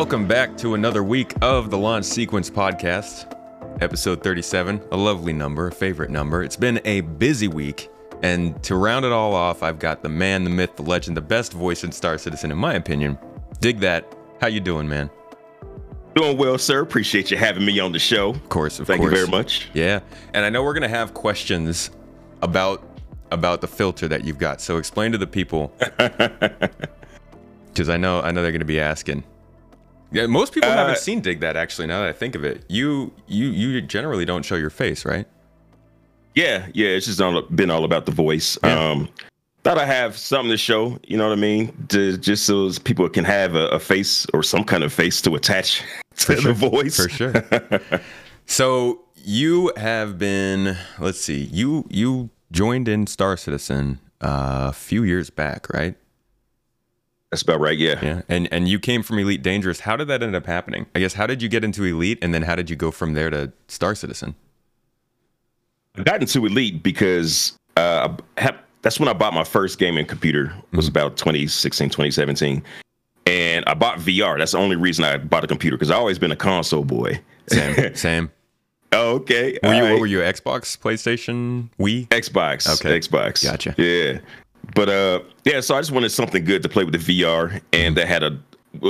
Welcome 0.00 0.26
back 0.26 0.56
to 0.56 0.72
another 0.72 1.04
week 1.04 1.34
of 1.42 1.68
the 1.68 1.76
Launch 1.76 2.06
Sequence 2.06 2.48
Podcast, 2.48 3.36
episode 3.82 4.22
37. 4.22 4.80
A 4.92 4.96
lovely 4.96 5.34
number, 5.34 5.66
a 5.66 5.72
favorite 5.72 6.08
number. 6.08 6.42
It's 6.42 6.56
been 6.56 6.80
a 6.86 7.02
busy 7.02 7.48
week, 7.48 7.90
and 8.22 8.60
to 8.62 8.76
round 8.76 9.04
it 9.04 9.12
all 9.12 9.34
off, 9.34 9.62
I've 9.62 9.78
got 9.78 10.02
the 10.02 10.08
man, 10.08 10.42
the 10.44 10.48
myth, 10.48 10.74
the 10.76 10.82
legend, 10.84 11.18
the 11.18 11.20
best 11.20 11.52
voice 11.52 11.84
in 11.84 11.92
Star 11.92 12.16
Citizen, 12.16 12.50
in 12.50 12.56
my 12.56 12.72
opinion. 12.76 13.18
Dig 13.60 13.78
that. 13.80 14.10
How 14.40 14.46
you 14.46 14.58
doing, 14.58 14.88
man? 14.88 15.10
Doing 16.14 16.38
well, 16.38 16.56
sir. 16.56 16.80
Appreciate 16.80 17.30
you 17.30 17.36
having 17.36 17.66
me 17.66 17.78
on 17.78 17.92
the 17.92 17.98
show. 17.98 18.30
Of 18.30 18.48
course, 18.48 18.80
of 18.80 18.86
Thank 18.86 19.02
course. 19.02 19.10
you 19.10 19.16
very 19.18 19.28
much. 19.28 19.68
Yeah, 19.74 20.00
and 20.32 20.46
I 20.46 20.48
know 20.48 20.62
we're 20.64 20.72
gonna 20.72 20.88
have 20.88 21.12
questions 21.12 21.90
about 22.40 22.82
about 23.32 23.60
the 23.60 23.68
filter 23.68 24.08
that 24.08 24.24
you've 24.24 24.38
got. 24.38 24.62
So 24.62 24.78
explain 24.78 25.12
to 25.12 25.18
the 25.18 25.26
people, 25.26 25.74
because 27.68 27.90
I 27.90 27.98
know 27.98 28.22
I 28.22 28.30
know 28.30 28.40
they're 28.40 28.50
gonna 28.50 28.64
be 28.64 28.80
asking. 28.80 29.24
Yeah, 30.12 30.26
most 30.26 30.52
people 30.52 30.70
Uh, 30.70 30.76
haven't 30.76 30.98
seen 30.98 31.20
Dig 31.20 31.40
That 31.40 31.56
actually. 31.56 31.86
Now 31.86 32.00
that 32.00 32.08
I 32.08 32.12
think 32.12 32.34
of 32.34 32.44
it, 32.44 32.64
you 32.68 33.12
you 33.26 33.46
you 33.48 33.80
generally 33.80 34.24
don't 34.24 34.44
show 34.44 34.56
your 34.56 34.70
face, 34.70 35.04
right? 35.04 35.26
Yeah, 36.34 36.66
yeah. 36.74 36.88
It's 36.88 37.06
just 37.06 37.20
all, 37.20 37.42
been 37.42 37.70
all 37.70 37.84
about 37.84 38.06
the 38.06 38.12
voice. 38.12 38.58
Yeah. 38.62 38.90
Um, 38.90 39.08
thought 39.62 39.78
I 39.78 39.84
have 39.86 40.16
something 40.16 40.50
to 40.50 40.56
show. 40.56 40.98
You 41.06 41.16
know 41.16 41.28
what 41.28 41.36
I 41.36 41.40
mean? 41.40 41.86
To, 41.88 42.16
just 42.16 42.46
so 42.46 42.70
people 42.84 43.08
can 43.08 43.24
have 43.24 43.54
a, 43.54 43.66
a 43.68 43.78
face 43.78 44.26
or 44.32 44.42
some 44.42 44.64
kind 44.64 44.82
of 44.84 44.92
face 44.92 45.20
to 45.22 45.34
attach 45.34 45.82
to 46.16 46.36
the 46.36 46.52
voice. 46.52 46.96
For 46.96 47.08
sure. 47.08 47.34
so 48.46 49.00
you 49.16 49.72
have 49.76 50.18
been. 50.18 50.76
Let's 50.98 51.20
see. 51.20 51.44
You 51.52 51.86
you 51.90 52.30
joined 52.52 52.88
in 52.88 53.06
Star 53.06 53.36
Citizen 53.36 54.00
uh, 54.20 54.68
a 54.70 54.72
few 54.72 55.02
years 55.04 55.30
back, 55.30 55.68
right? 55.72 55.96
That's 57.30 57.42
about 57.42 57.60
right. 57.60 57.78
Yeah. 57.78 57.98
Yeah, 58.02 58.22
and 58.28 58.48
and 58.52 58.68
you 58.68 58.78
came 58.80 59.02
from 59.02 59.18
Elite 59.18 59.42
Dangerous. 59.42 59.80
How 59.80 59.96
did 59.96 60.08
that 60.08 60.22
end 60.22 60.34
up 60.34 60.46
happening? 60.46 60.86
I 60.94 60.98
guess 60.98 61.14
how 61.14 61.26
did 61.26 61.42
you 61.42 61.48
get 61.48 61.62
into 61.62 61.84
Elite, 61.84 62.18
and 62.22 62.34
then 62.34 62.42
how 62.42 62.56
did 62.56 62.68
you 62.68 62.76
go 62.76 62.90
from 62.90 63.14
there 63.14 63.30
to 63.30 63.52
Star 63.68 63.94
Citizen? 63.94 64.34
I 65.96 66.02
got 66.02 66.20
into 66.20 66.44
Elite 66.46 66.82
because 66.82 67.56
uh, 67.76 68.16
have, 68.36 68.56
that's 68.82 68.98
when 68.98 69.08
I 69.08 69.12
bought 69.12 69.34
my 69.34 69.44
first 69.44 69.78
gaming 69.78 70.06
computer. 70.06 70.52
It 70.72 70.76
was 70.76 70.88
about 70.88 71.16
2016, 71.16 71.90
2017. 71.90 72.62
And 73.26 73.64
I 73.66 73.74
bought 73.74 73.98
VR. 73.98 74.38
That's 74.38 74.52
the 74.52 74.58
only 74.58 74.76
reason 74.76 75.04
I 75.04 75.18
bought 75.18 75.44
a 75.44 75.46
computer 75.46 75.76
because 75.76 75.90
I've 75.90 75.98
always 75.98 76.18
been 76.18 76.32
a 76.32 76.36
console 76.36 76.84
boy. 76.84 77.20
Same, 77.48 77.94
same. 77.94 78.30
Oh, 78.92 79.16
okay. 79.16 79.58
Were 79.62 79.74
you 79.74 79.82
right. 79.82 79.92
what 79.92 80.00
were 80.00 80.06
you? 80.06 80.18
Xbox, 80.18 80.76
PlayStation, 80.76 81.68
Wii? 81.78 82.08
Xbox. 82.08 82.68
Okay. 82.80 82.98
Xbox. 82.98 83.44
Gotcha. 83.44 83.74
Yeah. 83.78 84.18
But 84.74 84.88
uh 84.88 85.20
yeah, 85.44 85.60
so 85.60 85.74
I 85.76 85.80
just 85.80 85.92
wanted 85.92 86.10
something 86.10 86.44
good 86.44 86.62
to 86.62 86.68
play 86.68 86.84
with 86.84 86.94
the 87.04 87.22
VR 87.22 87.60
and 87.72 87.96
that 87.96 88.06
had 88.08 88.22
a 88.22 88.38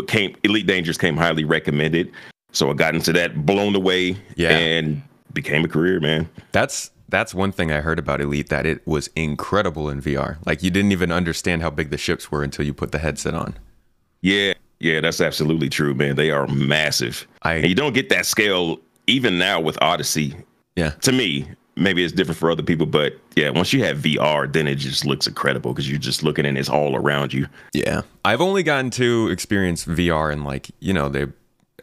came 0.06 0.36
Elite 0.44 0.66
Dangerous 0.66 0.98
came 0.98 1.16
highly 1.16 1.44
recommended. 1.44 2.12
So 2.52 2.70
I 2.70 2.74
got 2.74 2.94
into 2.94 3.12
that, 3.14 3.46
blown 3.46 3.74
away, 3.76 4.16
Yeah. 4.34 4.50
and 4.50 5.02
became 5.32 5.64
a 5.64 5.68
career, 5.68 6.00
man. 6.00 6.28
That's 6.52 6.90
that's 7.08 7.34
one 7.34 7.50
thing 7.52 7.72
I 7.72 7.80
heard 7.80 7.98
about 7.98 8.20
Elite 8.20 8.48
that 8.50 8.66
it 8.66 8.86
was 8.86 9.08
incredible 9.16 9.88
in 9.88 10.00
VR. 10.00 10.36
Like 10.46 10.62
you 10.62 10.70
didn't 10.70 10.92
even 10.92 11.10
understand 11.10 11.62
how 11.62 11.70
big 11.70 11.90
the 11.90 11.98
ships 11.98 12.30
were 12.30 12.42
until 12.44 12.64
you 12.64 12.72
put 12.74 12.92
the 12.92 12.98
headset 12.98 13.34
on. 13.34 13.54
Yeah, 14.22 14.52
yeah, 14.80 15.00
that's 15.00 15.20
absolutely 15.20 15.68
true, 15.70 15.94
man. 15.94 16.14
They 16.16 16.30
are 16.30 16.46
massive. 16.48 17.26
I- 17.42 17.54
and 17.54 17.68
you 17.68 17.74
don't 17.74 17.94
get 17.94 18.10
that 18.10 18.26
scale 18.26 18.78
even 19.06 19.38
now 19.38 19.60
with 19.60 19.76
Odyssey. 19.82 20.36
Yeah, 20.76 20.90
To 21.02 21.10
me, 21.12 21.48
maybe 21.76 22.04
it's 22.04 22.12
different 22.12 22.38
for 22.38 22.50
other 22.50 22.62
people, 22.62 22.86
but 22.86 23.14
yeah, 23.36 23.50
once 23.50 23.72
you 23.72 23.84
have 23.84 23.98
VR, 23.98 24.52
then 24.52 24.68
it 24.68 24.76
just 24.76 25.06
looks 25.06 25.26
incredible 25.26 25.72
because 25.72 25.88
you're 25.88 25.98
just 25.98 26.22
looking 26.22 26.46
and 26.46 26.58
it's 26.58 26.68
all 26.68 26.96
around 26.96 27.32
you. 27.32 27.46
yeah. 27.72 28.02
I've 28.24 28.40
only 28.40 28.62
gotten 28.62 28.90
to 28.92 29.28
experience 29.28 29.84
VR 29.86 30.32
and 30.32 30.44
like 30.44 30.70
you 30.80 30.92
know 30.92 31.08
they, 31.08 31.26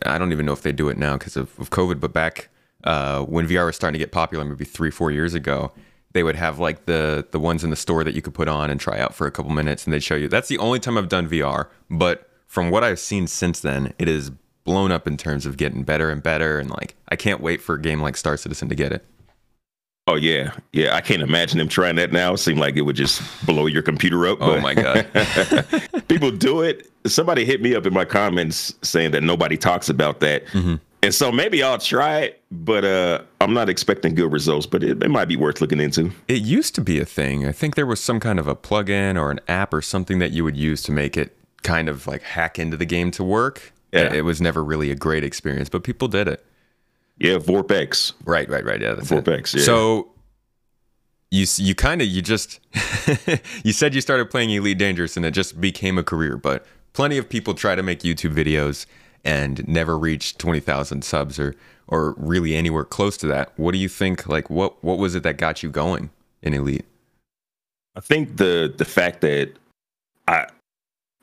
I 0.05 0.17
don't 0.17 0.31
even 0.31 0.45
know 0.45 0.53
if 0.53 0.61
they 0.61 0.71
do 0.71 0.89
it 0.89 0.97
now 0.97 1.17
because 1.17 1.35
of, 1.35 1.57
of 1.59 1.69
COVID. 1.71 1.99
But 1.99 2.13
back 2.13 2.49
uh, 2.83 3.23
when 3.23 3.47
VR 3.47 3.65
was 3.65 3.75
starting 3.75 3.93
to 3.93 4.03
get 4.03 4.11
popular, 4.11 4.45
maybe 4.45 4.65
three 4.65 4.91
four 4.91 5.11
years 5.11 5.33
ago, 5.33 5.71
they 6.13 6.23
would 6.23 6.35
have 6.35 6.59
like 6.59 6.85
the 6.85 7.27
the 7.31 7.39
ones 7.39 7.63
in 7.63 7.69
the 7.69 7.75
store 7.75 8.03
that 8.03 8.13
you 8.13 8.21
could 8.21 8.33
put 8.33 8.47
on 8.47 8.69
and 8.69 8.79
try 8.79 8.99
out 8.99 9.15
for 9.15 9.27
a 9.27 9.31
couple 9.31 9.51
minutes, 9.51 9.85
and 9.85 9.93
they'd 9.93 10.03
show 10.03 10.15
you. 10.15 10.27
That's 10.27 10.47
the 10.47 10.57
only 10.59 10.79
time 10.79 10.97
I've 10.97 11.09
done 11.09 11.29
VR, 11.29 11.67
but 11.89 12.29
from 12.47 12.69
what 12.69 12.83
I've 12.83 12.99
seen 12.99 13.27
since 13.27 13.59
then, 13.59 13.93
it 13.99 14.07
is 14.07 14.31
blown 14.63 14.91
up 14.91 15.07
in 15.07 15.17
terms 15.17 15.45
of 15.45 15.57
getting 15.57 15.83
better 15.83 16.09
and 16.09 16.21
better. 16.21 16.59
And 16.59 16.69
like 16.69 16.95
I 17.09 17.15
can't 17.15 17.41
wait 17.41 17.61
for 17.61 17.75
a 17.75 17.81
game 17.81 18.01
like 18.01 18.17
Star 18.17 18.37
Citizen 18.37 18.69
to 18.69 18.75
get 18.75 18.91
it. 18.91 19.05
Oh 20.09 20.15
yeah, 20.15 20.53
yeah. 20.71 20.95
I 20.95 21.01
can't 21.01 21.21
imagine 21.21 21.57
them 21.57 21.67
trying 21.67 21.95
that 21.97 22.11
now. 22.13 22.33
It 22.33 22.37
seemed 22.37 22.59
like 22.59 22.75
it 22.77 22.81
would 22.83 22.95
just 22.95 23.21
blow 23.45 23.65
your 23.67 23.81
computer 23.81 24.25
up. 24.27 24.37
Oh 24.41 24.59
my 24.61 24.73
god. 24.73 25.05
people 26.07 26.31
do 26.31 26.61
it. 26.61 26.89
Somebody 27.05 27.43
hit 27.45 27.61
me 27.61 27.75
up 27.75 27.85
in 27.85 27.93
my 27.93 28.05
comments 28.05 28.73
saying 28.83 29.11
that 29.11 29.21
nobody 29.21 29.57
talks 29.57 29.89
about 29.89 30.19
that, 30.21 30.45
Mm-hmm. 30.47 30.75
and 31.03 31.13
so 31.13 31.31
maybe 31.31 31.61
I'll 31.61 31.77
try 31.77 32.19
it. 32.19 32.41
But 32.51 32.85
uh, 32.85 33.21
I'm 33.41 33.53
not 33.53 33.67
expecting 33.69 34.15
good 34.15 34.31
results. 34.31 34.65
But 34.65 34.83
it, 34.83 35.03
it 35.03 35.09
might 35.09 35.25
be 35.27 35.35
worth 35.35 35.59
looking 35.59 35.79
into. 35.81 36.11
It 36.29 36.41
used 36.41 36.73
to 36.75 36.81
be 36.81 36.99
a 36.99 37.05
thing. 37.05 37.45
I 37.45 37.51
think 37.51 37.75
there 37.75 37.85
was 37.85 37.99
some 38.01 38.19
kind 38.21 38.39
of 38.39 38.47
a 38.47 38.55
plugin 38.55 39.19
or 39.19 39.29
an 39.31 39.39
app 39.49 39.73
or 39.73 39.81
something 39.81 40.19
that 40.19 40.31
you 40.31 40.43
would 40.45 40.55
use 40.57 40.81
to 40.83 40.91
make 40.93 41.17
it 41.17 41.35
kind 41.63 41.89
of 41.89 42.07
like 42.07 42.21
hack 42.21 42.57
into 42.59 42.77
the 42.77 42.85
game 42.85 43.11
to 43.11 43.23
work. 43.25 43.73
Yeah. 43.91 44.13
It 44.13 44.21
was 44.23 44.39
never 44.41 44.63
really 44.63 44.89
a 44.91 44.95
great 44.95 45.23
experience, 45.25 45.67
but 45.69 45.83
people 45.83 46.07
did 46.07 46.27
it. 46.29 46.45
Yeah, 47.19 47.37
VorpX. 47.37 48.13
Right, 48.25 48.49
right, 48.49 48.63
right. 48.63 48.81
Yeah, 48.81 48.93
that's 48.93 49.11
it. 49.11 49.27
Yeah. 49.27 49.63
So 49.63 50.09
you 51.31 51.45
you 51.57 51.75
kind 51.75 52.01
of 52.01 52.07
you 52.07 52.21
just 52.21 52.59
you 53.63 53.73
said 53.73 53.93
you 53.93 54.01
started 54.01 54.29
playing 54.29 54.51
Elite 54.51 54.77
Dangerous 54.77 55.17
and 55.17 55.25
it 55.25 55.31
just 55.31 55.59
became 55.59 55.97
a 55.97 56.03
career, 56.03 56.37
but 56.37 56.65
plenty 56.93 57.17
of 57.17 57.27
people 57.27 57.53
try 57.53 57.75
to 57.75 57.83
make 57.83 57.99
YouTube 57.99 58.33
videos 58.33 58.85
and 59.23 59.67
never 59.67 59.97
reach 59.97 60.37
20,000 60.37 61.03
subs 61.03 61.39
or 61.39 61.55
or 61.87 62.13
really 62.17 62.55
anywhere 62.55 62.83
close 62.83 63.17
to 63.17 63.27
that. 63.27 63.51
What 63.57 63.71
do 63.71 63.77
you 63.77 63.89
think 63.89 64.27
like 64.27 64.49
what 64.49 64.83
what 64.83 64.97
was 64.97 65.15
it 65.15 65.23
that 65.23 65.37
got 65.37 65.63
you 65.63 65.69
going 65.69 66.11
in 66.41 66.53
Elite? 66.53 66.85
I 67.95 67.99
think 67.99 68.37
the 68.37 68.73
the 68.75 68.85
fact 68.85 69.21
that 69.21 69.53
I 70.27 70.47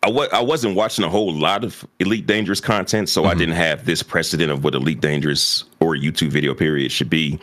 I 0.05 0.11
wa- 0.11 0.29
I 0.33 0.41
wasn't 0.43 0.75
watching 0.77 1.05
a 1.05 1.09
whole 1.09 1.33
lot 1.33 1.65
of 1.65 1.85
Elite 1.99 2.27
Dangerous 2.27 2.61
content, 2.61 3.09
so 3.09 3.25
I 3.25 3.35
Mhm. 3.35 3.39
didn't 3.39 3.55
have 3.57 3.87
this 3.87 4.03
precedent 4.03 4.51
of 4.53 4.63
what 4.63 4.75
Elite 4.75 5.01
Dangerous 5.01 5.65
or 5.81 5.97
YouTube 5.97 6.29
video 6.31 6.55
period 6.55 6.93
should 6.93 7.09
be. 7.09 7.39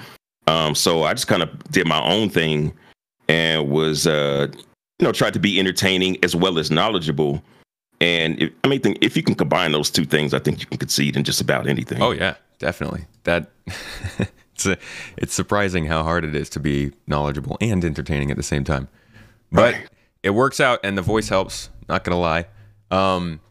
Um, 0.47 0.75
so 0.75 1.03
I 1.03 1.13
just 1.13 1.27
kind 1.27 1.41
of 1.41 1.49
did 1.71 1.87
my 1.87 2.01
own 2.01 2.29
thing 2.29 2.73
and 3.27 3.69
was 3.69 4.05
uh, 4.05 4.47
you 4.99 5.05
know 5.05 5.11
tried 5.11 5.33
to 5.33 5.39
be 5.39 5.59
entertaining 5.59 6.17
as 6.23 6.35
well 6.35 6.59
as 6.59 6.69
knowledgeable. 6.69 7.43
And 7.99 8.41
if, 8.41 8.51
I 8.63 8.67
mean, 8.67 8.81
if 9.01 9.15
you 9.17 9.23
can 9.23 9.35
combine 9.35 9.71
those 9.71 9.89
two 9.89 10.05
things, 10.05 10.33
I 10.33 10.39
think 10.39 10.59
you 10.59 10.65
can 10.65 10.77
concede 10.77 11.15
in 11.17 11.23
just 11.23 11.41
about 11.41 11.67
anything. 11.67 12.01
Oh 12.01 12.11
yeah, 12.11 12.35
definitely. 12.59 13.05
That 13.23 13.49
it's 14.55 14.65
a, 14.65 14.77
it's 15.17 15.33
surprising 15.33 15.85
how 15.85 16.03
hard 16.03 16.23
it 16.25 16.35
is 16.35 16.49
to 16.51 16.59
be 16.59 16.91
knowledgeable 17.07 17.57
and 17.61 17.83
entertaining 17.83 18.29
at 18.31 18.37
the 18.37 18.43
same 18.43 18.63
time. 18.63 18.87
But 19.51 19.73
Right. 19.73 19.87
it 20.23 20.29
works 20.31 20.59
out, 20.59 20.79
and 20.83 20.97
the 20.97 21.01
voice 21.01 21.29
helps. 21.29 21.69
Not 21.91 22.05
gonna 22.05 22.19
lie. 22.19 22.45
Um, 22.89 23.41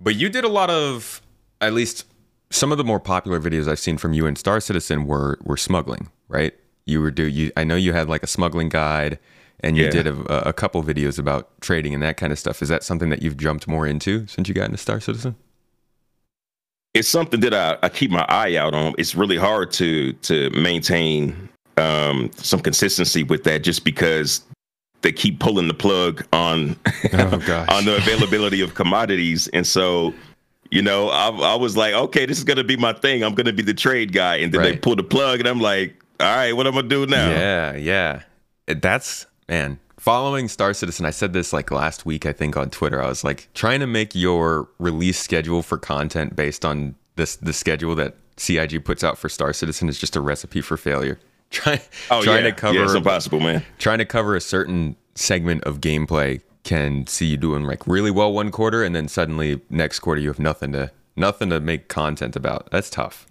but 0.00 0.16
you 0.16 0.28
did 0.30 0.44
a 0.44 0.48
lot 0.48 0.70
of, 0.70 1.20
at 1.60 1.74
least 1.74 2.06
some 2.50 2.72
of 2.72 2.78
the 2.78 2.84
more 2.84 2.98
popular 2.98 3.38
videos 3.38 3.68
I've 3.68 3.78
seen 3.78 3.98
from 3.98 4.14
you 4.14 4.24
in 4.26 4.36
Star 4.36 4.58
Citizen 4.58 5.04
were 5.06 5.38
were 5.42 5.58
smuggling, 5.58 6.08
right? 6.28 6.54
You 6.86 7.02
were 7.02 7.10
do 7.10 7.24
you. 7.28 7.52
I 7.58 7.64
know 7.64 7.76
you 7.76 7.92
had 7.92 8.08
like 8.08 8.22
a 8.22 8.26
smuggling 8.26 8.70
guide, 8.70 9.18
and 9.60 9.76
you 9.76 9.84
Yeah. 9.84 9.90
did 9.90 10.06
a, 10.06 10.48
a 10.48 10.52
couple 10.54 10.82
videos 10.82 11.18
about 11.18 11.60
trading 11.60 11.92
and 11.92 12.02
that 12.02 12.16
kind 12.16 12.32
of 12.32 12.38
stuff. 12.38 12.62
Is 12.62 12.70
that 12.70 12.82
something 12.82 13.10
that 13.10 13.20
you've 13.20 13.36
jumped 13.36 13.68
more 13.68 13.86
into 13.86 14.26
since 14.28 14.48
you 14.48 14.54
got 14.54 14.64
into 14.64 14.78
Star 14.78 14.98
Citizen? 14.98 15.36
it's 16.94 17.08
something 17.08 17.40
that 17.40 17.52
I, 17.54 17.76
I 17.82 17.90
keep 17.90 18.10
my 18.10 18.24
eye 18.30 18.56
out 18.56 18.72
on. 18.74 18.94
It's 18.96 19.14
really 19.14 19.36
hard 19.36 19.70
to 19.72 20.14
to 20.14 20.48
maintain 20.50 21.50
um, 21.76 22.30
some 22.36 22.60
consistency 22.60 23.22
with 23.24 23.44
that, 23.44 23.62
just 23.62 23.84
because 23.84 24.40
they 25.02 25.12
keep 25.12 25.38
pulling 25.40 25.68
the 25.68 25.74
plug 25.74 26.26
on 26.32 26.76
Oh, 27.12 27.66
on 27.70 27.84
the 27.84 27.96
availability 27.96 28.60
of 28.60 28.74
commodities, 28.74 29.48
and 29.48 29.66
so 29.66 30.12
you 30.70 30.82
know 30.82 31.08
I, 31.08 31.28
I 31.28 31.54
was 31.54 31.76
like, 31.76 31.94
okay, 31.94 32.26
this 32.26 32.38
is 32.38 32.44
gonna 32.44 32.64
be 32.64 32.76
my 32.76 32.92
thing. 32.92 33.22
I'm 33.22 33.34
gonna 33.34 33.52
be 33.52 33.62
the 33.62 33.74
trade 33.74 34.12
guy, 34.12 34.36
and 34.36 34.52
then 34.52 34.62
they 34.62 34.76
pull 34.76 34.96
the 34.96 35.02
plug, 35.04 35.40
and 35.40 35.48
I'm 35.48 35.60
like, 35.60 35.94
all 36.20 36.26
right, 36.26 36.52
what 36.52 36.66
am 36.66 36.74
I 36.74 36.78
gonna 36.78 36.88
do 36.88 37.06
now? 37.06 37.30
Yeah, 37.30 37.76
yeah. 37.76 38.22
That's 38.66 39.26
man. 39.48 39.78
Following 39.98 40.46
Star 40.48 40.72
Citizen, 40.74 41.04
I 41.06 41.10
said 41.10 41.32
this 41.32 41.52
like 41.52 41.70
last 41.72 42.06
week, 42.06 42.24
I 42.24 42.32
think 42.32 42.56
on 42.56 42.70
Twitter. 42.70 43.02
I 43.02 43.08
was 43.08 43.24
like 43.24 43.48
trying 43.54 43.80
to 43.80 43.86
make 43.86 44.14
your 44.14 44.68
release 44.78 45.18
schedule 45.18 45.62
for 45.62 45.76
content 45.76 46.36
based 46.36 46.64
on 46.64 46.94
this 47.16 47.36
the 47.36 47.52
schedule 47.52 47.94
that 47.96 48.14
CIG 48.36 48.84
puts 48.84 49.02
out 49.02 49.18
for 49.18 49.28
Star 49.28 49.52
Citizen 49.52 49.88
is 49.88 49.98
just 49.98 50.14
a 50.16 50.20
recipe 50.20 50.60
for 50.60 50.76
failure. 50.76 51.18
Try, 51.50 51.80
Oh 52.10 52.22
trying 52.22 52.44
yeah, 52.44 52.50
to 52.50 52.52
cover 52.56 52.78
yeah, 52.78 52.84
it's 52.84 52.94
impossible, 52.94 53.40
man. 53.40 53.64
trying 53.78 53.98
to 53.98 54.04
cover 54.04 54.36
a 54.36 54.40
certain 54.40 54.96
segment 55.14 55.64
of 55.64 55.80
gameplay 55.80 56.40
can 56.64 57.06
see 57.06 57.26
you 57.26 57.36
doing 57.36 57.64
like 57.64 57.86
really 57.86 58.10
well 58.10 58.32
one 58.32 58.50
quarter 58.50 58.84
and 58.84 58.94
then 58.94 59.08
suddenly 59.08 59.58
next 59.70 60.00
quarter 60.00 60.20
you 60.20 60.28
have 60.28 60.38
nothing 60.38 60.72
to 60.72 60.90
nothing 61.16 61.48
to 61.50 61.60
make 61.60 61.88
content 61.88 62.36
about. 62.36 62.70
That's 62.70 62.90
tough. 62.90 63.26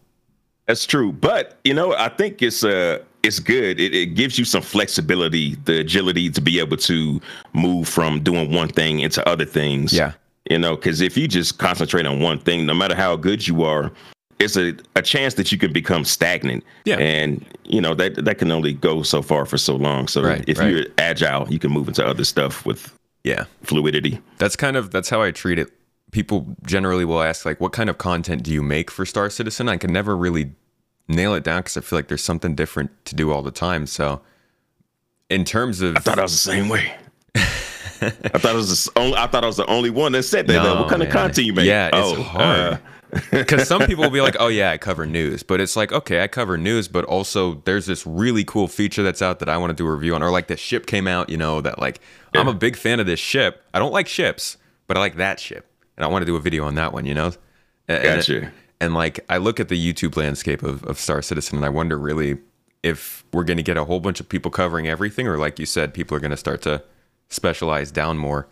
That's 0.65 0.85
true, 0.85 1.11
but 1.13 1.57
you 1.63 1.73
know, 1.73 1.93
I 1.93 2.09
think 2.09 2.41
it's 2.41 2.63
uh 2.63 2.99
it's 3.23 3.39
good. 3.39 3.79
It, 3.79 3.93
it 3.93 4.15
gives 4.15 4.39
you 4.39 4.45
some 4.45 4.61
flexibility, 4.61 5.55
the 5.65 5.79
agility 5.81 6.29
to 6.31 6.41
be 6.41 6.59
able 6.59 6.77
to 6.77 7.21
move 7.53 7.87
from 7.87 8.21
doing 8.23 8.51
one 8.51 8.69
thing 8.69 8.99
into 9.01 9.27
other 9.27 9.45
things. 9.45 9.93
Yeah. 9.93 10.13
You 10.49 10.57
know, 10.59 10.75
because 10.75 11.01
if 11.01 11.17
you 11.17 11.27
just 11.27 11.57
concentrate 11.57 12.05
on 12.05 12.19
one 12.21 12.39
thing, 12.39 12.65
no 12.65 12.73
matter 12.73 12.95
how 12.95 13.15
good 13.17 13.45
you 13.47 13.63
are, 13.63 13.91
it's 14.39 14.55
a, 14.55 14.75
a 14.95 15.01
chance 15.01 15.33
that 15.35 15.51
you 15.51 15.57
can 15.57 15.73
become 15.73 16.05
stagnant. 16.05 16.63
Yeah. 16.85 16.97
And 16.99 17.45
you 17.63 17.81
know, 17.81 17.93
that 17.95 18.23
that 18.25 18.37
can 18.37 18.51
only 18.51 18.73
go 18.73 19.01
so 19.03 19.21
far 19.21 19.45
for 19.45 19.57
so 19.57 19.75
long. 19.75 20.07
So 20.07 20.21
Right, 20.23 20.43
if 20.47 20.59
right. 20.59 20.71
you're 20.71 20.85
agile, 20.97 21.47
you 21.49 21.59
can 21.59 21.71
move 21.71 21.87
into 21.87 22.05
other 22.05 22.23
stuff 22.23 22.65
with 22.65 22.93
Yeah. 23.23 23.45
fluidity. 23.63 24.19
That's 24.37 24.55
kind 24.55 24.77
of 24.77 24.91
that's 24.91 25.09
how 25.09 25.21
I 25.21 25.31
treat 25.31 25.59
it. 25.59 25.71
People 26.11 26.55
generally 26.65 27.03
will 27.03 27.21
ask 27.21 27.45
like, 27.45 27.59
"What 27.59 27.73
kind 27.73 27.89
of 27.89 27.97
content 27.97 28.43
do 28.43 28.51
you 28.51 28.63
make 28.63 28.89
for 28.89 29.05
Star 29.05 29.29
Citizen?" 29.29 29.67
I 29.67 29.77
can 29.77 29.91
never 29.91 30.15
really 30.15 30.51
nail 31.09 31.33
it 31.33 31.43
down 31.43 31.59
because 31.61 31.75
I 31.77 31.81
feel 31.81 31.97
like 31.99 32.07
there's 32.07 32.23
something 32.23 32.55
different 32.55 32.91
to 33.05 33.15
do 33.15 33.31
all 33.31 33.41
the 33.41 33.51
time. 33.51 33.85
So, 33.87 34.21
in 35.29 35.43
terms 35.43 35.81
of 35.81 35.97
I 35.97 35.99
thought 35.99 36.19
I 36.19 36.23
was 36.23 36.31
the 36.31 36.37
same 36.51 36.69
way. 36.69 36.93
I 37.35 38.09
thought 38.37 38.53
it 38.53 38.55
was 38.55 38.85
the 38.85 38.91
only, 38.99 39.17
I 39.17 39.27
thought 39.27 39.43
I 39.43 39.47
was 39.47 39.57
the 39.57 39.65
only 39.65 39.89
one 39.89 40.11
that 40.13 40.23
said 40.23 40.47
that. 40.47 40.63
No, 40.63 40.81
what 40.81 40.89
kind 40.89 40.99
man. 40.99 41.07
of 41.07 41.13
content 41.13 41.45
you 41.47 41.53
make? 41.53 41.65
Yeah, 41.65 41.87
it's 41.87 41.97
oh, 41.97 42.21
hard. 42.21 42.59
uh, 42.73 42.77
because 43.31 43.67
some 43.67 43.81
people 43.85 44.03
will 44.03 44.09
be 44.11 44.21
like, 44.21 44.35
"Oh 44.39 44.47
yeah, 44.47 44.71
I 44.71 44.77
cover 44.77 45.05
news," 45.05 45.43
but 45.43 45.59
it's 45.61 45.75
like, 45.75 45.91
okay, 45.91 46.21
I 46.23 46.27
cover 46.27 46.57
news, 46.57 46.87
but 46.87 47.05
also 47.05 47.61
there's 47.65 47.85
this 47.85 48.05
really 48.05 48.43
cool 48.43 48.67
feature 48.67 49.03
that's 49.03 49.21
out 49.21 49.39
that 49.39 49.49
I 49.49 49.57
want 49.57 49.69
to 49.71 49.73
do 49.75 49.87
a 49.87 49.91
review 49.91 50.13
on, 50.15 50.21
or 50.23 50.29
like 50.31 50.47
this 50.47 50.59
ship 50.59 50.85
came 50.85 51.07
out, 51.07 51.29
you 51.29 51.37
know, 51.37 51.61
that 51.61 51.79
like 51.79 51.99
I'm 52.35 52.47
a 52.47 52.53
big 52.53 52.75
fan 52.75 52.99
of 52.99 53.05
this 53.05 53.19
ship. 53.19 53.63
I 53.73 53.79
don't 53.79 53.93
like 53.93 54.07
ships, 54.07 54.57
but 54.87 54.97
I 54.97 54.99
like 54.99 55.15
that 55.17 55.39
ship, 55.39 55.65
and 55.95 56.03
I 56.03 56.07
want 56.07 56.21
to 56.23 56.25
do 56.25 56.35
a 56.35 56.39
video 56.41 56.65
on 56.65 56.75
that 56.75 56.93
one, 56.93 57.05
you 57.05 57.13
know. 57.13 57.27
And- 57.87 58.03
and- 58.03 58.03
Gotcha. 58.17 58.51
And 58.79 58.93
like 58.93 59.21
I 59.29 59.37
look 59.37 59.59
at 59.59 59.69
the 59.69 59.93
YouTube 59.93 60.15
landscape 60.17 60.61
of, 60.61 60.83
of 60.83 60.99
Star 60.99 61.21
Citizen, 61.23 61.55
and 61.57 61.65
I 61.65 61.69
wonder 61.69 61.97
really 61.97 62.37
if 62.83 63.23
we're 63.33 63.43
going 63.43 63.57
to 63.57 63.63
get 63.63 63.75
a 63.75 63.85
whole 63.85 63.99
bunch 63.99 64.19
of 64.19 64.29
people 64.29 64.51
covering 64.51 64.87
everything, 64.87 65.27
or 65.27 65.37
like 65.37 65.57
you 65.57 65.65
said, 65.65 65.93
people 65.95 66.15
are 66.15 66.19
going 66.19 66.29
to 66.31 66.37
start 66.37 66.61
to 66.63 66.83
specialize 67.29 67.91
down 67.91 68.17
more, 68.17 68.47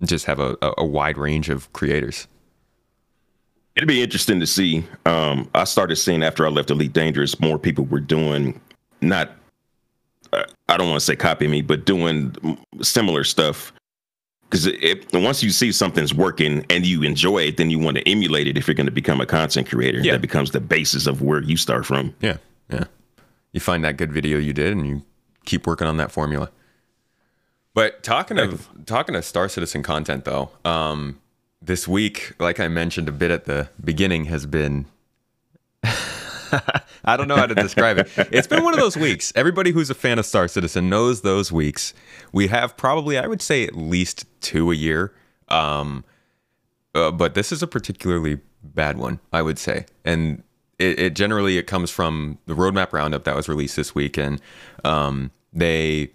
and 0.00 0.08
just 0.08 0.24
have 0.26 0.40
a, 0.40 0.56
a 0.76 0.84
wide 0.84 1.16
range 1.18 1.48
of 1.48 1.72
creators. 1.72 2.26
It'd 3.80 3.88
be 3.88 4.02
interesting 4.02 4.40
to 4.40 4.46
see. 4.46 4.84
Um, 5.06 5.48
I 5.54 5.64
started 5.64 5.96
seeing 5.96 6.22
after 6.22 6.44
I 6.44 6.50
left 6.50 6.68
Elite 6.70 6.92
Dangerous, 6.92 7.40
more 7.40 7.58
people 7.58 7.86
were 7.86 7.98
doing 7.98 8.60
not. 9.00 9.30
Uh, 10.34 10.44
I 10.68 10.76
don't 10.76 10.90
want 10.90 11.00
to 11.00 11.04
say 11.06 11.16
copy 11.16 11.48
me, 11.48 11.62
but 11.62 11.86
doing 11.86 12.36
similar 12.82 13.24
stuff. 13.24 13.72
Because 14.50 14.68
once 15.14 15.42
you 15.42 15.48
see 15.48 15.72
something's 15.72 16.12
working 16.12 16.66
and 16.68 16.84
you 16.84 17.02
enjoy 17.04 17.38
it, 17.44 17.56
then 17.56 17.70
you 17.70 17.78
want 17.78 17.96
to 17.96 18.06
emulate 18.06 18.46
it. 18.48 18.58
If 18.58 18.68
you're 18.68 18.74
going 18.74 18.84
to 18.84 18.92
become 18.92 19.18
a 19.22 19.24
content 19.24 19.70
creator, 19.70 20.00
Yeah. 20.00 20.12
that 20.12 20.20
becomes 20.20 20.50
the 20.50 20.60
basis 20.60 21.06
of 21.06 21.22
where 21.22 21.40
you 21.42 21.56
start 21.56 21.86
from. 21.86 22.14
Yeah, 22.20 22.36
yeah. 22.68 22.84
You 23.52 23.60
find 23.60 23.82
that 23.84 23.96
good 23.96 24.12
video 24.12 24.36
you 24.36 24.52
did, 24.52 24.76
and 24.76 24.86
you 24.86 25.02
keep 25.46 25.66
working 25.66 25.86
on 25.86 25.96
that 25.96 26.12
formula. 26.12 26.50
But 27.72 28.02
talking 28.02 28.38
of 28.38 28.68
talking 28.84 29.14
of 29.16 29.24
Star 29.24 29.48
Citizen 29.48 29.82
content, 29.82 30.26
though, 30.26 30.50
um, 30.66 31.18
this 31.62 31.86
week, 31.86 32.32
like 32.38 32.58
I 32.58 32.68
mentioned 32.68 33.08
a 33.08 33.12
bit 33.12 33.30
at 33.30 33.44
the 33.44 33.68
beginning, 33.82 34.26
has 34.26 34.46
been. 34.46 34.86
I 37.04 37.16
don't 37.16 37.28
know 37.28 37.36
how 37.36 37.46
to 37.46 37.54
describe 37.54 37.98
it. 37.98 38.10
It's 38.32 38.46
been 38.46 38.64
one 38.64 38.74
of 38.74 38.80
those 38.80 38.96
weeks. 38.96 39.32
Everybody 39.36 39.70
who's 39.70 39.88
a 39.88 39.94
fan 39.94 40.18
of 40.18 40.26
Star 40.26 40.48
Citizen 40.48 40.88
knows 40.88 41.22
those 41.22 41.52
weeks. 41.52 41.94
We 42.32 42.48
have 42.48 42.76
probably, 42.76 43.16
I 43.18 43.26
would 43.26 43.40
say, 43.40 43.64
at 43.64 43.76
least 43.76 44.26
two 44.40 44.70
a 44.70 44.74
year. 44.74 45.14
Um, 45.48 46.04
uh, 46.94 47.10
but 47.10 47.34
this 47.34 47.52
is 47.52 47.62
a 47.62 47.66
particularly 47.66 48.40
bad 48.62 48.98
one, 48.98 49.20
I 49.32 49.42
would 49.42 49.58
say. 49.58 49.86
And 50.04 50.42
it, 50.78 50.98
it 50.98 51.14
generally 51.14 51.56
it 51.56 51.66
comes 51.66 51.90
from 51.90 52.38
the 52.46 52.54
roadmap 52.54 52.92
roundup 52.92 53.24
that 53.24 53.36
was 53.36 53.48
released 53.48 53.76
this 53.76 53.94
week, 53.94 54.16
and 54.18 54.40
um, 54.84 55.30
they. 55.52 56.10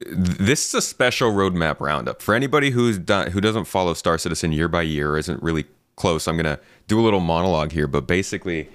This 0.00 0.68
is 0.68 0.74
a 0.74 0.82
special 0.82 1.32
roadmap 1.32 1.80
roundup 1.80 2.22
for 2.22 2.34
anybody 2.34 2.70
who's 2.70 2.98
done 2.98 3.32
who 3.32 3.40
doesn't 3.40 3.64
follow 3.64 3.94
Star 3.94 4.16
Citizen 4.16 4.52
year 4.52 4.68
by 4.68 4.82
year 4.82 5.16
isn't 5.16 5.42
really 5.42 5.66
close. 5.96 6.28
I'm 6.28 6.36
gonna 6.36 6.60
do 6.86 7.00
a 7.00 7.02
little 7.02 7.20
monologue 7.20 7.72
here, 7.72 7.88
but 7.88 8.06
basically, 8.06 8.68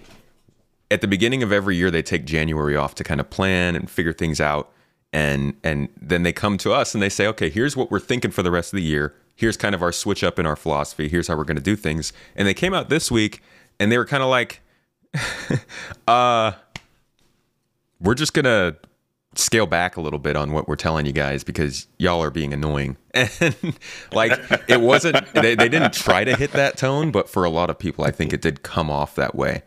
at 0.92 1.00
the 1.00 1.08
beginning 1.08 1.42
of 1.42 1.52
every 1.52 1.78
year, 1.78 1.90
they 1.90 2.02
take 2.02 2.26
January 2.26 2.76
off 2.76 2.94
to 2.96 3.04
kind 3.06 3.22
of 3.22 3.30
plan 3.30 3.76
and 3.76 3.90
figure 3.90 4.12
things 4.12 4.42
out, 4.42 4.72
and 5.14 5.56
and 5.64 5.88
then 6.00 6.24
they 6.24 6.34
come 6.34 6.58
to 6.60 6.74
us 6.74 6.94
and 6.94 7.02
they 7.02 7.10
say, 7.10 7.26
okay, 7.28 7.50
here's 7.50 7.78
what 7.78 7.90
we're 7.90 8.00
thinking 8.00 8.32
for 8.32 8.44
the 8.44 8.52
rest 8.52 8.74
of 8.74 8.78
the 8.78 8.84
year. 8.84 9.16
Here's 9.36 9.56
kind 9.56 9.74
of 9.74 9.82
our 9.82 9.94
switch 9.94 10.26
up 10.26 10.38
in 10.38 10.46
our 10.46 10.58
philosophy. 10.58 11.08
Here's 11.08 11.30
how 11.30 11.38
we're 11.38 11.46
to 11.46 11.56
do 11.56 11.78
things. 11.78 12.12
And 12.36 12.48
they 12.48 12.54
came 12.54 12.74
out 12.74 12.90
this 12.90 13.10
week, 13.10 13.42
and 13.80 13.92
they 13.92 13.98
were 13.98 14.06
kind 14.06 14.22
of 14.22 14.30
like, 14.30 14.60
uh, 16.08 16.52
we're 18.02 18.14
just 18.14 18.34
gonna 18.34 18.76
scale 19.36 19.66
back 19.66 19.98
a 19.98 20.02
little 20.02 20.20
bit 20.20 20.36
on 20.36 20.52
what 20.52 20.68
we're 20.68 20.76
telling 20.76 21.06
you 21.06 21.12
guys 21.12 21.44
because 21.44 21.88
y'all 21.98 22.22
are 22.22 22.32
being 22.32 22.54
annoying. 22.54 22.98
And 23.14 23.78
like 24.12 24.40
it 24.68 24.82
wasn't 24.82 25.32
they, 25.34 25.56
they 25.56 25.70
didn't 25.70 25.94
try 25.94 26.24
to 26.24 26.36
hit 26.36 26.52
that 26.54 26.78
tone, 26.78 27.12
but 27.12 27.30
for 27.30 27.44
a 27.44 27.50
lot 27.50 27.70
of 27.70 27.78
people 27.78 28.06
I 28.06 28.12
think 28.12 28.34
it 28.34 28.42
did 28.42 28.64
come 28.64 28.90
off 28.90 29.16
that 29.16 29.36
way. 29.36 29.62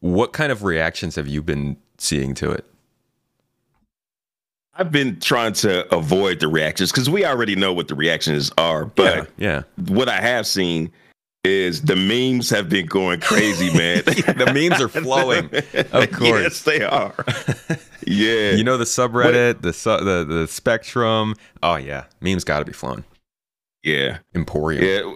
What 0.00 0.32
kind 0.32 0.50
of 0.50 0.64
reactions 0.64 1.14
have 1.14 1.28
you 1.28 1.42
been 1.42 1.76
seeing 1.98 2.34
to 2.34 2.50
it? 2.50 2.66
I've 4.74 4.90
been 4.90 5.20
trying 5.20 5.52
to 5.54 5.92
avoid 5.94 6.40
the 6.40 6.48
reactions 6.48 6.90
because 6.90 7.08
we 7.08 7.24
already 7.26 7.54
know 7.54 7.72
what 7.72 7.88
the 7.88 7.94
reactions 7.94 8.50
are. 8.56 8.86
But 8.86 9.30
yeah. 9.36 9.62
what 9.76 10.08
I 10.08 10.20
have 10.20 10.46
seen 10.46 10.90
is 11.44 11.82
the 11.82 11.96
memes 11.96 12.48
have 12.50 12.68
been 12.68 12.86
going 12.86 13.20
crazy, 13.20 13.76
man. 13.76 14.02
The 14.06 14.52
memes 14.54 14.80
are 14.80 14.88
flowing. 14.88 15.50
Of 15.92 16.10
course. 16.12 16.42
yes, 16.42 16.62
they 16.62 16.82
are. 16.82 17.14
Yeah, 18.06 18.52
You 18.52 18.64
know 18.64 18.76
the 18.76 18.84
subreddit, 18.84 19.62
the 19.62 19.72
su- 19.72 20.04
the 20.04 20.24
the 20.24 20.46
spectrum. 20.48 21.34
Oh 21.62 21.76
yeah, 21.76 22.04
memes 22.20 22.44
got 22.44 22.58
to 22.60 22.64
be 22.64 22.72
flown. 22.72 23.04
yeah, 23.82 24.18
Emporium. 24.34 24.84
yeah. 24.84 25.14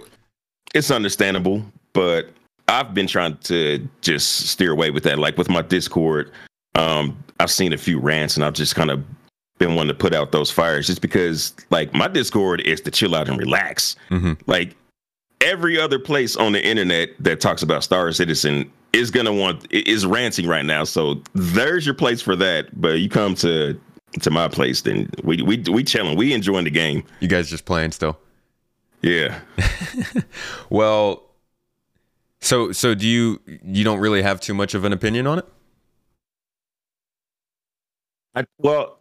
It's 0.74 0.90
understandable, 0.90 1.64
but 1.92 2.28
I've 2.68 2.92
been 2.94 3.06
trying 3.06 3.36
to 3.44 3.88
just 4.02 4.48
steer 4.48 4.72
away 4.72 4.90
with 4.90 5.04
that. 5.04 5.18
Like 5.18 5.38
with 5.38 5.48
my 5.48 5.62
Discord, 5.62 6.30
um, 6.74 7.16
I've 7.40 7.50
seen 7.50 7.72
a 7.72 7.78
few 7.78 7.98
rants, 7.98 8.36
and 8.36 8.44
I've 8.44 8.54
just 8.54 8.74
kind 8.74 8.90
of 8.90 9.02
been 9.58 9.74
wanting 9.74 9.88
to 9.88 9.94
put 9.94 10.14
out 10.14 10.32
those 10.32 10.50
fires, 10.50 10.86
just 10.86 11.00
because 11.00 11.54
like 11.70 11.94
my 11.94 12.08
Discord 12.08 12.60
is 12.62 12.80
to 12.82 12.90
chill 12.90 13.14
out 13.14 13.28
and 13.28 13.38
relax. 13.38 13.96
Mhm. 14.10 14.38
Like 14.46 14.74
every 15.40 15.78
other 15.80 15.98
place 15.98 16.36
on 16.36 16.52
the 16.52 16.66
internet 16.66 17.10
that 17.20 17.40
talks 17.40 17.62
about 17.62 17.84
Star 17.84 18.10
Citizen 18.12 18.70
is 18.92 19.10
gonna 19.10 19.32
want 19.32 19.70
is 19.72 20.06
ranting 20.06 20.46
right 20.46 20.64
now. 20.64 20.84
So 20.84 21.22
there's 21.34 21.84
your 21.84 21.94
place 21.94 22.22
for 22.22 22.36
that. 22.36 22.80
But 22.80 23.00
you 23.00 23.08
come 23.08 23.34
to 23.36 23.78
to 24.20 24.30
my 24.30 24.48
place, 24.48 24.82
then 24.82 25.10
we 25.22 25.42
we 25.42 25.58
we 25.70 25.84
chilling, 25.84 26.16
we 26.16 26.32
enjoying 26.32 26.64
the 26.64 26.70
game. 26.70 27.04
You 27.20 27.28
guys 27.28 27.50
just 27.50 27.64
playing 27.64 27.92
still? 27.92 28.18
Yeah. 29.02 29.38
Well, 30.68 31.22
so 32.40 32.72
so 32.72 32.94
do 32.94 33.06
you 33.06 33.40
you 33.46 33.84
don't 33.84 34.00
really 34.00 34.22
have 34.22 34.40
too 34.40 34.54
much 34.54 34.74
of 34.74 34.84
an 34.84 34.92
opinion 34.92 35.26
on 35.26 35.38
it? 35.38 35.46
I, 38.34 38.44
well, 38.58 39.00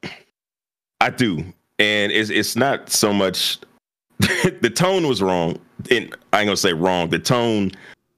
I 1.01 1.09
do, 1.09 1.39
and 1.79 2.11
it's 2.11 2.29
it's 2.29 2.55
not 2.55 2.89
so 2.89 3.11
much. 3.11 3.59
the 4.19 4.71
tone 4.73 5.07
was 5.07 5.21
wrong, 5.21 5.59
and 5.91 6.15
I 6.31 6.39
ain't 6.41 6.47
gonna 6.47 6.55
say 6.55 6.73
wrong. 6.73 7.09
The 7.09 7.19
tone 7.19 7.71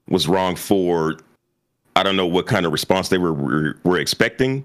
was 0.08 0.28
wrong 0.28 0.56
for 0.56 1.16
I 1.98 2.04
don't 2.04 2.14
know 2.14 2.26
what 2.26 2.46
kind 2.46 2.64
of 2.64 2.70
response 2.70 3.08
they 3.08 3.18
were 3.18 3.32
were, 3.32 3.76
were 3.82 3.98
expecting, 3.98 4.64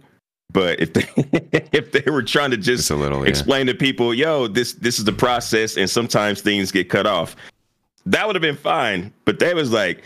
but 0.52 0.80
if 0.80 0.94
they 0.94 1.08
if 1.74 1.92
they 1.92 2.10
were 2.12 2.22
trying 2.22 2.52
to 2.52 2.58
just 2.58 2.82
Just 2.82 2.92
a 2.92 2.96
little, 2.96 3.24
yeah. 3.24 3.30
explain 3.30 3.66
to 3.68 3.74
people, 3.74 4.14
yo, 4.14 4.48
this 4.48 4.74
this 4.74 5.00
is 5.00 5.06
the 5.06 5.14
process, 5.14 5.76
and 5.76 5.90
sometimes 5.90 6.42
things 6.42 6.72
get 6.72 6.90
cut 6.90 7.08
off, 7.08 7.36
that 8.06 8.28
would 8.28 8.36
have 8.36 8.42
been 8.44 8.56
fine. 8.56 9.12
But 9.26 9.40
they 9.40 9.56
was 9.56 9.72
like, 9.72 10.04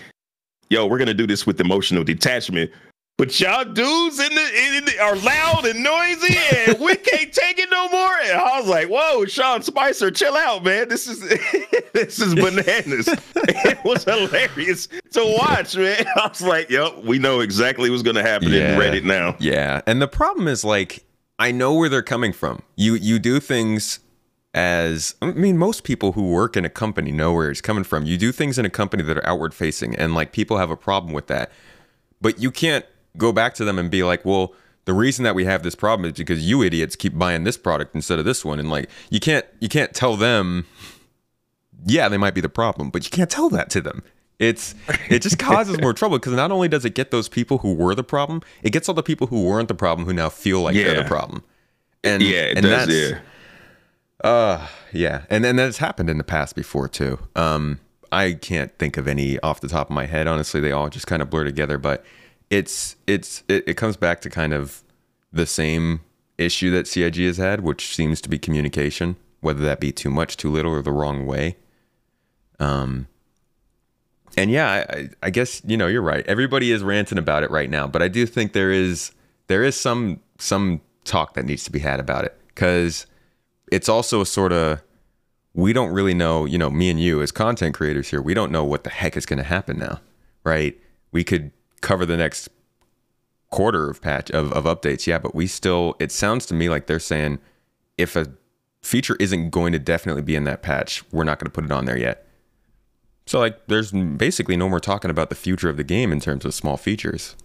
yo, 0.70 0.86
we're 0.86 1.00
gonna 1.00 1.14
do 1.14 1.28
this 1.28 1.46
with 1.46 1.60
emotional 1.60 2.06
detachment. 2.06 2.72
But 3.18 3.40
y'all 3.40 3.66
dudes 3.66 4.20
in 4.20 4.30
the, 4.36 4.76
in 4.78 4.86
the 4.86 5.00
are 5.02 5.16
loud 5.16 5.66
and 5.66 5.82
noisy, 5.82 6.38
and 6.56 6.80
we 6.80 6.94
can't 6.96 7.34
take 7.34 7.58
it 7.58 7.68
no 7.72 7.90
more. 7.90 8.14
And 8.24 8.34
I 8.40 8.60
was 8.60 8.70
like, 8.70 8.90
"Whoa, 8.90 9.26
Sean 9.26 9.64
Spicer, 9.64 10.12
chill 10.12 10.36
out, 10.36 10.64
man. 10.64 10.88
This 10.88 11.08
is 11.08 11.22
this 11.94 12.20
is 12.20 12.36
bananas." 12.36 13.08
it 13.36 13.84
was 13.84 14.04
hilarious 14.04 14.88
to 15.14 15.36
watch, 15.40 15.76
man. 15.76 16.06
I 16.16 16.28
was 16.28 16.42
like, 16.42 16.70
"Yep, 16.70 17.06
we 17.06 17.18
know 17.18 17.40
exactly 17.40 17.90
what's 17.90 18.04
gonna 18.04 18.22
happen 18.22 18.52
Yeah. 18.52 18.74
in 18.74 18.80
Reddit 18.80 19.04
now." 19.04 19.36
Yeah, 19.40 19.82
and 19.88 20.00
the 20.00 20.08
problem 20.08 20.48
is 20.48 20.64
like 20.64 21.04
I 21.40 21.52
know 21.52 21.74
where 21.74 21.90
they're 21.90 22.04
coming 22.04 22.34
from. 22.34 22.62
You 22.76 22.94
you 22.94 23.18
do 23.18 23.40
things 23.40 24.00
as 24.54 25.16
I 25.24 25.32
mean 25.32 25.58
most 25.58 25.84
people 25.84 26.12
who 26.12 26.30
work 26.30 26.56
in 26.56 26.66
a 26.66 26.70
company 26.70 27.12
know 27.12 27.34
where 27.34 27.50
it's 27.50 27.62
coming 27.62 27.84
from. 27.84 28.06
You 28.06 28.20
do 28.20 28.32
things 28.32 28.60
in 28.60 28.66
a 28.66 28.70
company 28.70 29.02
that 29.02 29.18
are 29.18 29.26
outward 29.26 29.56
facing 29.56 29.96
and 29.96 30.14
like 30.14 30.32
people 30.34 30.60
have 30.60 30.70
a 30.70 30.78
problem 30.78 31.14
with 31.14 31.26
that. 31.28 31.52
But 32.22 32.40
you 32.40 32.52
can't 32.52 32.86
go 33.18 33.32
back 33.32 33.54
to 33.56 33.66
them 33.66 33.78
and 33.80 33.90
be 33.92 34.04
like, 34.04 34.24
"Well, 34.26 34.54
the 34.86 34.94
reason 34.94 35.24
that 35.24 35.36
we 35.36 35.46
have 35.46 35.64
this 35.64 35.76
problem 35.76 36.06
is 36.10 36.14
because 36.18 36.48
you 36.50 36.64
idiots 36.64 36.96
keep 36.96 37.18
buying 37.18 37.44
this 37.44 37.58
product 37.58 37.94
instead 37.96 38.20
of 38.20 38.26
this 38.26 38.44
one." 38.46 38.60
And 38.60 38.70
like 38.70 38.90
you 39.10 39.20
can't 39.20 39.46
you 39.60 39.70
can't 39.70 39.94
tell 39.94 40.16
them 40.16 40.66
yeah, 41.86 42.10
they 42.10 42.18
might 42.18 42.34
be 42.34 42.42
the 42.42 42.50
problem, 42.50 42.90
but 42.90 43.04
you 43.06 43.12
can't 43.12 43.30
tell 43.30 43.50
that 43.50 43.70
to 43.72 43.82
them. 43.82 44.04
It's 44.40 44.76
it 45.10 45.20
just 45.22 45.40
causes 45.40 45.80
more 45.82 45.94
trouble 46.02 46.18
because 46.20 46.34
not 46.34 46.52
only 46.52 46.68
does 46.68 46.86
it 46.86 46.94
get 46.96 47.12
those 47.12 47.28
people 47.30 47.60
who 47.60 47.74
were 47.74 47.96
the 47.96 48.04
problem, 48.04 48.42
it 48.62 48.72
gets 48.72 48.88
all 48.90 48.96
the 48.96 49.04
people 49.04 49.28
who 49.28 49.44
weren't 49.46 49.68
the 49.68 49.76
problem 49.76 50.06
who 50.08 50.14
now 50.14 50.30
feel 50.30 50.62
like 50.62 50.76
they're 50.76 51.02
the 51.04 51.08
problem. 51.08 51.44
And 52.04 52.22
Yeah, 52.22 52.42
it 52.42 52.58
and 52.58 52.66
does. 52.66 52.88
that's- 52.88 53.12
Yeah, 54.24 54.30
uh 54.30 54.68
yeah, 54.94 55.24
and 55.30 55.46
and 55.46 55.58
that's 55.60 55.78
happened 55.78 56.10
in 56.10 56.18
the 56.18 56.24
past 56.24 56.56
before 56.56 56.88
too. 56.88 57.20
Um, 57.36 57.80
I 58.12 58.34
can't 58.34 58.76
think 58.78 58.98
of 58.98 59.08
any 59.08 59.38
off 59.40 59.60
the 59.62 59.68
top 59.68 59.90
of 59.90 59.94
my 59.94 60.06
head. 60.06 60.28
Honestly, 60.28 60.62
they 60.62 60.72
all 60.72 60.90
just 60.90 61.08
kind 61.08 61.22
of 61.22 61.30
blur 61.30 61.44
together. 61.44 61.78
But 61.78 62.06
it's 62.50 62.96
it's 63.06 63.44
it, 63.48 63.68
it 63.68 63.74
comes 63.76 63.98
back 63.98 64.22
to 64.22 64.30
kind 64.30 64.54
of 64.54 64.84
the 65.32 65.46
same 65.46 66.02
issue 66.38 66.72
that 66.72 66.88
CIG 66.88 67.18
has 67.18 67.38
had, 67.38 67.62
which 67.62 67.96
seems 67.96 68.22
to 68.22 68.30
be 68.30 68.38
communication, 68.38 69.16
whether 69.42 69.64
that 69.64 69.80
be 69.80 69.92
too 69.92 70.10
much, 70.10 70.38
too 70.38 70.50
little, 70.50 70.72
or 70.72 70.82
the 70.82 70.92
wrong 70.92 71.26
way. 71.26 71.58
Um, 72.60 73.08
and 74.36 74.52
yeah, 74.52 74.86
I, 74.90 75.10
I 75.24 75.30
guess 75.30 75.62
you 75.66 75.78
know 75.78 75.88
you're 75.88 76.02
right. 76.02 76.26
Everybody 76.28 76.72
is 76.72 76.84
ranting 76.84 77.18
about 77.18 77.44
it 77.44 77.52
right 77.52 77.70
now, 77.70 77.88
but 77.88 78.02
I 78.02 78.08
do 78.08 78.26
think 78.26 78.54
there 78.54 78.72
is 78.72 79.12
there 79.48 79.64
is 79.64 79.80
some 79.80 80.22
some 80.38 80.82
talk 81.04 81.34
that 81.34 81.46
needs 81.46 81.64
to 81.64 81.72
be 81.72 81.80
had 81.80 82.00
about 82.00 82.26
it 82.26 82.40
because 82.48 83.08
it's 83.72 83.90
also 83.90 84.22
a 84.22 84.26
sort 84.26 84.52
of 84.54 84.82
we 85.54 85.74
don't 85.74 85.92
really 85.92 86.14
know. 86.14 86.46
You 86.46 86.58
know, 86.58 86.70
me 86.70 86.90
and 86.90 87.00
you 87.00 87.22
as 87.22 87.32
content 87.32 87.76
creators 87.76 88.10
here, 88.10 88.22
we 88.22 88.34
don't 88.34 88.52
know 88.52 88.64
what 88.64 88.84
the 88.84 88.90
heck 88.90 89.18
is 89.18 89.26
going 89.26 89.38
to 89.38 89.44
happen 89.44 89.80
now, 89.80 90.02
right? 90.44 90.78
We 91.12 91.24
could 91.24 91.52
cover 91.82 92.06
the 92.06 92.18
next 92.18 92.50
quarter 93.50 93.90
of 93.90 94.02
patch 94.02 94.30
of, 94.32 94.52
of 94.54 94.66
updates, 94.66 95.08
yeah, 95.08 95.18
but 95.20 95.34
we 95.34 95.48
still. 95.48 95.96
It 96.00 96.12
sounds 96.12 96.46
to 96.48 96.54
me 96.54 96.70
like 96.70 96.88
they're 96.88 97.00
saying 97.00 97.40
if 97.98 98.16
a 98.16 98.28
feature 98.82 99.16
isn't 99.20 99.50
going 99.50 99.74
to 99.74 99.80
definitely 99.80 100.22
be 100.22 100.36
in 100.36 100.44
that 100.46 100.62
patch, 100.62 101.04
we're 101.12 101.24
not 101.24 101.40
going 101.40 101.50
to 101.50 101.52
put 101.52 101.66
it 101.66 101.72
on 101.72 101.86
there 101.86 101.98
yet. 101.98 102.26
So 103.26 103.40
like, 103.40 103.68
there's 103.68 103.92
basically 103.92 104.56
no 104.56 104.70
more 104.70 104.80
talking 104.80 105.12
about 105.12 105.30
the 105.30 105.36
future 105.36 105.70
of 105.70 105.76
the 105.76 105.84
game 105.84 106.12
in 106.12 106.22
terms 106.22 106.46
of 106.46 106.54
small 106.54 106.78
features. 106.78 107.36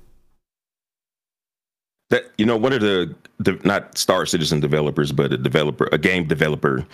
That 2.10 2.30
you 2.38 2.46
know, 2.46 2.56
one 2.56 2.72
of 2.72 2.82
the, 2.82 3.14
the 3.38 3.58
not 3.64 3.96
Star 3.96 4.26
Citizen 4.26 4.60
developers, 4.60 5.12
but 5.12 5.32
a 5.32 5.38
developer, 5.38 5.88
a 5.90 5.98
game 5.98 6.28
developer, 6.28 6.86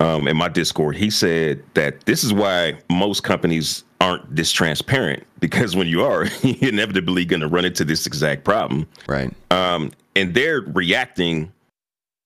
um, 0.00 0.26
in 0.26 0.36
my 0.36 0.48
Discord, 0.48 0.96
he 0.96 1.10
said 1.10 1.62
that 1.74 2.00
this 2.06 2.24
is 2.24 2.32
why 2.32 2.78
most 2.90 3.22
companies 3.22 3.84
aren't 4.00 4.34
this 4.34 4.50
transparent 4.50 5.24
because 5.40 5.76
when 5.76 5.86
you 5.86 6.04
are, 6.04 6.26
you're 6.42 6.70
inevitably 6.70 7.24
going 7.24 7.40
to 7.40 7.48
run 7.48 7.64
into 7.64 7.84
this 7.84 8.06
exact 8.06 8.44
problem. 8.44 8.88
Right. 9.06 9.32
Um, 9.50 9.92
and 10.16 10.34
they're 10.34 10.62
reacting 10.62 11.52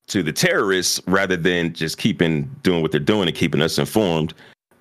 to 0.06 0.22
the 0.22 0.32
terrorists 0.32 1.00
rather 1.06 1.36
than 1.36 1.72
just 1.72 1.98
keeping 1.98 2.50
doing 2.62 2.82
what 2.82 2.90
they're 2.90 3.00
doing 3.00 3.26
and 3.26 3.36
keeping 3.36 3.62
us 3.62 3.78
informed 3.78 4.34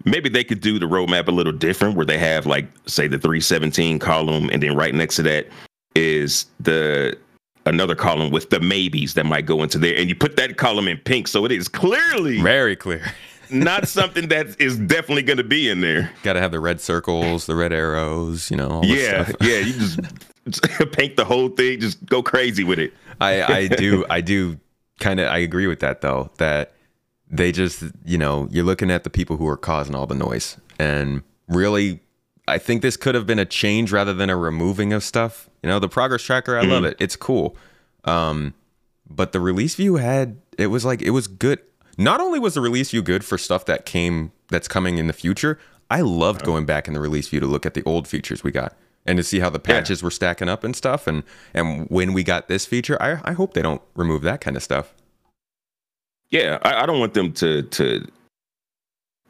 maybe 0.06 0.30
they 0.30 0.44
could 0.44 0.62
do 0.62 0.80
the 0.80 0.86
roadmap 0.86 1.28
a 1.28 1.32
little 1.32 1.54
different 1.54 1.96
where 1.96 2.06
they 2.06 2.18
have 2.18 2.46
like 2.46 2.68
say 2.86 3.08
the 3.08 3.18
317 3.18 4.00
column 4.00 4.50
and 4.52 4.64
then 4.64 4.76
right 4.76 4.94
next 4.94 5.16
to 5.16 5.24
that 5.24 5.48
is 5.96 6.46
the 6.60 7.18
another 7.66 7.96
column 7.96 8.32
with 8.32 8.50
the 8.50 8.60
maybes 8.60 9.14
that 9.14 9.26
might 9.26 9.46
go 9.46 9.64
into 9.64 9.78
there 9.78 9.96
and 9.96 10.10
you 10.10 10.16
put 10.16 10.36
that 10.36 10.58
column 10.58 10.88
in 10.88 10.98
pink 10.98 11.28
so 11.28 11.46
it 11.46 11.52
is 11.52 11.68
clearly 11.68 12.42
very 12.42 12.76
clear 12.76 13.06
not 13.54 13.88
something 13.88 14.28
that 14.28 14.60
is 14.60 14.78
definitely 14.78 15.24
going 15.24 15.38
to 15.38 15.44
be 15.44 15.70
in 15.70 15.82
there 15.82 16.12
got 16.24 16.34
to 16.34 16.42
have 16.42 16.52
the 16.52 16.60
red 16.60 16.82
circles 16.82 17.46
the 17.46 17.56
red 17.56 17.72
arrows 17.72 18.52
you 18.52 18.58
know 18.58 18.82
yeah 18.84 19.32
yeah 19.42 19.60
you 19.60 19.74
just 19.74 20.00
paint 20.92 21.16
the 21.16 21.26
whole 21.26 21.50
thing 21.50 21.80
just 21.80 22.06
go 22.06 22.22
crazy 22.22 22.64
with 22.64 22.80
it 22.80 22.94
i 23.22 23.42
i 23.44 23.68
do 23.78 24.06
i 24.10 24.20
do 24.20 24.60
kind 25.00 25.20
of 25.20 25.28
i 25.30 25.38
agree 25.38 25.68
with 25.68 25.80
that 25.80 26.02
though 26.02 26.30
that 26.38 26.74
they 27.34 27.52
just, 27.52 27.84
you 28.06 28.18
know, 28.18 28.48
you're 28.52 28.64
looking 28.64 28.92
at 28.92 29.04
the 29.04 29.10
people 29.10 29.38
who 29.38 29.48
are 29.48 29.58
causing 29.58 29.96
all 29.96 30.06
the 30.06 30.16
noise. 30.16 30.58
And 30.78 31.24
really, 31.48 32.00
I 32.48 32.60
think 32.60 32.84
this 32.84 32.96
could 32.96 33.16
have 33.16 33.26
been 33.26 33.40
a 33.40 33.46
change 33.46 33.92
rather 33.92 34.14
than 34.14 34.30
a 34.30 34.38
removing 34.38 34.94
of 34.94 35.04
stuff. 35.04 35.50
You 35.64 35.70
know, 35.70 35.80
the 35.80 35.90
progress 35.90 36.22
tracker, 36.22 36.56
I 36.56 36.62
mm-hmm. 36.62 36.72
love 36.72 36.86
it. 36.86 36.96
It's 37.00 37.16
cool. 37.16 37.58
Um, 38.04 38.54
but 39.10 39.32
the 39.32 39.40
release 39.40 39.74
view 39.74 39.96
had, 39.96 40.38
it 40.60 40.68
was 40.68 40.86
like, 40.86 41.02
it 41.02 41.10
was 41.10 41.28
good. 41.28 41.60
Not 41.98 42.22
only 42.22 42.40
was 42.40 42.54
the 42.56 42.62
release 42.62 42.92
view 42.92 43.02
good 43.02 43.24
for 43.24 43.38
stuff 43.38 43.66
that 43.66 43.86
came, 43.86 44.32
that's 44.50 44.68
coming 44.68 44.98
in 44.98 45.08
the 45.08 45.14
future, 45.14 45.60
I 45.90 46.02
loved 46.02 46.42
oh. 46.44 46.46
going 46.46 46.66
back 46.66 46.88
in 46.88 46.94
the 46.94 47.00
release 47.00 47.28
view 47.30 47.40
to 47.40 47.46
look 47.46 47.66
at 47.66 47.74
the 47.74 47.84
old 47.84 48.08
features 48.08 48.44
we 48.44 48.52
got 48.52 48.76
and 49.06 49.18
to 49.18 49.24
see 49.24 49.40
how 49.40 49.50
the 49.50 49.60
patches 49.60 50.02
yeah. 50.02 50.06
were 50.06 50.12
stacking 50.12 50.50
up 50.50 50.64
and 50.64 50.76
stuff. 50.76 51.08
And, 51.08 51.24
and 51.54 51.88
when 51.90 52.14
we 52.14 52.24
got 52.24 52.48
this 52.48 52.66
feature, 52.66 53.02
I, 53.02 53.22
I 53.24 53.34
hope 53.34 53.54
they 53.54 53.62
don't 53.62 53.82
remove 53.96 54.22
that 54.24 54.42
kind 54.42 54.56
of 54.56 54.64
stuff. 54.64 54.94
Yeah, 56.30 56.58
I, 56.64 56.84
I 56.84 56.86
don't 56.86 57.00
want 57.00 57.14
them 57.14 57.32
to 57.34 57.62
to 57.62 58.08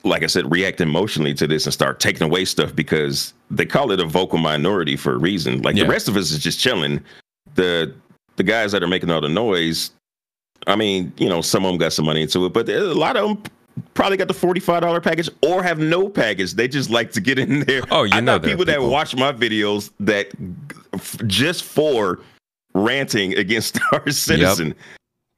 like 0.03 0.24
I 0.24 0.27
said, 0.27 0.51
react 0.51 0.82
emotionally 0.82 1.34
to 1.36 1.48
this 1.48 1.65
and 1.65 1.74
start 1.74 2.00
taking 2.00 2.24
away 2.24 2.46
stuff 2.46 2.75
because 2.75 3.34
they 3.50 3.65
call 3.65 3.91
it 3.91 4.00
a 4.00 4.05
vocal 4.05 4.38
minority 4.38 4.96
for 4.96 5.13
a 5.13 5.17
reason. 5.17 5.62
Like 5.62 5.75
yeah. 5.75 5.84
the 5.84 5.89
rest 5.89 6.08
of 6.08 6.17
us 6.17 6.32
is 6.32 6.39
just 6.39 6.60
chilling. 6.60 7.01
The 7.55 7.93
the 8.36 8.43
guys 8.43 8.72
that 8.72 8.84
are 8.84 8.88
making 8.88 9.12
all 9.12 9.22
the 9.22 9.29
noise, 9.29 9.91
I 10.67 10.75
mean, 10.75 11.13
you 11.17 11.29
know, 11.29 11.41
some 11.41 11.65
of 11.65 11.72
them 11.72 11.77
got 11.77 11.93
some 11.93 12.05
money 12.05 12.22
into 12.22 12.46
it, 12.46 12.53
but 12.53 12.70
a 12.70 12.93
lot 12.93 13.17
of 13.17 13.27
them 13.27 13.43
probably 13.93 14.17
got 14.17 14.27
the 14.27 14.34
forty-five 14.34 14.82
dollar 14.82 15.01
package 15.01 15.29
or 15.41 15.63
have 15.63 15.79
no 15.79 16.10
package. 16.10 16.53
They 16.53 16.67
just 16.67 16.89
like 16.89 17.12
to 17.13 17.22
get 17.22 17.39
in 17.39 17.62
there. 17.62 17.82
Oh, 17.91 18.03
you 18.03 18.12
I 18.13 18.20
know, 18.20 18.39
people, 18.39 18.65
people 18.65 18.65
that 18.65 18.82
watch 18.82 19.15
my 19.15 19.32
videos 19.32 19.91
that 20.00 20.27
just 21.27 21.63
for 21.63 22.20
ranting 22.74 23.38
against 23.38 23.79
our 23.91 24.10
citizen. 24.10 24.67
Yep. 24.70 24.77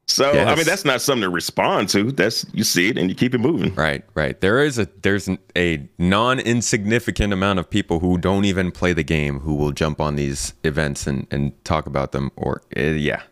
So 0.08 0.34
yes. 0.34 0.48
I 0.48 0.55
mean, 0.55 0.65
that's 0.65 0.86
not 0.86 1.01
something 1.01 1.24
to 1.24 1.29
respond 1.29 1.89
to. 1.89 2.12
That's 2.12 2.46
you 2.53 2.63
see 2.63 2.89
it 2.89 2.98
and 2.98 3.10
you 3.10 3.15
keep 3.15 3.34
it 3.34 3.39
moving. 3.39 3.74
Right, 3.74 4.03
right. 4.13 4.39
There 4.39 4.63
is 4.63 4.77
a 4.77 4.88
there's 5.01 5.27
an, 5.27 5.39
a 5.58 5.89
non 5.98 6.39
insignificant 6.39 7.34
amount 7.34 7.58
of 7.58 7.70
people 7.70 8.00
who 8.00 8.20
don't 8.20 8.46
even 8.46 8.72
play 8.72 8.94
the 8.94 9.03
game 9.03 9.39
who 9.39 9.55
will 9.55 9.72
jump 9.72 10.00
on 10.00 10.15
these 10.15 10.53
events 10.63 11.08
and 11.08 11.25
and 11.32 11.51
talk 11.65 11.88
about 11.88 12.12
them. 12.12 12.32
Or 12.36 12.62
uh, 12.77 12.82
yeah, 12.82 13.24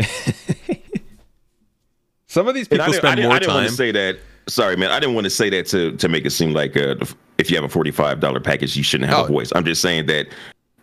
some 2.36 2.48
of 2.48 2.54
these 2.54 2.68
people 2.68 2.92
spend 2.92 3.18
I 3.18 3.22
more 3.22 3.32
I 3.32 3.38
didn't 3.38 3.48
time. 3.48 3.56
Want 3.62 3.70
to 3.70 3.74
say 3.74 3.90
that. 3.92 4.18
Sorry, 4.46 4.76
man. 4.76 4.90
I 4.90 5.00
didn't 5.00 5.14
want 5.14 5.24
to 5.24 5.30
say 5.30 5.48
that 5.48 5.64
to 5.68 5.96
to 5.96 6.06
make 6.06 6.26
it 6.26 6.30
seem 6.30 6.52
like 6.52 6.76
uh, 6.76 6.96
if 7.38 7.50
you 7.50 7.56
have 7.56 7.64
a 7.64 7.68
forty 7.68 7.90
five 7.90 8.20
dollar 8.20 8.40
package, 8.40 8.76
you 8.76 8.82
shouldn't 8.82 9.08
have 9.08 9.20
oh. 9.20 9.24
a 9.24 9.28
voice. 9.28 9.50
I'm 9.54 9.64
just 9.64 9.80
saying 9.80 10.04
that 10.06 10.26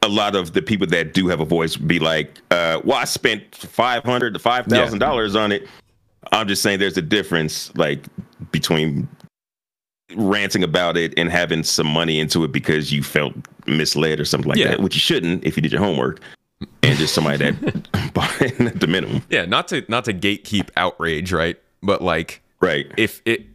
a 0.01 0.09
lot 0.09 0.35
of 0.35 0.53
the 0.53 0.63
people 0.63 0.87
that 0.87 1.13
do 1.13 1.27
have 1.27 1.41
a 1.41 1.45
voice 1.45 1.77
be 1.77 1.99
like, 1.99 2.39
uh, 2.49 2.81
"Well, 2.83 2.97
I 2.97 3.03
spent 3.03 3.53
five 3.53 4.03
hundred 4.03 4.33
to 4.33 4.39
five 4.39 4.65
thousand 4.65 4.99
yeah. 4.99 5.07
dollars 5.07 5.35
on 5.35 5.51
it." 5.51 5.67
I'm 6.31 6.47
just 6.47 6.63
saying 6.63 6.79
there's 6.79 6.97
a 6.97 7.03
difference, 7.03 7.71
like 7.75 8.03
between 8.51 9.07
ranting 10.15 10.63
about 10.63 10.97
it 10.97 11.13
and 11.17 11.29
having 11.29 11.63
some 11.63 11.87
money 11.87 12.19
into 12.19 12.43
it 12.43 12.51
because 12.51 12.91
you 12.91 13.03
felt 13.03 13.35
misled 13.67 14.19
or 14.19 14.25
something 14.25 14.49
like 14.49 14.57
yeah. 14.57 14.69
that, 14.69 14.79
which 14.81 14.95
you 14.95 14.99
shouldn't 14.99 15.43
if 15.43 15.55
you 15.55 15.61
did 15.61 15.71
your 15.71 15.81
homework. 15.81 16.19
And 16.81 16.97
just 16.97 17.13
somebody 17.13 17.37
that 17.37 18.11
bought 18.13 18.41
at 18.41 18.79
the 18.79 18.87
minimum. 18.87 19.23
Yeah, 19.29 19.45
not 19.45 19.67
to 19.69 19.85
not 19.87 20.05
to 20.05 20.13
gatekeep 20.13 20.69
outrage, 20.75 21.31
right? 21.31 21.57
But 21.81 22.01
like, 22.01 22.41
right? 22.61 22.91
If 22.97 23.21
it 23.25 23.47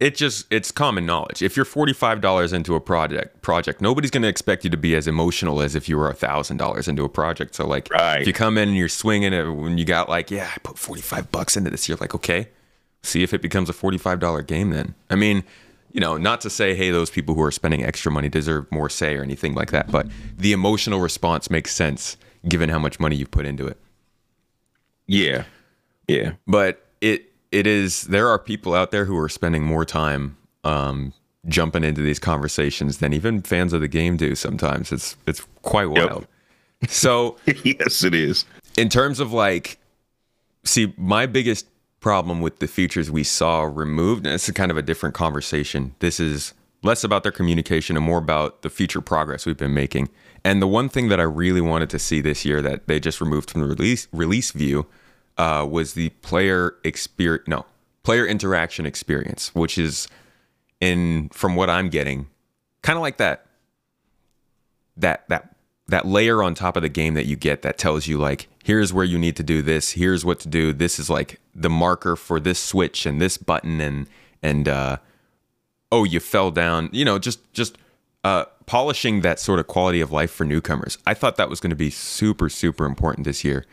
it 0.00 0.16
just 0.16 0.46
it's 0.50 0.72
common 0.72 1.04
knowledge. 1.04 1.42
If 1.42 1.56
you're 1.56 1.66
forty 1.66 1.92
five 1.92 2.22
dollars 2.22 2.52
into 2.52 2.74
a 2.74 2.80
project, 2.80 3.42
project, 3.42 3.82
nobody's 3.82 4.10
going 4.10 4.22
to 4.22 4.28
expect 4.28 4.64
you 4.64 4.70
to 4.70 4.76
be 4.78 4.96
as 4.96 5.06
emotional 5.06 5.60
as 5.60 5.74
if 5.76 5.88
you 5.88 5.98
were 5.98 6.12
thousand 6.14 6.56
dollars 6.56 6.88
into 6.88 7.04
a 7.04 7.08
project. 7.08 7.54
So 7.54 7.66
like, 7.66 7.88
right. 7.92 8.22
if 8.22 8.26
you 8.26 8.32
come 8.32 8.56
in 8.56 8.70
and 8.70 8.76
you're 8.76 8.88
swinging 8.88 9.34
it 9.34 9.44
when 9.44 9.76
you 9.76 9.84
got 9.84 10.08
like, 10.08 10.30
yeah, 10.30 10.50
I 10.54 10.58
put 10.60 10.78
forty 10.78 11.02
five 11.02 11.30
bucks 11.30 11.56
into 11.56 11.70
this, 11.70 11.86
you're 11.88 11.98
like, 12.00 12.14
okay, 12.14 12.48
see 13.02 13.22
if 13.22 13.34
it 13.34 13.42
becomes 13.42 13.68
a 13.68 13.74
forty 13.74 13.98
five 13.98 14.18
dollar 14.18 14.42
game. 14.42 14.70
Then 14.70 14.94
I 15.10 15.16
mean, 15.16 15.44
you 15.92 16.00
know, 16.00 16.16
not 16.16 16.40
to 16.42 16.50
say 16.50 16.74
hey, 16.74 16.90
those 16.90 17.10
people 17.10 17.34
who 17.34 17.42
are 17.42 17.50
spending 17.50 17.84
extra 17.84 18.10
money 18.12 18.28
deserve 18.28 18.70
more 18.70 18.88
say 18.88 19.16
or 19.16 19.22
anything 19.22 19.54
like 19.54 19.70
that, 19.70 19.90
but 19.90 20.06
the 20.36 20.52
emotional 20.52 21.00
response 21.00 21.50
makes 21.50 21.74
sense 21.74 22.16
given 22.48 22.68
how 22.68 22.78
much 22.78 22.98
money 23.00 23.16
you've 23.16 23.30
put 23.30 23.46
into 23.46 23.66
it. 23.66 23.78
Yeah, 25.06 25.44
yeah, 26.06 26.32
but 26.46 26.86
it 27.00 27.32
it 27.50 27.66
is 27.66 28.02
there 28.04 28.28
are 28.28 28.38
people 28.38 28.74
out 28.74 28.90
there 28.90 29.04
who 29.04 29.18
are 29.18 29.28
spending 29.28 29.64
more 29.64 29.84
time 29.84 30.36
um, 30.64 31.12
jumping 31.48 31.84
into 31.84 32.00
these 32.00 32.18
conversations 32.18 32.98
than 32.98 33.12
even 33.12 33.42
fans 33.42 33.72
of 33.72 33.80
the 33.80 33.88
game 33.88 34.16
do 34.16 34.34
sometimes. 34.34 34.92
It's 34.92 35.16
it's 35.26 35.44
quite 35.62 35.86
wild. 35.86 36.26
Yep. 36.82 36.90
so 36.90 37.36
yes 37.64 38.04
it 38.04 38.14
is. 38.14 38.44
in 38.76 38.88
terms 38.88 39.20
of 39.20 39.32
like 39.32 39.78
see 40.64 40.92
my 40.96 41.26
biggest 41.26 41.66
problem 42.00 42.40
with 42.40 42.58
the 42.58 42.66
features 42.66 43.10
we 43.10 43.22
saw 43.22 43.62
removed 43.62 44.26
and 44.26 44.34
it's 44.34 44.50
kind 44.52 44.70
of 44.70 44.76
a 44.76 44.82
different 44.82 45.14
conversation 45.14 45.94
this 45.98 46.18
is 46.18 46.54
less 46.82 47.04
about 47.04 47.22
their 47.22 47.32
communication 47.32 47.96
and 47.96 48.04
more 48.04 48.18
about 48.18 48.62
the 48.62 48.70
future 48.70 49.02
progress 49.02 49.44
we've 49.44 49.58
been 49.58 49.74
making 49.74 50.08
and 50.42 50.62
the 50.62 50.66
one 50.66 50.88
thing 50.88 51.08
that 51.08 51.20
i 51.20 51.24
really 51.24 51.60
wanted 51.60 51.90
to 51.90 51.98
see 51.98 52.20
this 52.20 52.44
year 52.44 52.62
that 52.62 52.86
they 52.86 52.98
just 52.98 53.20
removed 53.20 53.50
from 53.50 53.60
the 53.60 53.66
release 53.66 54.08
release 54.12 54.50
view 54.52 54.86
uh, 55.40 55.64
was 55.64 55.94
the 55.94 56.10
player 56.20 56.74
experience. 56.84 57.48
No, 57.48 57.64
player 58.02 58.26
interaction 58.26 58.84
experience, 58.84 59.54
which 59.54 59.78
is 59.78 60.06
in 60.80 61.30
from 61.30 61.56
what 61.56 61.70
I'm 61.70 61.88
getting, 61.88 62.28
kind 62.82 62.98
of 62.98 63.02
like 63.02 63.16
that. 63.16 63.46
That 64.98 65.24
that 65.28 65.56
that 65.90 66.06
layer 66.06 66.42
on 66.42 66.54
top 66.54 66.76
of 66.76 66.82
the 66.82 66.88
game 66.88 67.14
that 67.14 67.26
you 67.26 67.36
get 67.36 67.62
that 67.62 67.78
tells 67.78 68.06
you 68.06 68.18
like 68.18 68.48
here's 68.64 68.92
where 68.92 69.04
you 69.04 69.18
need 69.18 69.36
to 69.36 69.42
do 69.42 69.62
this 69.62 69.92
here's 69.92 70.24
what 70.24 70.38
to 70.40 70.48
do 70.48 70.72
this 70.72 70.98
is 70.98 71.10
like 71.10 71.40
the 71.54 71.70
marker 71.70 72.16
for 72.16 72.40
this 72.40 72.58
switch 72.58 73.06
and 73.06 73.20
this 73.20 73.36
button 73.36 73.80
and 73.80 74.06
and 74.42 74.68
uh 74.68 74.96
oh 75.92 76.04
you 76.04 76.20
fell 76.20 76.50
down. 76.50 76.88
You 76.92 77.04
know 77.04 77.18
just 77.18 77.40
just 77.52 77.78
uh 78.24 78.44
polishing 78.66 79.22
that 79.22 79.40
sort 79.40 79.58
of 79.58 79.66
quality 79.66 80.00
of 80.00 80.12
life 80.12 80.30
for 80.30 80.44
newcomers. 80.44 80.98
I 81.06 81.14
thought 81.14 81.36
that 81.36 81.50
was 81.50 81.60
going 81.60 81.70
to 81.70 81.76
be 81.76 81.90
super 81.90 82.48
super 82.48 82.86
important 82.86 83.24
this 83.24 83.44
year. 83.44 83.66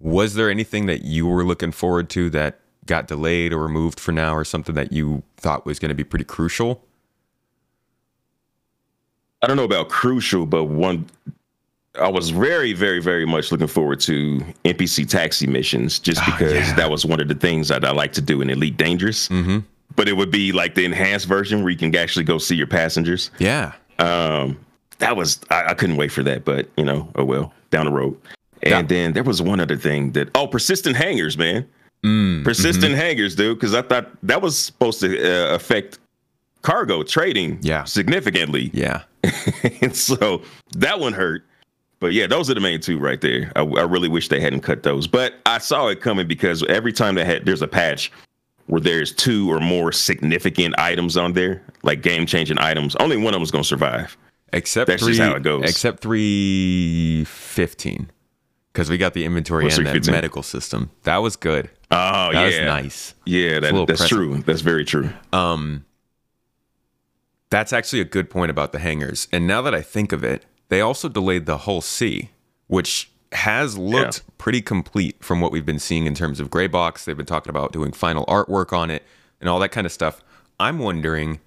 Was 0.00 0.34
there 0.34 0.50
anything 0.50 0.86
that 0.86 1.02
you 1.02 1.26
were 1.26 1.44
looking 1.44 1.72
forward 1.72 2.10
to 2.10 2.28
that 2.30 2.60
got 2.86 3.06
delayed 3.06 3.52
or 3.52 3.62
removed 3.62 3.98
for 3.98 4.12
now, 4.12 4.34
or 4.34 4.44
something 4.44 4.74
that 4.74 4.92
you 4.92 5.22
thought 5.36 5.64
was 5.64 5.78
going 5.78 5.88
to 5.88 5.94
be 5.94 6.04
pretty 6.04 6.24
crucial? 6.24 6.84
I 9.40 9.46
don't 9.46 9.56
know 9.56 9.64
about 9.64 9.88
crucial, 9.88 10.46
but 10.46 10.64
one 10.64 11.06
I 12.00 12.08
was 12.08 12.30
very, 12.30 12.72
very, 12.72 13.00
very 13.00 13.24
much 13.24 13.52
looking 13.52 13.66
forward 13.68 14.00
to 14.00 14.40
NPC 14.64 15.08
taxi 15.08 15.46
missions 15.46 15.98
just 15.98 16.20
Oh, 16.22 16.24
because 16.32 16.52
yeah. 16.52 16.74
that 16.74 16.90
was 16.90 17.04
one 17.06 17.20
of 17.20 17.28
the 17.28 17.34
things 17.34 17.68
that 17.68 17.84
I 17.84 17.92
like 17.92 18.12
to 18.14 18.20
do 18.20 18.40
in 18.40 18.50
Elite 18.50 18.76
Dangerous. 18.76 19.28
Mm-hmm. 19.28 19.58
But 19.96 20.08
it 20.08 20.14
would 20.16 20.30
be 20.30 20.50
like 20.50 20.74
the 20.74 20.84
enhanced 20.84 21.26
version 21.26 21.62
where 21.62 21.70
you 21.70 21.78
can 21.78 21.94
actually 21.94 22.24
go 22.24 22.38
see 22.38 22.56
your 22.56 22.66
passengers. 22.66 23.30
Yeah. 23.38 23.74
Um, 24.00 24.58
that 24.98 25.16
was 25.16 25.40
I, 25.50 25.66
I 25.70 25.74
couldn't 25.74 25.96
wait 25.96 26.10
for 26.10 26.24
that, 26.24 26.44
but 26.44 26.68
you 26.76 26.84
know, 26.84 27.08
oh 27.14 27.24
well, 27.24 27.52
down 27.70 27.86
the 27.86 27.92
road. 27.92 28.16
And 28.64 28.70
Yeah. 28.72 28.82
then 28.82 29.12
there 29.12 29.22
was 29.22 29.40
one 29.40 29.60
other 29.60 29.76
thing 29.76 30.12
that 30.12 30.30
oh, 30.34 30.46
persistent 30.48 30.96
hangars, 30.96 31.38
man, 31.38 31.66
Mm, 32.02 32.44
persistent 32.44 32.94
hangars, 32.94 33.34
dude, 33.34 33.56
because 33.58 33.74
I 33.74 33.80
thought 33.82 34.10
that 34.24 34.42
was 34.42 34.58
supposed 34.58 35.00
to 35.00 35.08
uh, 35.52 35.54
affect 35.54 35.98
cargo 36.62 37.02
trading, 37.02 37.58
Yeah. 37.62 37.84
significantly. 37.84 38.70
Yeah. 38.74 39.02
and 39.80 39.94
so 39.96 40.42
that 40.76 40.98
one 41.00 41.12
hurt. 41.12 41.44
But 42.04 42.12
yeah, 42.12 42.26
those 42.26 42.50
are 42.50 42.54
the 42.54 42.60
main 42.60 42.82
two 42.82 42.98
right 42.98 43.18
there. 43.18 43.50
I, 43.56 43.62
I 43.62 43.84
really 43.84 44.10
wish 44.10 44.28
they 44.28 44.38
hadn't 44.38 44.60
cut 44.60 44.82
those, 44.82 45.06
but 45.06 45.36
I 45.46 45.56
saw 45.56 45.88
it 45.88 46.02
coming 46.02 46.28
because 46.28 46.62
every 46.64 46.92
time 46.92 47.14
they 47.14 47.24
had 47.24 47.46
there's 47.46 47.62
a 47.62 47.66
patch 47.66 48.12
where 48.66 48.82
there's 48.82 49.10
two 49.10 49.50
or 49.50 49.58
more 49.58 49.90
significant 49.90 50.78
items 50.78 51.16
on 51.16 51.32
there, 51.32 51.62
like 51.82 52.02
game 52.02 52.26
changing 52.26 52.58
items, 52.58 52.94
only 52.96 53.16
one 53.16 53.32
of 53.32 53.40
them's 53.40 53.50
gonna 53.50 53.64
survive. 53.64 54.18
Except 54.52 54.86
That's 54.86 55.02
three, 55.02 55.14
just 55.14 55.22
how 55.22 55.34
it 55.34 55.42
goes. 55.42 55.64
Except 55.64 56.00
three 56.00 57.24
fifteen, 57.24 58.10
because 58.74 58.90
we 58.90 58.98
got 58.98 59.14
the 59.14 59.24
inventory 59.24 59.64
What's 59.64 59.78
and 59.78 59.86
that 59.86 60.06
medical 60.06 60.42
system. 60.42 60.90
That 61.04 61.22
was 61.22 61.36
good. 61.36 61.70
Oh 61.90 62.32
That 62.32 62.34
yeah, 62.34 62.44
was 62.44 62.82
nice. 62.84 63.14
yeah, 63.24 63.60
that, 63.60 63.86
that's 63.88 64.08
true. 64.08 64.42
That's 64.42 64.60
very 64.60 64.84
true. 64.84 65.08
Um, 65.32 65.86
that's 67.48 67.72
actually 67.72 68.00
a 68.00 68.04
good 68.04 68.28
point 68.28 68.50
about 68.50 68.72
the 68.72 68.78
hangars. 68.78 69.26
And 69.32 69.46
now 69.46 69.62
that 69.62 69.74
I 69.74 69.80
think 69.80 70.12
of 70.12 70.22
it, 70.22 70.44
they 70.74 70.80
also 70.80 71.08
delayed 71.08 71.46
the 71.46 71.58
Hull 71.58 71.80
C, 71.80 72.30
which 72.66 73.08
has 73.30 73.78
looked 73.78 74.22
pretty 74.38 74.60
complete 74.60 75.22
from 75.22 75.40
what 75.40 75.52
we've 75.52 75.64
been 75.64 75.78
seeing 75.78 76.04
in 76.04 76.14
terms 76.14 76.40
of 76.40 76.50
gray 76.50 76.66
box. 76.66 77.04
They've 77.04 77.16
been 77.16 77.26
talking 77.26 77.50
about 77.50 77.72
doing 77.72 77.92
final 77.92 78.26
artwork 78.26 78.76
on 78.76 78.90
it 78.90 79.04
and 79.40 79.48
all 79.48 79.60
that 79.60 79.68
kind 79.68 79.86
of 79.86 79.92
stuff. 79.92 80.20
I'm 80.58 80.80
wondering 80.80 81.38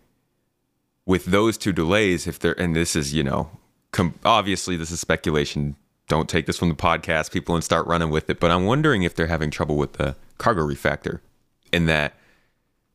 with 1.05 1.25
those 1.25 1.57
two 1.57 1.73
delays, 1.73 2.25
if 2.25 2.39
they're, 2.39 2.57
and 2.57 2.73
this 2.73 2.95
is, 2.95 3.13
you 3.13 3.21
know, 3.21 3.51
com- 3.91 4.15
obviously 4.23 4.77
this 4.77 4.91
is 4.91 5.01
speculation. 5.01 5.75
Don't 6.07 6.29
take 6.29 6.45
this 6.45 6.57
from 6.57 6.69
the 6.69 6.75
podcast, 6.75 7.31
people, 7.31 7.53
and 7.53 7.61
start 7.61 7.85
running 7.85 8.09
with 8.09 8.29
it. 8.29 8.39
But 8.39 8.51
I'm 8.51 8.65
wondering 8.65 9.03
if 9.03 9.13
they're 9.13 9.27
having 9.27 9.51
trouble 9.51 9.75
with 9.75 9.93
the 9.93 10.15
cargo 10.37 10.65
refactor 10.65 11.19
in 11.73 11.85
that 11.87 12.13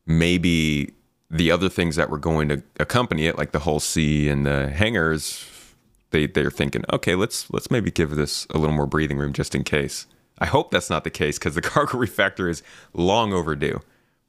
maybe 0.07 0.93
the 1.29 1.51
other 1.51 1.69
things 1.69 1.95
that 1.95 2.09
were 2.09 2.17
going 2.17 2.49
to 2.49 2.63
accompany 2.79 3.27
it, 3.27 3.37
like 3.37 3.51
the 3.51 3.59
Hull 3.59 3.79
C 3.79 4.29
and 4.29 4.47
the 4.47 4.71
hangars, 4.71 5.47
they 6.13 6.27
they're 6.27 6.49
thinking, 6.49 6.85
okay, 6.93 7.15
let's 7.15 7.51
let's 7.51 7.69
maybe 7.69 7.91
give 7.91 8.11
this 8.11 8.47
a 8.51 8.57
little 8.57 8.73
more 8.75 8.87
breathing 8.87 9.17
room 9.17 9.33
just 9.33 9.53
in 9.53 9.65
case. 9.65 10.07
I 10.39 10.45
hope 10.45 10.71
that's 10.71 10.89
not 10.89 11.03
the 11.03 11.09
case 11.09 11.37
because 11.37 11.55
the 11.55 11.61
cargo 11.73 11.97
refactor 11.97 12.49
is 12.49 12.63
long 12.93 13.33
overdue. 13.33 13.81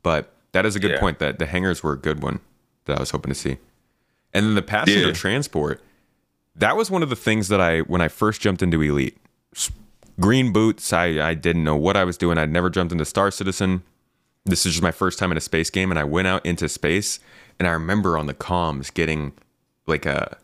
But 0.02 0.32
that 0.52 0.66
is 0.66 0.74
a 0.76 0.80
good 0.80 0.90
Yeah. 0.92 1.00
point. 1.00 1.20
That 1.20 1.38
the 1.38 1.46
hangars 1.46 1.82
were 1.84 1.92
a 1.92 1.98
good 1.98 2.22
one 2.22 2.40
that 2.86 2.96
I 2.96 3.00
was 3.00 3.10
hoping 3.10 3.30
to 3.32 3.38
see, 3.38 3.58
and 4.32 4.44
then 4.46 4.54
the 4.56 4.62
passenger 4.62 5.06
Yeah. 5.08 5.12
transport. 5.12 5.80
That 6.56 6.76
was 6.76 6.90
one 6.90 7.02
of 7.02 7.08
the 7.10 7.16
things 7.16 7.48
that 7.48 7.60
I 7.60 7.80
when 7.80 8.00
I 8.00 8.08
first 8.08 8.40
jumped 8.40 8.62
into 8.62 8.82
Elite. 8.82 9.16
Green 10.20 10.52
boots. 10.52 10.92
I 10.92 11.06
I 11.30 11.34
didn't 11.34 11.64
know 11.64 11.76
what 11.76 11.96
I 11.96 12.04
was 12.04 12.16
doing. 12.16 12.38
I'd 12.38 12.50
never 12.52 12.70
jumped 12.70 12.92
into 12.92 13.04
Star 13.04 13.30
Citizen 13.30 13.82
this 14.46 14.66
is 14.66 14.72
just 14.74 14.82
my 14.82 14.90
first 14.90 15.18
time 15.18 15.30
in 15.30 15.38
a 15.38 15.40
space 15.40 15.70
game 15.70 15.90
and 15.90 15.98
I 15.98 16.04
went 16.04 16.28
out 16.28 16.44
into 16.44 16.68
space 16.68 17.18
and 17.58 17.66
I 17.66 17.70
remember 17.70 18.18
on 18.18 18.26
the 18.26 18.34
comms 18.34 18.92
getting 18.92 19.32
like 19.86 20.04
a 20.04 20.36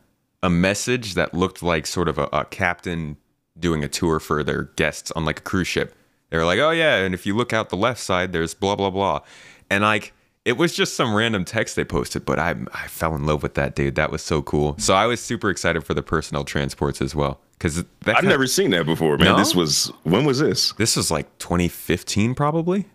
a 0.43 0.51
message 0.51 1.15
that 1.15 1.35
looked 1.35 1.63
like 1.63 1.87
sort 1.87 2.09
of 2.09 2.19
a, 2.19 2.29
a 2.33 2.45
captain 2.45 3.17
doing 3.59 3.85
a 3.85 3.89
tour 3.89 4.21
for 4.21 4.43
their 4.43 4.65
guests 4.77 5.11
on 5.13 5.25
like 5.25 5.41
a 5.41 5.43
cruise 5.43 5.69
ship. 5.69 5.95
They 6.31 6.37
were 6.37 6.45
like, 6.45 6.59
"Oh 6.59 6.71
yeah, 6.71 6.97
and 6.97 7.15
if 7.15 7.27
you 7.27 7.37
look 7.37 7.53
out 7.53 7.71
the 7.71 7.77
left 7.77 8.01
side, 8.01 8.33
there's 8.33 8.55
blah 8.55 8.77
blah 8.77 8.91
blah," 8.91 9.21
and 9.69 9.83
like 9.83 10.13
it 10.45 10.57
was 10.57 10.75
just 10.75 10.95
some 10.95 11.15
random 11.15 11.45
text 11.45 11.77
they 11.77 11.85
posted, 11.85 12.25
but 12.25 12.39
I 12.39 12.55
I 12.73 12.87
fell 12.87 13.15
in 13.15 13.27
love 13.27 13.43
with 13.43 13.55
that 13.55 13.75
dude. 13.75 13.97
That 13.97 14.11
was 14.11 14.23
so 14.23 14.43
cool. 14.43 14.77
So 14.79 14.95
I 14.95 15.07
was 15.07 15.21
super 15.21 15.51
excited 15.51 15.85
for 15.85 15.95
the 15.95 16.03
personnel 16.03 16.45
transports 16.45 17.03
as 17.03 17.15
well 17.15 17.41
because 17.55 17.85
I've 18.07 18.25
never 18.25 18.47
seen 18.47 18.71
that 18.71 18.87
before, 18.87 19.19
man. 19.19 19.33
No? 19.33 19.37
This 19.37 19.55
was 19.55 19.93
when 20.05 20.25
was 20.25 20.39
this? 20.39 20.73
this 20.73 20.97
was 20.97 21.11
like 21.11 21.39
2015 21.39 22.35
probably. 22.35 22.87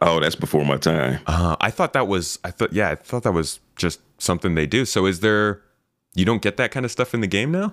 Oh, 0.00 0.20
that's 0.20 0.36
before 0.36 0.64
my 0.64 0.76
time. 0.76 1.20
Uh, 1.26 1.56
I 1.60 1.70
thought 1.70 1.92
that 1.92 2.06
was 2.08 2.38
I 2.44 2.50
thought 2.50 2.72
yeah 2.72 2.90
I 2.90 2.94
thought 2.94 3.24
that 3.24 3.32
was 3.32 3.60
just 3.76 4.00
something 4.18 4.54
they 4.54 4.66
do. 4.66 4.84
So 4.84 5.06
is 5.06 5.20
there 5.20 5.60
you 6.18 6.24
don't 6.24 6.42
get 6.42 6.56
that 6.56 6.70
kind 6.70 6.84
of 6.84 6.90
stuff 6.90 7.14
in 7.14 7.20
the 7.20 7.26
game 7.26 7.50
now? 7.52 7.72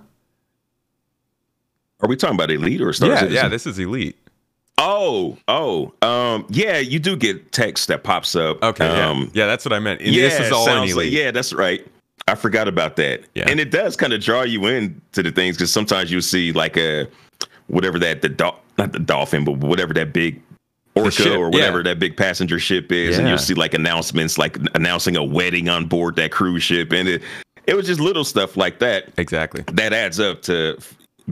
Are 2.01 2.09
we 2.09 2.15
talking 2.15 2.35
about 2.35 2.51
Elite 2.51 2.81
or 2.81 2.93
Star 2.93 3.09
yeah, 3.09 3.19
Citizen? 3.19 3.35
yeah. 3.43 3.47
This 3.47 3.65
is 3.65 3.79
elite. 3.79 4.17
Oh, 4.77 5.37
oh, 5.47 5.93
um, 6.01 6.45
yeah, 6.49 6.79
you 6.79 6.99
do 6.99 7.15
get 7.15 7.53
text 7.53 7.87
that 7.87 8.03
pops 8.03 8.35
up. 8.35 8.61
Okay, 8.61 8.85
um, 8.85 9.21
yeah, 9.21 9.43
yeah. 9.43 9.45
That's 9.47 9.63
what 9.63 9.73
I 9.73 9.79
meant. 9.79 10.01
And 10.01 10.13
yeah, 10.13 10.23
this 10.23 10.39
is 10.41 10.51
all 10.51 10.63
in 10.63 10.73
sounds 10.73 10.95
like- 10.95 11.05
elite. 11.05 11.13
yeah, 11.13 11.31
that's 11.31 11.53
right. 11.53 11.85
I 12.27 12.35
forgot 12.35 12.67
about 12.67 12.95
that. 12.95 13.21
Yeah. 13.35 13.45
and 13.47 13.59
it 13.59 13.69
does 13.69 13.95
kind 13.95 14.11
of 14.11 14.19
draw 14.19 14.41
you 14.41 14.65
in 14.65 14.99
to 15.11 15.21
the 15.21 15.31
things 15.31 15.57
because 15.57 15.71
sometimes 15.71 16.11
you 16.11 16.21
see 16.21 16.51
like 16.51 16.75
a 16.75 17.07
whatever 17.67 17.99
that 17.99 18.21
the 18.21 18.29
dol- 18.29 18.59
not 18.77 18.91
the 18.91 18.99
dolphin, 18.99 19.45
but 19.45 19.57
whatever 19.57 19.93
that 19.93 20.11
big 20.11 20.41
orca 20.95 21.35
or 21.35 21.49
whatever 21.49 21.79
yeah. 21.79 21.83
that 21.83 21.99
big 21.99 22.17
passenger 22.17 22.59
ship 22.59 22.91
is, 22.91 23.17
and 23.17 23.27
you'll 23.27 23.37
see 23.37 23.53
like 23.53 23.73
announcements 23.73 24.37
like 24.37 24.57
announcing 24.75 25.15
a 25.15 25.23
wedding 25.23 25.69
on 25.69 25.85
board 25.85 26.15
that 26.15 26.31
cruise 26.31 26.63
ship, 26.63 26.91
and 26.91 27.07
it 27.07 27.21
it 27.67 27.75
was 27.75 27.85
just 27.87 27.99
little 27.99 28.23
stuff 28.23 28.55
like 28.57 28.79
that 28.79 29.09
Exactly. 29.17 29.63
that 29.73 29.93
adds 29.93 30.19
up 30.19 30.41
to 30.43 30.77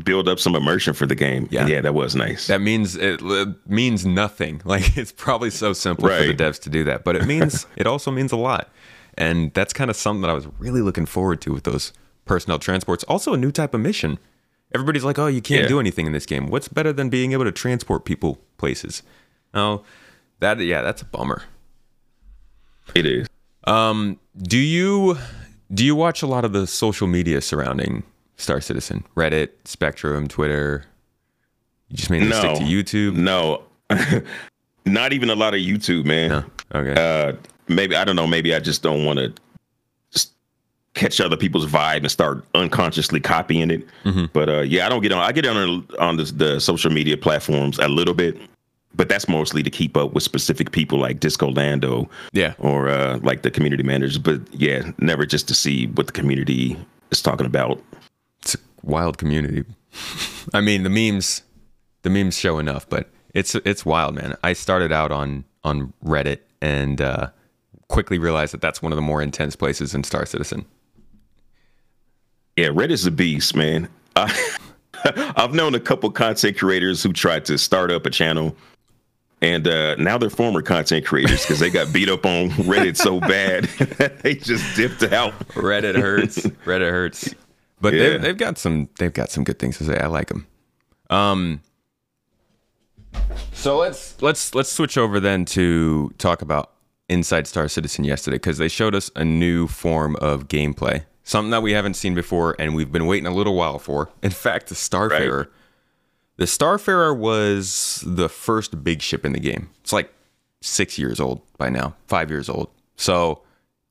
build 0.04 0.28
up 0.28 0.40
some 0.40 0.56
immersion 0.56 0.94
for 0.94 1.06
the 1.06 1.16
game. 1.16 1.48
Yeah. 1.52 1.62
And 1.62 1.70
yeah, 1.70 1.82
that 1.82 1.94
was 1.94 2.16
nice. 2.16 2.48
That 2.48 2.62
means 2.62 2.96
it 2.96 3.22
l- 3.22 3.54
means 3.68 4.06
nothing. 4.06 4.62
Like 4.66 4.98
it's 4.98 5.12
probably 5.12 5.50
so 5.52 5.74
simple 5.74 6.08
for 6.10 6.26
the 6.26 6.34
devs 6.34 6.60
to 6.64 6.70
do 6.70 6.84
that, 6.86 7.04
but 7.04 7.16
it 7.16 7.26
means 7.26 7.68
it 7.76 7.86
also 7.88 8.10
means 8.12 8.32
a 8.32 8.38
lot. 8.38 8.70
And 9.16 9.54
that's 9.54 9.74
kind 9.74 9.90
of 9.92 9.96
something 9.96 10.22
that 10.22 10.32
I 10.32 10.34
was 10.34 10.48
really 10.58 10.82
looking 10.82 11.06
forward 11.06 11.40
to 11.42 11.54
with 11.54 11.64
those 11.66 11.94
personnel 12.26 12.58
transports. 12.58 13.04
Also, 13.04 13.34
a 13.34 13.38
new 13.38 13.52
type 13.52 13.74
of 13.76 13.82
mission. 13.82 14.18
Everybody's 14.74 15.04
like, 15.04 15.20
"Oh, 15.20 15.28
you 15.28 15.40
can't 15.42 15.62
Yeah. 15.64 15.68
do 15.68 15.80
anything 15.80 16.08
in 16.08 16.14
this 16.14 16.26
game. 16.26 16.48
What's 16.48 16.68
better 16.68 16.92
than 16.92 17.10
being 17.10 17.32
able 17.34 17.44
to 17.44 17.52
transport 17.52 18.06
people 18.06 18.40
places?" 18.58 19.04
Oh, 19.54 19.84
that 20.40 20.58
yeah, 20.60 20.82
that's 20.82 21.04
a 21.04 21.06
bummer. 21.06 21.44
it 22.96 23.06
is. 23.06 23.28
Um, 23.66 24.20
do 24.42 24.58
you 24.58 25.18
do 25.72 25.86
you 25.86 25.96
watch 25.96 26.22
a 26.24 26.28
lot 26.28 26.46
of 26.46 26.54
the 26.54 26.66
social 26.68 27.08
media 27.08 27.42
surrounding 27.42 28.04
Star 28.38 28.60
Citizen? 28.62 29.04
Reddit, 29.16 29.50
Spectrum, 29.66 30.28
Twitter. 30.28 30.86
You 31.90 31.98
just 31.98 32.10
mainly 32.10 32.32
stick 32.32 32.52
No. 32.54 32.56
to 32.60 32.64
YouTube. 32.64 33.14
No, 33.16 33.64
not 34.86 35.14
even 35.14 35.30
a 35.30 35.36
lot 35.36 35.54
of 35.54 35.60
YouTube, 35.60 36.06
man. 36.06 36.30
No. 36.30 36.46
Okay. 36.80 36.94
Uh, 37.30 37.34
maybe 37.68 37.96
I 37.96 38.04
don't 38.04 38.16
know. 38.16 38.26
Maybe 38.28 38.56
I 38.56 38.60
just 38.60 38.82
don't 38.82 39.06
want 39.06 39.20
to 39.20 39.34
catch 40.96 41.20
other 41.20 41.36
people's 41.38 41.66
vibe 41.66 41.98
and 41.98 42.12
start 42.12 42.46
unconsciously 42.54 43.20
copying 43.20 43.72
it. 43.72 43.88
Mhm. 44.06 44.30
But 44.32 44.48
uh, 44.50 44.62
yeah, 44.62 44.86
I 44.86 44.90
don't 44.90 45.02
get 45.02 45.12
on. 45.12 45.20
I 45.22 45.32
get 45.32 45.46
on 45.48 45.88
on 46.00 46.18
the, 46.18 46.24
the 46.26 46.60
social 46.60 46.92
media 46.92 47.18
platforms 47.18 47.80
a 47.80 47.88
little 47.88 48.14
bit, 48.14 48.38
but 48.96 49.10
that's 49.10 49.28
mostly 49.28 49.64
to 49.64 49.70
keep 49.70 49.98
up 49.98 50.14
with 50.14 50.24
specific 50.24 50.72
people 50.72 51.00
like 51.00 51.20
Disco 51.20 51.50
Lando 51.50 52.10
yeah. 52.32 52.54
or 52.60 52.90
uh, 52.90 53.20
like 53.24 53.42
the 53.42 53.52
community 53.52 53.84
managers. 53.84 54.18
But 54.18 54.42
yeah, 54.54 54.92
never 55.00 55.26
just 55.26 55.48
to 55.48 55.56
see 55.56 55.88
what 55.88 56.08
the 56.08 56.14
community 56.14 56.78
is 57.12 57.22
talking 57.22 57.46
about. 57.46 57.82
It's 58.42 58.56
a 58.56 58.60
wild 58.84 59.18
community. 59.18 59.64
I 60.54 60.62
mean, 60.62 60.84
the 60.84 60.90
memes, 60.90 61.44
the 62.04 62.10
memes 62.10 62.38
show 62.38 62.60
enough, 62.60 62.88
but 62.88 63.10
it's 63.34 63.56
it's 63.56 63.86
wild, 63.86 64.16
man. 64.16 64.36
I 64.44 64.54
started 64.54 64.92
out 64.92 65.12
on 65.12 65.46
on 65.64 65.94
Reddit 66.04 66.40
and 66.62 67.02
uh, 67.02 67.30
quickly 67.88 68.20
realized 68.20 68.54
that 68.54 68.62
that's 68.62 68.82
one 68.82 68.92
of 68.92 68.96
the 68.96 69.02
more 69.02 69.22
intense 69.22 69.56
places 69.56 69.96
in 69.96 70.04
Star 70.04 70.26
Citizen. 70.26 70.66
Yeah, 72.56 72.68
Reddit's 72.68 73.06
a 73.06 73.12
beast, 73.12 73.56
man. 73.56 73.90
I, 74.16 74.32
I've 75.36 75.54
known 75.54 75.76
a 75.76 75.80
couple 75.80 76.10
content 76.12 76.58
creators 76.58 77.04
who 77.04 77.14
tried 77.14 77.46
to 77.46 77.58
start 77.58 77.92
up 77.92 78.06
a 78.06 78.10
channel, 78.10 78.56
and 79.44 79.68
uh, 79.68 79.96
now 79.96 80.18
they're 80.18 80.30
former 80.32 80.62
content 80.62 81.06
creators 81.06 81.42
because 81.42 81.60
they 81.60 81.70
got 81.70 81.92
beat 81.94 82.10
up 82.10 82.26
on 82.26 82.50
Reddit 82.52 82.98
so 82.98 83.20
bad 83.20 83.66
they 84.24 84.34
just 84.36 84.76
dipped 84.76 85.04
out. 85.14 85.38
Reddit 85.50 85.96
hurts. 86.00 86.40
Reddit 86.66 86.90
hurts. 86.90 87.36
But 87.82 87.94
Yeah. 87.94 88.00
they've, 88.10 88.22
they've 88.22 88.38
got 88.38 88.58
some 88.58 88.90
they've 88.98 89.14
got 89.14 89.30
some 89.30 89.44
good 89.44 89.60
things 89.60 89.78
to 89.80 89.84
say. 89.84 90.00
I 90.00 90.08
like 90.08 90.30
them. 90.30 90.48
Um. 91.10 91.62
So 93.52 93.78
let's 93.78 94.20
let's 94.22 94.56
let's 94.56 94.72
switch 94.72 94.98
over 94.98 95.20
then 95.20 95.46
to 95.46 96.10
talk 96.18 96.42
about 96.42 96.72
Inside 97.10 97.46
Star 97.48 97.68
Citizen 97.68 98.04
yesterday 98.04 98.36
because 98.38 98.58
they 98.58 98.68
showed 98.68 98.96
us 98.96 99.12
a 99.16 99.24
new 99.26 99.68
form 99.68 100.16
of 100.18 100.48
gameplay, 100.48 101.04
something 101.24 101.52
that 101.52 101.62
we 101.62 101.74
haven't 101.74 101.94
seen 101.96 102.16
before, 102.16 102.56
and 102.60 102.76
we've 102.76 102.92
been 102.92 103.06
waiting 103.06 103.28
a 103.28 103.34
little 103.34 103.56
while 103.56 103.78
for. 103.80 104.10
In 104.22 104.32
fact, 104.32 104.68
the 104.68 104.76
Starfarer. 104.76 105.48
The 106.38 106.46
Starfarer 106.46 107.16
was 107.16 108.04
the 108.06 108.28
first 108.28 108.84
big 108.84 109.02
ship 109.02 109.26
in 109.26 109.34
the 109.34 109.40
game. 109.40 109.70
It's 109.82 109.94
like 109.94 110.12
six 110.62 110.98
years 110.98 111.20
old 111.20 111.42
by 111.58 111.70
now, 111.70 111.96
five 112.08 112.30
years 112.30 112.50
old. 112.50 112.70
So 112.96 113.42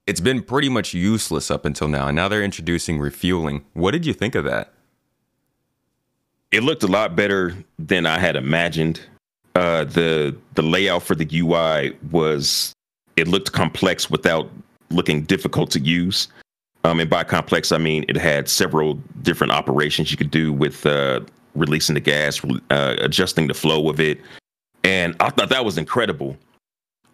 it's 0.07 0.20
been 0.20 0.42
pretty 0.42 0.68
much 0.68 0.92
useless 0.94 1.50
up 1.50 1.64
until 1.64 1.88
now. 1.88 2.09
And 2.09 2.16
now 2.16 2.28
they're 2.28 2.42
introducing 2.42 2.98
refueling. 2.98 3.64
What 3.74 3.92
did 3.92 4.05
you 4.07 4.12
think 4.12 4.35
of 4.35 4.44
that? 4.44 4.72
It 6.50 6.62
looked 6.62 6.83
a 6.83 6.88
lot 6.88 7.14
better 7.16 7.57
than 7.78 8.07
I 8.07 8.18
had 8.18 8.37
imagined. 8.37 9.00
Uh, 9.55 9.85
the 9.85 10.37
the 10.55 10.62
layout 10.62 11.02
for 11.02 11.14
the 11.14 11.28
UI 11.40 11.96
was 12.11 12.72
it 13.16 13.28
looked 13.28 13.52
complex 13.52 14.11
without 14.11 14.50
looking 14.90 15.22
difficult 15.22 15.70
to 15.72 15.81
use. 15.81 16.28
Um, 16.85 17.00
and 17.00 17.09
by 17.09 17.22
complex, 17.22 17.70
I 17.70 17.78
mean 17.78 18.05
it 18.09 18.16
had 18.16 18.48
several 18.48 18.94
different 19.22 19.52
operations 19.52 20.11
you 20.11 20.16
could 20.16 20.31
do 20.31 20.52
with 20.52 20.85
uh, 20.85 21.20
releasing 21.54 21.94
the 21.94 22.00
gas, 22.00 22.40
uh, 22.70 22.96
adjusting 22.98 23.48
the 23.48 23.54
flow 23.54 23.88
of 23.88 24.00
it, 24.00 24.20
and 24.84 25.14
I 25.20 25.30
thought 25.30 25.48
that 25.50 25.64
was 25.64 25.78
incredible. 25.78 26.36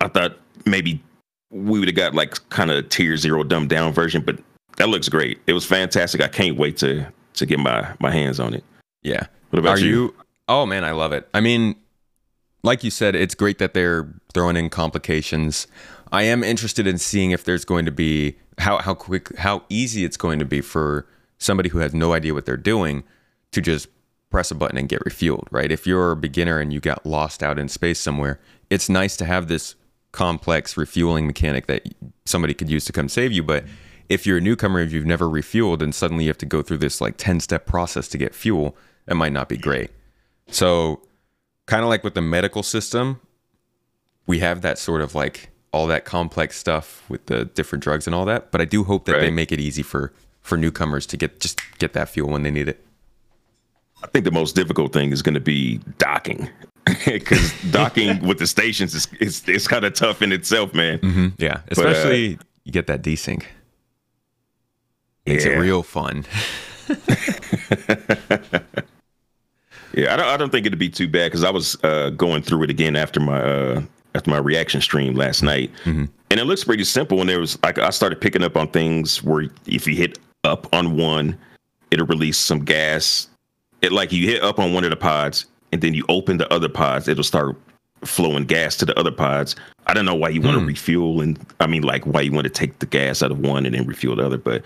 I 0.01 0.09
thought 0.09 0.38
maybe 0.64 1.03
we 1.51 1.79
would 1.79 1.88
have 1.88 1.96
got 1.96 2.14
like 2.14 2.37
kind 2.51 2.70
of 2.70 2.88
tier 2.88 3.16
zero 3.16 3.42
dumbed 3.44 3.70
down 3.70 3.92
version, 3.92 4.22
but 4.22 4.38
that 4.77 4.88
looks 4.88 5.09
great. 5.09 5.40
It 5.46 5.53
was 5.53 5.64
fantastic. 5.64 6.20
I 6.20 6.29
can't 6.29 6.57
wait 6.57 6.77
to 6.79 7.07
to 7.35 7.46
get 7.46 7.59
my 7.59 7.94
my 8.01 8.11
hands 8.11 8.40
on 8.40 8.55
it. 8.55 8.64
Yeah. 9.03 9.27
What 9.51 9.59
about 9.59 9.79
Are 9.79 9.81
you? 9.81 9.87
you? 9.87 10.14
Oh 10.48 10.66
man, 10.66 10.85
I 10.85 10.92
love 10.92 11.12
it. 11.12 11.29
I 11.35 11.40
mean, 11.40 11.77
like 12.62 12.85
you 12.85 12.90
said, 12.90 13.14
it's 13.14 13.35
great 13.35 13.59
that 13.59 13.74
they're 13.74 14.12
throwing 14.35 14.57
in 14.57 14.70
complications. 14.70 15.66
I 16.12 16.22
am 16.22 16.42
interested 16.42 16.87
in 16.87 16.98
seeing 16.98 17.33
if 17.33 17.44
there's 17.44 17.64
going 17.64 17.85
to 17.85 17.92
be 17.92 18.37
how 18.59 18.79
how 18.79 18.94
quick 18.94 19.37
how 19.38 19.62
easy 19.68 20.05
it's 20.05 20.16
going 20.16 20.38
to 20.38 20.44
be 20.44 20.61
for 20.61 21.07
somebody 21.38 21.68
who 21.68 21.79
has 21.79 21.94
no 21.94 22.12
idea 22.12 22.35
what 22.35 22.46
they're 22.46 22.57
doing 22.57 23.05
to 23.53 23.61
just 23.61 23.88
press 24.31 24.51
a 24.51 24.55
button 24.55 24.79
and 24.79 24.88
get 24.88 25.03
refueled, 25.05 25.47
right? 25.51 25.73
If 25.73 25.87
you're 25.87 26.12
a 26.12 26.17
beginner 26.17 26.59
and 26.59 26.73
you 26.73 26.81
got 26.81 27.07
lost 27.07 27.43
out 27.43 27.59
in 27.59 27.69
space 27.69 27.99
somewhere, 27.99 28.41
it's 28.71 28.88
nice 28.88 29.17
to 29.17 29.25
have 29.25 29.49
this 29.49 29.75
complex 30.12 30.77
refueling 30.77 31.27
mechanic 31.27 31.67
that 31.67 31.87
somebody 32.25 32.55
could 32.55 32.69
use 32.69 32.85
to 32.87 32.93
come 32.93 33.09
save 33.09 33.33
you, 33.33 33.43
but 33.43 33.64
if 34.09 34.27
you're 34.27 34.38
a 34.38 34.41
newcomer 34.41 34.81
if 34.81 34.93
you've 34.93 35.07
never 35.07 35.27
refueled 35.27 35.83
and 35.83 35.95
suddenly 35.95 36.25
you 36.25 36.31
have 36.31 36.38
to 36.38 36.47
go 36.47 36.62
through 36.62 36.79
this 36.79 37.01
like 37.01 37.17
10 37.17 37.41
step 37.41 37.67
process 37.67 38.09
to 38.09 38.19
get 38.19 38.35
fuel, 38.35 38.77
it 39.07 39.14
might 39.14 39.33
not 39.33 39.49
be 39.49 39.57
great. 39.57 39.91
So, 40.51 41.03
kind 41.67 41.83
of 41.83 41.88
like 41.88 42.05
with 42.05 42.14
the 42.14 42.23
medical 42.23 42.62
system, 42.62 43.21
we 44.27 44.38
have 44.38 44.62
that 44.62 44.79
sort 44.79 45.03
of 45.03 45.14
like 45.14 45.51
all 45.73 45.87
that 45.87 46.05
complex 46.05 46.57
stuff 46.57 47.09
with 47.11 47.27
the 47.27 47.45
different 47.45 47.85
drugs 47.85 48.07
and 48.07 48.14
all 48.14 48.25
that, 48.25 48.51
but 48.51 48.61
I 48.61 48.64
do 48.64 48.85
hope 48.85 49.05
that 49.05 49.21
they 49.21 49.31
make 49.31 49.53
it 49.53 49.61
easy 49.61 49.83
for 49.83 50.12
for 50.41 50.57
newcomers 50.57 51.05
to 51.07 51.17
get 51.17 51.41
just 51.41 51.61
get 51.79 51.93
that 51.93 52.09
fuel 52.09 52.31
when 52.31 52.43
they 52.43 52.51
need 52.51 52.69
it. 52.69 52.83
I 54.03 54.07
think 54.09 54.25
the 54.25 54.31
most 54.31 54.55
difficult 54.55 54.93
thing 54.93 55.11
is 55.13 55.23
going 55.23 55.35
to 55.35 55.41
be 55.41 55.79
docking, 55.99 56.49
because 57.05 57.53
docking 57.71 58.21
with 58.27 58.39
the 58.39 58.47
stations 58.47 58.95
is 58.95 59.09
is, 59.21 59.49
is 59.49 59.67
kind 59.69 59.85
of 59.85 59.95
tough 59.95 60.23
in 60.23 60.33
itself, 60.33 60.73
man. 60.75 60.99
Mm-hmm. 61.01 61.29
Yeah, 61.39 61.61
especially 61.69 62.39
you 62.65 62.73
get 62.73 62.87
that 62.87 63.03
desync. 63.03 63.45
Makes 65.27 65.45
it 65.45 65.53
Yeah. 65.53 65.59
real 65.59 65.83
fun. 65.83 66.25
Yeah, 69.95 70.13
I 70.13 70.17
don't 70.17 70.27
I 70.27 70.37
don't 70.37 70.51
think 70.51 70.67
it'd 70.67 70.79
be 70.79 70.91
too 70.91 71.09
bad 71.09 71.29
because 71.29 71.43
I 71.45 71.51
was 71.51 71.77
uh, 71.83 72.11
going 72.11 72.43
through 72.43 72.65
it 72.65 72.71
again 72.71 72.95
after 72.95 73.21
my 73.21 73.41
uh, 73.41 73.83
after 74.15 74.31
my 74.31 74.37
reaction 74.37 74.81
stream 74.83 75.15
last 75.15 75.43
night, 75.43 75.71
and 75.87 76.09
it 76.31 76.45
looks 76.45 76.63
pretty 76.63 76.85
simple. 76.85 77.21
And 77.21 77.29
there 77.29 77.41
was 77.41 77.59
like 77.63 77.79
I 77.79 77.89
started 77.91 78.21
picking 78.21 78.43
up 78.45 78.55
on 78.57 78.69
things 78.69 79.23
where 79.25 79.47
if 79.67 79.87
you 79.87 79.97
hit 79.97 80.19
up 80.45 80.73
on 80.75 80.97
one, 80.99 81.39
it'll 81.91 82.07
release 82.07 82.37
some 82.37 82.65
gas. 82.65 83.29
It 83.83 83.93
like 83.93 84.12
you 84.12 84.27
hit 84.27 84.43
up 84.43 84.59
on 84.59 84.73
one 84.73 84.85
of 84.85 84.91
the 84.91 84.97
pods, 84.97 85.47
and 85.73 85.81
then 85.81 85.95
you 85.95 86.05
open 86.09 86.38
the 86.38 86.53
other 86.53 86.69
pods, 86.69 87.09
it'll 87.09 87.25
start 87.25 87.57
flowing 88.05 88.45
gas 88.45 88.77
to 88.77 88.85
the 88.85 88.99
other 88.99 89.11
pods. 89.11 89.57
I 89.87 89.95
don't 89.95 90.05
know 90.05 90.14
why 90.14 90.29
you 90.29 90.41
want 90.41 90.55
to 90.55 90.61
hmm. 90.61 90.67
refuel, 90.67 91.21
and 91.21 91.38
I 91.61 91.67
mean 91.67 91.83
like 91.83 92.05
why 92.05 92.21
you 92.21 92.33
want 92.33 92.45
to 92.45 92.51
take 92.53 92.79
the 92.79 92.87
gas 92.87 93.23
out 93.23 93.31
of 93.31 93.38
one 93.41 93.67
and 93.67 93.75
then 93.75 93.87
refuel 93.87 94.17
the 94.17 94.27
other, 94.27 94.38
but 94.38 94.62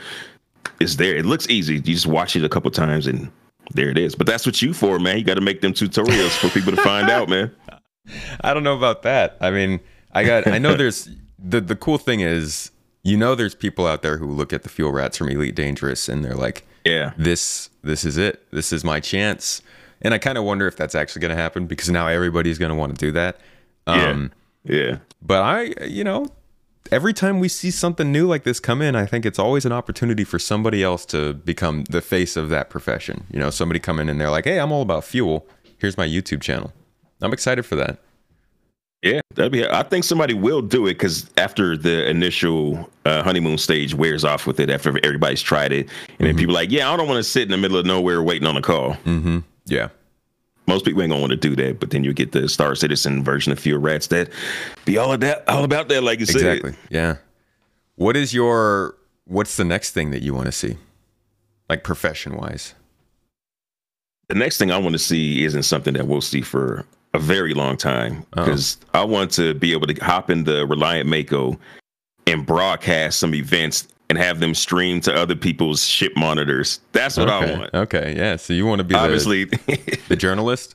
it's 0.81 0.97
there. 0.97 1.17
It 1.17 1.27
looks 1.27 1.49
easy. 1.49 1.75
You 1.75 1.81
just 1.81 2.07
watch 2.07 2.37
it 2.37 2.45
a 2.45 2.49
couple 2.49 2.71
times 2.71 3.07
and 3.07 3.31
there 3.73 3.89
it 3.89 3.99
is. 3.99 4.15
But 4.15 4.27
that's 4.27 4.47
what 4.47 4.61
you 4.61 4.75
for, 4.75 4.99
man. 4.99 5.19
You 5.19 5.25
got 5.25 5.35
to 5.35 5.41
make 5.41 5.61
them 5.61 5.73
tutorials 5.73 6.37
for 6.37 6.49
people 6.49 6.75
to 6.75 6.83
find 6.83 7.11
out, 7.11 7.29
man. 7.29 7.55
I 8.41 8.53
don't 8.53 8.65
know 8.65 8.77
about 8.77 9.03
that. 9.03 9.37
I 9.41 9.51
mean, 9.51 9.81
I 10.13 10.25
got 10.25 10.47
I 10.47 10.59
know 10.59 10.75
there's 10.75 11.09
the 11.39 11.61
the 11.61 11.77
cool 11.77 11.99
thing 11.99 12.21
is 12.21 12.71
you 13.03 13.17
know 13.17 13.35
there's 13.35 13.55
people 13.55 13.87
out 13.87 14.03
there 14.03 14.17
who 14.17 14.27
look 14.27 14.53
at 14.53 14.63
the 14.63 14.69
fuel 14.69 14.93
rats 14.93 15.17
from 15.17 15.29
Elite 15.29 15.55
Dangerous 15.55 16.09
and 16.09 16.25
they're 16.25 16.35
like, 16.35 16.67
Yeah. 16.85 17.13
this 17.17 17.71
this 17.83 18.05
is 18.05 18.17
it. 18.17 18.45
This 18.51 18.73
is 18.73 18.85
my 18.85 19.01
chance. 19.01 19.63
And 20.01 20.13
I 20.13 20.19
kind 20.19 20.37
of 20.37 20.45
wonder 20.45 20.67
if 20.67 20.77
that's 20.77 20.95
actually 20.95 21.21
going 21.21 21.37
to 21.37 21.41
happen 21.41 21.67
because 21.67 21.89
now 21.89 22.09
everybody's 22.09 22.59
going 22.59 22.71
to 22.71 22.75
want 22.75 22.99
to 22.99 23.07
do 23.07 23.13
that. 23.13 23.39
Um, 23.87 24.33
yeah. 24.65 24.77
Yeah. 24.77 24.99
But 25.21 25.43
I, 25.43 25.85
you 25.85 26.05
know, 26.05 26.27
every 26.91 27.13
time 27.13 27.41
we 27.41 27.49
see 27.49 27.71
something 27.71 28.11
new 28.11 28.27
like 28.27 28.45
this 28.45 28.61
come 28.61 28.83
in, 28.83 28.97
I 28.97 29.07
think 29.07 29.25
it's 29.25 29.39
always 29.39 29.65
an 29.65 29.73
opportunity 29.73 30.25
for 30.25 30.39
somebody 30.39 30.83
else 30.83 31.07
to 31.07 31.35
become 31.35 31.85
the 31.85 32.01
face 32.01 32.37
of 32.37 32.49
that 32.51 32.71
profession. 32.71 33.25
You 33.33 33.39
know, 33.39 33.51
somebody 33.51 33.81
come 33.81 33.99
in 33.99 34.09
and 34.09 34.21
they're 34.21 34.31
like, 34.31 34.45
"Hey, 34.45 34.59
I'm 34.59 34.73
all 34.73 34.83
about 34.83 35.05
fuel. 35.05 35.47
Here's 35.79 35.97
my 35.97 36.07
YouTube 36.07 36.43
channel." 36.43 36.73
I'm 37.21 37.33
excited 37.33 37.65
for 37.65 37.77
that. 37.77 37.99
Yeah, 39.03 39.21
that'd 39.35 39.51
be. 39.51 39.67
I 39.69 39.83
think 39.83 40.05
somebody 40.05 40.33
will 40.33 40.63
do 40.63 40.87
it 40.87 40.95
because 40.95 41.29
after 41.37 41.77
the 41.77 42.09
initial 42.09 42.89
uh, 43.05 43.23
honeymoon 43.25 43.59
stage 43.59 43.95
wears 43.95 44.25
off 44.25 44.47
with 44.47 44.61
it, 44.61 44.71
after 44.71 44.97
everybody's 45.05 45.43
tried 45.43 45.73
it, 45.73 45.89
and 46.19 46.29
then 46.29 46.37
people 46.37 46.55
are 46.55 46.61
like, 46.61 46.71
yeah, 46.71 46.89
I 46.89 46.97
don't 46.97 47.09
want 47.09 47.19
to 47.19 47.25
sit 47.29 47.43
in 47.43 47.51
the 47.51 47.57
middle 47.57 47.77
of 47.77 47.85
nowhere 47.85 48.23
waiting 48.23 48.47
on 48.47 48.57
a 48.57 48.63
call. 48.63 48.93
Mm-hmm. 49.05 49.41
Yeah. 49.67 49.89
Most 50.69 50.85
people 50.85 51.03
ain't 51.03 51.11
gonna 51.11 51.21
want 51.21 51.33
to 51.33 51.37
do 51.37 51.57
that, 51.57 51.81
but 51.81 51.91
then 51.91 52.05
you 52.05 52.13
get 52.13 52.31
the 52.31 52.49
Star 52.49 52.77
Citizen 52.77 53.25
version 53.25 53.51
of 53.51 53.59
Fuel 53.59 53.81
Rats 53.81 54.07
that 54.09 54.31
be 54.85 54.97
all 54.97 55.13
of 55.13 55.19
that, 55.21 55.49
all 55.49 55.65
about 55.65 55.89
that, 55.89 56.05
like 56.05 56.21
you 56.21 56.27
said. 56.27 56.37
Exactly. 56.37 56.75
Yeah. 56.89 57.17
What 57.97 58.17
is 58.17 58.33
your 58.33 58.95
what's 59.25 59.57
the 59.57 59.65
next 59.65 59.91
thing 59.91 60.13
that 60.13 60.23
you 60.23 60.33
want 60.33 60.47
to 60.47 60.53
see? 60.53 60.77
Like 61.69 61.83
profession 61.83 62.37
wise. 62.37 62.75
the 64.29 64.35
next 64.37 64.59
thing 64.59 64.71
I 64.71 64.79
want 64.79 64.93
to 64.93 64.99
see 65.01 65.43
isn't 65.45 65.65
something 65.65 65.95
that 65.95 66.07
we'll 66.07 66.21
see 66.21 66.41
for 66.43 66.87
a 67.15 67.19
very 67.19 67.55
long 67.55 67.77
time 67.77 68.25
Oh. 68.37 68.45
because 68.45 68.79
I 68.95 69.05
want 69.05 69.31
to 69.33 69.55
be 69.55 69.73
able 69.73 69.87
to 69.87 69.95
hop 70.05 70.31
in 70.31 70.45
the 70.45 70.67
Reliant 70.67 71.09
Mako 71.09 71.59
and 72.27 72.47
broadcast 72.47 73.19
some 73.19 73.35
events 73.35 73.87
and 74.09 74.19
have 74.19 74.41
them 74.41 74.55
stream 74.55 75.01
to 75.03 75.15
other 75.15 75.35
people's 75.35 75.85
ship 75.87 76.13
monitors. 76.17 76.81
That's 76.93 77.17
what 77.17 77.29
I 77.31 77.53
want. 77.59 77.75
Okay. 77.75 78.15
Yeah. 78.17 78.37
So 78.37 78.53
you 78.53 78.67
want 78.67 78.79
to 78.81 78.85
be 78.85 78.95
Obviously, 78.95 79.45
the 80.09 80.17
journalist? 80.17 80.75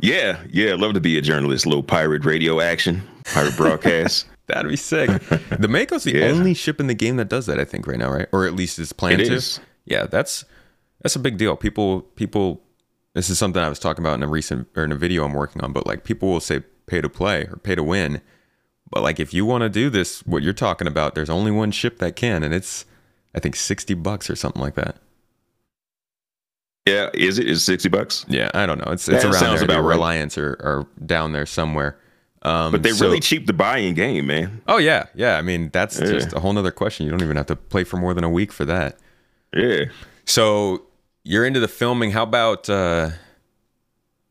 yeah, 0.00 0.42
yeah, 0.50 0.74
love 0.74 0.94
to 0.94 1.00
be 1.00 1.16
a 1.18 1.20
journalist. 1.22 1.66
Little 1.66 1.82
pirate 1.82 2.24
radio 2.24 2.60
action, 2.60 3.02
pirate 3.24 3.56
broadcast. 3.56 4.26
That'd 4.48 4.68
be 4.68 4.76
sick. 4.76 5.08
The 5.08 5.68
Mako's 5.68 6.02
the 6.04 6.12
Yeah. 6.18 6.26
only 6.26 6.52
ship 6.54 6.80
in 6.80 6.88
the 6.88 6.94
game 6.94 7.16
that 7.16 7.28
does 7.28 7.46
that, 7.46 7.60
I 7.60 7.64
think, 7.64 7.86
right 7.86 7.98
now, 7.98 8.10
right? 8.10 8.26
Or 8.32 8.44
at 8.46 8.54
least 8.54 8.78
is 8.80 8.92
planned 8.92 9.20
It 9.20 9.26
to. 9.28 9.34
is. 9.34 9.60
Yeah, 9.84 10.06
that's 10.06 10.44
that's 11.02 11.14
a 11.16 11.20
big 11.20 11.38
deal. 11.38 11.54
People 11.56 12.02
people 12.16 12.60
this 13.14 13.28
is 13.30 13.38
something 13.38 13.62
I 13.62 13.68
was 13.68 13.78
talking 13.78 14.02
about 14.04 14.14
in 14.14 14.22
a 14.22 14.28
recent 14.28 14.68
or 14.76 14.84
in 14.84 14.92
a 14.92 14.96
video 14.96 15.24
I'm 15.24 15.32
working 15.34 15.62
on, 15.62 15.72
but 15.72 15.86
like 15.86 16.04
people 16.04 16.28
will 16.30 16.40
say 16.40 16.60
pay 16.86 17.00
to 17.00 17.08
play 17.08 17.42
or 17.46 17.56
pay 17.62 17.74
to 17.74 17.82
win. 17.82 18.20
But 18.90 19.02
like 19.02 19.18
if 19.20 19.32
you 19.34 19.44
want 19.46 19.62
to 19.62 19.68
do 19.68 19.90
this, 19.90 20.20
what 20.26 20.42
you're 20.42 20.52
talking 20.52 20.86
about, 20.86 21.14
there's 21.14 21.30
only 21.30 21.50
one 21.50 21.70
ship 21.70 21.98
that 21.98 22.16
can, 22.16 22.42
and 22.42 22.52
it's 22.54 22.84
I 23.34 23.40
think 23.40 23.56
sixty 23.56 23.94
bucks 23.94 24.28
or 24.28 24.36
something 24.36 24.60
like 24.62 24.74
that. 24.74 24.96
yeah, 26.86 27.10
is 27.14 27.38
it? 27.38 27.46
Is 27.48 27.64
sixty 27.64 27.88
bucks? 27.88 28.26
Yeah, 28.28 28.50
I 28.54 28.66
don't 28.66 28.78
know. 28.84 28.92
It's 28.92 29.08
it's 29.08 29.22
That 29.22 29.32
around 29.32 29.40
sounds 29.40 29.60
there. 29.60 29.64
about 29.64 29.76
The 29.76 29.82
right. 29.88 29.94
Reliance 29.94 30.36
or, 30.36 30.50
or 30.60 30.86
down 31.06 31.32
there 31.32 31.46
somewhere. 31.46 31.96
Um, 32.42 32.72
But 32.72 32.82
they're 32.82 32.92
so- 32.94 33.04
really 33.06 33.20
cheap 33.20 33.46
to 33.46 33.52
buy 33.52 33.78
in 33.78 33.94
game, 33.94 34.26
man. 34.26 34.62
Oh 34.66 34.78
yeah, 34.78 35.04
yeah. 35.14 35.38
I 35.38 35.42
mean, 35.42 35.70
that's 35.72 36.00
Yeah. 36.00 36.06
just 36.06 36.32
a 36.32 36.40
whole 36.40 36.52
nother 36.52 36.72
question. 36.72 37.06
You 37.06 37.12
don't 37.12 37.22
even 37.22 37.36
have 37.36 37.46
to 37.46 37.56
play 37.56 37.84
for 37.84 37.98
more 37.98 38.14
than 38.14 38.24
a 38.24 38.30
week 38.30 38.50
for 38.52 38.64
that. 38.64 38.98
Yeah. 39.54 39.84
So 40.26 40.82
you're 41.24 41.44
into 41.44 41.60
the 41.60 41.68
filming. 41.68 42.10
How 42.10 42.22
about 42.22 42.68
uh, 42.68 43.10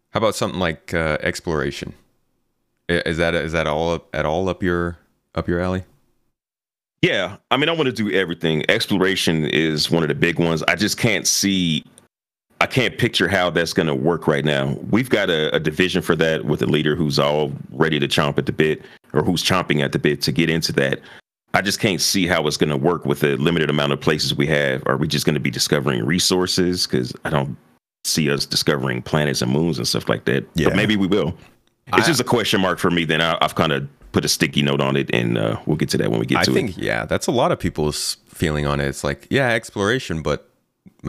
how 0.10 0.18
about 0.18 0.36
something 0.36 0.60
like 0.60 0.94
uh, 0.94 1.18
exploration? 1.22 1.94
Is 2.90 3.18
that 3.18 3.36
is 3.36 3.54
that 3.54 3.68
all 3.68 3.94
up, 3.94 4.14
at 4.14 4.26
all 4.26 4.50
up 4.50 4.62
your 4.62 4.98
up 5.36 5.48
your 5.48 5.60
alley? 5.60 5.84
Yeah, 7.02 7.38
I 7.50 7.58
mean, 7.58 7.68
I 7.68 7.72
want 7.72 7.88
to 7.88 7.92
do 7.92 8.12
everything. 8.12 8.64
Exploration 8.70 9.46
is 9.46 9.90
one 9.90 10.04
of 10.04 10.10
the 10.10 10.16
big 10.16 10.38
ones. 10.38 10.62
I 10.64 10.76
just 10.76 11.00
can't 11.00 11.26
see, 11.26 11.84
I 12.60 12.68
can't 12.68 12.96
picture 12.96 13.28
how 13.28 13.50
that's 13.50 13.74
going 13.74 13.88
to 13.88 13.96
work 13.96 14.28
right 14.28 14.46
now. 14.46 14.78
We've 14.92 15.10
got 15.10 15.32
a, 15.32 15.56
a 15.56 15.60
division 15.60 16.04
for 16.04 16.16
that 16.18 16.46
with 16.46 16.62
a 16.62 16.68
leader 16.68 16.96
who's 16.96 17.18
all 17.18 17.54
ready 17.72 18.00
to 18.00 18.08
chomp 18.08 18.38
at 18.38 18.46
the 18.46 18.52
bit 18.52 18.84
or 19.14 19.24
who's 19.24 19.44
chomping 19.44 19.82
at 19.82 19.94
the 19.94 20.00
bit 20.00 20.22
to 20.22 20.32
get 20.32 20.48
into 20.48 20.72
that. 20.74 21.00
I 21.54 21.62
just 21.62 21.80
can't 21.80 22.00
see 22.00 22.28
how 22.28 22.48
it's 22.48 22.58
going 22.58 22.70
to 22.70 22.78
work 22.78 23.06
with 23.06 23.20
the 23.20 23.36
limited 23.38 23.70
amount 23.70 23.92
of 23.92 24.00
places 24.00 24.34
we 24.36 24.48
have. 24.48 24.84
Are 24.86 24.98
we 24.98 25.08
just 25.08 25.26
going 25.26 25.34
to 25.34 25.42
be 25.42 25.52
discovering 25.52 26.06
resources? 26.06 26.88
Because 26.88 27.14
I 27.26 27.30
don't 27.30 27.58
see 28.04 28.32
us 28.32 28.46
discovering 28.46 29.02
planets 29.02 29.42
and 29.42 29.52
moons 29.52 29.78
and 29.78 29.88
stuff 29.88 30.08
like 30.08 30.26
that. 30.26 30.48
Yeah. 30.56 30.70
But 30.70 30.78
maybe 30.78 30.96
we 30.96 31.08
will. 31.08 31.36
It's 31.88 32.06
I- 32.06 32.08
just 32.08 32.22
a 32.22 32.26
question 32.26 32.62
mark 32.62 32.80
for 32.80 32.90
me. 32.90 33.06
Then 33.06 33.22
I, 33.22 33.38
I've 33.42 33.56
kind 33.56 33.74
of 33.74 33.88
put 34.12 34.26
a 34.26 34.30
sticky 34.30 34.62
note 34.62 34.82
on 34.82 34.96
it, 34.96 35.10
and 35.14 35.38
uh, 35.38 35.60
we'll 35.66 35.78
get 35.78 35.90
to 35.90 35.98
that 35.98 36.10
when 36.10 36.20
we 36.20 36.26
get 36.26 36.40
I 36.40 36.44
to 36.44 36.52
it. 36.52 36.54
I 36.54 36.56
think 36.56 36.78
yeah, 36.78 37.06
that's 37.06 37.28
a 37.28 37.32
lot 37.32 37.52
of 37.52 37.60
people's 37.60 38.18
feeling 38.28 38.66
on 38.66 38.80
it. 38.80 38.88
It's 38.88 39.04
like 39.04 39.28
yeah, 39.30 39.50
exploration, 39.50 40.22
but 40.22 40.50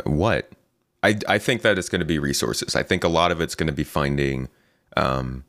what? 0.04 0.50
I 1.02 1.18
I 1.28 1.38
think 1.38 1.62
that 1.62 1.78
it's 1.78 1.88
going 1.88 2.00
to 2.00 2.06
be 2.06 2.18
resources. 2.18 2.74
I 2.76 2.82
think 2.82 3.04
a 3.04 3.08
lot 3.08 3.32
of 3.32 3.40
it's 3.40 3.54
going 3.54 3.68
to 3.68 3.72
be 3.72 3.84
finding 3.84 4.48
um, 4.96 5.44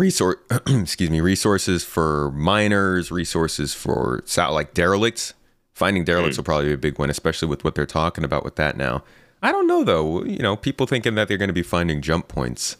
resource 0.00 0.36
excuse 0.66 1.10
me 1.10 1.20
resources 1.20 1.84
for 1.84 2.32
miners 2.32 3.10
resources 3.10 3.74
for 3.74 4.24
like 4.36 4.74
derelicts. 4.74 5.34
Finding 5.74 6.04
derelicts 6.04 6.36
hmm. 6.36 6.40
will 6.40 6.44
probably 6.44 6.68
be 6.68 6.72
a 6.72 6.78
big 6.78 6.98
one 6.98 7.10
especially 7.10 7.48
with 7.48 7.62
what 7.62 7.74
they're 7.74 7.86
talking 7.86 8.24
about 8.24 8.42
with 8.42 8.56
that 8.56 8.76
now. 8.76 9.04
I 9.42 9.52
don't 9.52 9.66
know 9.66 9.84
though. 9.84 10.24
You 10.24 10.38
know 10.38 10.56
people 10.56 10.86
thinking 10.86 11.14
that 11.14 11.28
they're 11.28 11.36
going 11.36 11.48
to 11.48 11.54
be 11.54 11.62
finding 11.62 12.00
jump 12.00 12.28
points 12.28 12.76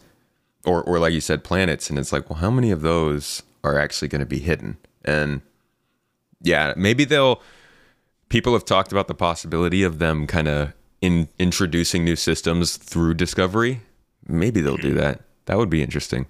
or 0.65 0.83
or 0.83 0.99
like 0.99 1.13
you 1.13 1.21
said 1.21 1.43
planets 1.43 1.89
and 1.89 1.97
it's 1.97 2.11
like 2.11 2.29
well 2.29 2.39
how 2.39 2.51
many 2.51 2.71
of 2.71 2.81
those 2.81 3.43
are 3.63 3.79
actually 3.79 4.07
going 4.07 4.19
to 4.19 4.25
be 4.25 4.39
hidden? 4.39 4.77
And 5.05 5.41
yeah 6.41 6.73
maybe 6.75 7.05
they'll 7.05 7.41
people 8.29 8.53
have 8.53 8.65
talked 8.65 8.91
about 8.91 9.07
the 9.07 9.13
possibility 9.13 9.83
of 9.83 9.99
them 9.99 10.25
kind 10.25 10.47
of 10.47 10.73
in 11.01 11.27
introducing 11.39 12.03
new 12.03 12.15
systems 12.15 12.77
through 12.77 13.13
discovery. 13.13 13.81
Maybe 14.27 14.61
they'll 14.61 14.77
do 14.77 14.91
hmm. 14.91 14.97
that. 14.97 15.21
That 15.45 15.57
would 15.57 15.69
be 15.69 15.83
interesting 15.83 16.27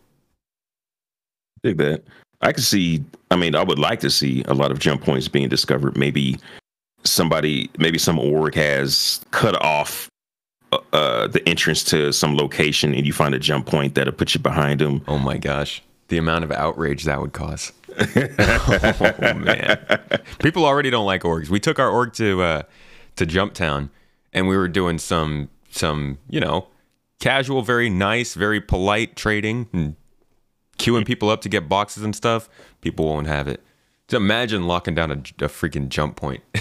Dig 1.64 1.78
that. 1.78 2.04
I 2.42 2.52
could 2.54 2.64
see. 2.64 3.04
I 3.30 3.36
mean, 3.36 3.56
I 3.56 3.64
would 3.64 3.80
like 3.80 4.00
to 4.02 4.10
see 4.10 4.44
a 4.48 4.54
lot 4.54 4.72
of 4.72 4.80
jump 4.80 5.04
points 5.04 5.28
being 5.28 5.50
discovered. 5.50 5.98
Maybe 5.98 6.40
somebody, 7.04 7.70
maybe 7.78 7.98
some 7.98 8.20
org 8.20 8.56
has 8.56 9.22
cut 9.32 9.62
off 9.64 10.10
uh, 10.72 10.80
uh, 10.94 11.28
the 11.28 11.48
entrance 11.48 11.84
to 11.86 12.12
some 12.12 12.36
location, 12.36 12.94
and 12.94 13.06
you 13.06 13.14
find 13.14 13.36
a 13.36 13.40
jump 13.40 13.68
point 13.68 13.96
that'll 13.96 14.14
put 14.14 14.34
you 14.34 14.40
behind 14.40 14.80
them. 14.82 15.04
Oh 15.08 15.20
my 15.20 15.38
gosh. 15.38 15.84
The 16.08 16.18
amount 16.18 16.44
of 16.44 16.52
outrage 16.52 17.04
that 17.06 17.22
would 17.22 17.34
cause. 17.34 17.72
oh 18.00 19.34
man. 19.36 19.80
People 20.40 20.66
already 20.66 20.90
don't 20.90 21.06
like 21.06 21.22
orgs. 21.22 21.50
We 21.50 21.60
took 21.60 21.78
our 21.80 21.90
org 21.90 22.14
to 22.14 22.42
uh 22.42 22.62
to 23.18 23.26
Jumptown, 23.26 23.90
and 24.34 24.48
we 24.48 24.58
were 24.58 24.68
doing 24.68 24.98
some 24.98 25.50
some, 25.70 26.18
you 26.30 26.40
know, 26.40 26.68
casual, 27.20 27.62
very 27.62 27.90
nice, 27.90 28.34
very 28.34 28.60
polite 28.60 29.16
trading 29.16 29.68
and 29.74 29.96
queuing 30.82 31.06
people 31.06 31.30
up 31.30 31.42
to 31.42 31.50
get 31.50 31.70
boxes 31.70 32.04
and 32.04 32.16
stuff. 32.16 32.50
People 32.82 33.06
won't 33.06 33.28
have 33.28 33.48
it. 33.48 33.62
Just 34.08 34.20
imagine 34.20 34.68
locking 34.68 34.96
down 34.96 35.12
a, 35.12 35.16
a 35.16 35.48
freaking 35.48 35.88
jump 35.90 36.16
point. 36.16 36.42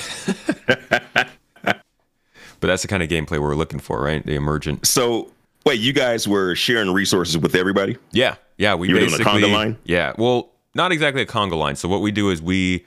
but 1.63 1.77
that's 2.61 2.83
the 2.83 2.89
kind 2.89 3.03
of 3.03 3.09
gameplay 3.09 3.41
we're 3.41 3.55
looking 3.57 3.81
for, 3.81 4.03
right? 4.03 4.25
The 4.25 4.35
emergent. 4.35 4.87
So, 4.87 5.31
wait, 5.65 5.81
you 5.81 5.93
guys 5.93 6.29
were 6.29 6.55
sharing 6.55 6.93
resources 6.93 7.39
with 7.39 7.55
everybody? 7.55 7.97
Yeah, 8.13 8.37
yeah. 8.59 8.75
We 8.75 8.89
You 8.89 8.95
were 8.95 9.01
doing 9.01 9.15
a 9.21 9.25
conga 9.25 9.53
line? 9.53 9.79
Yeah, 9.85 10.13
well, 10.19 10.51
not 10.75 10.93
exactly 10.93 11.23
a 11.23 11.27
conga 11.27 11.57
line. 11.59 11.77
So 11.77 11.89
what 11.89 12.01
we 12.01 12.13
do 12.13 12.31
is 12.31 12.41
we, 12.43 12.87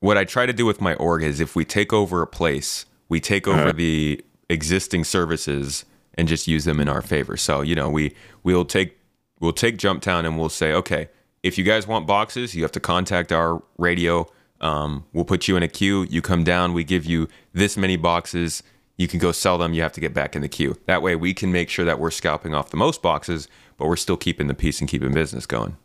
what 0.00 0.18
I 0.18 0.24
try 0.24 0.44
to 0.46 0.52
do 0.52 0.66
with 0.66 0.80
my 0.80 0.94
org 0.94 1.22
is 1.22 1.40
if 1.40 1.56
we 1.56 1.64
take 1.64 1.92
over 1.92 2.20
a 2.20 2.26
place, 2.26 2.84
we 3.08 3.20
take 3.20 3.46
over 3.48 3.60
Uh-huh. 3.62 3.72
the 3.74 4.22
existing 4.50 5.04
services 5.04 5.84
and 6.16 6.28
just 6.28 6.46
use 6.46 6.64
them 6.64 6.80
in 6.80 6.88
our 6.88 7.00
favor. 7.02 7.36
So 7.36 7.62
you 7.62 7.74
know, 7.74 7.88
we 7.88 8.14
we'll 8.42 8.64
take 8.66 8.98
we'll 9.44 9.52
take 9.52 9.76
Jumptown 9.78 10.24
and 10.24 10.38
we'll 10.38 10.48
say, 10.48 10.72
okay, 10.72 11.08
if 11.42 11.58
you 11.58 11.64
guys 11.64 11.86
want 11.86 12.06
boxes, 12.06 12.54
you 12.54 12.62
have 12.62 12.72
to 12.72 12.80
contact 12.80 13.30
our 13.30 13.62
radio. 13.78 14.26
Um, 14.60 15.04
we'll 15.12 15.26
put 15.26 15.46
you 15.46 15.56
in 15.56 15.62
a 15.62 15.68
queue. 15.68 16.04
You 16.08 16.22
come 16.22 16.42
down. 16.42 16.72
We 16.72 16.82
give 16.84 17.04
you 17.04 17.28
this 17.52 17.76
many 17.76 17.96
boxes. 17.96 18.62
You 18.96 19.06
can 19.08 19.18
go 19.18 19.30
sell 19.32 19.58
them. 19.58 19.74
You 19.74 19.82
have 19.82 19.92
to 19.92 20.00
get 20.00 20.14
back 20.14 20.34
in 20.34 20.42
the 20.42 20.48
queue. 20.48 20.76
That 20.86 21.02
way, 21.02 21.16
we 21.16 21.34
can 21.34 21.52
make 21.52 21.68
sure 21.68 21.84
that 21.84 21.98
we're 22.00 22.10
scalping 22.10 22.54
off 22.54 22.70
the 22.70 22.76
most 22.76 23.02
boxes, 23.02 23.48
but 23.76 23.86
we're 23.88 23.96
still 23.96 24.16
keeping 24.16 24.46
the 24.46 24.54
peace 24.54 24.80
and 24.80 24.88
keeping 24.88 25.12
business 25.12 25.44
going. 25.46 25.76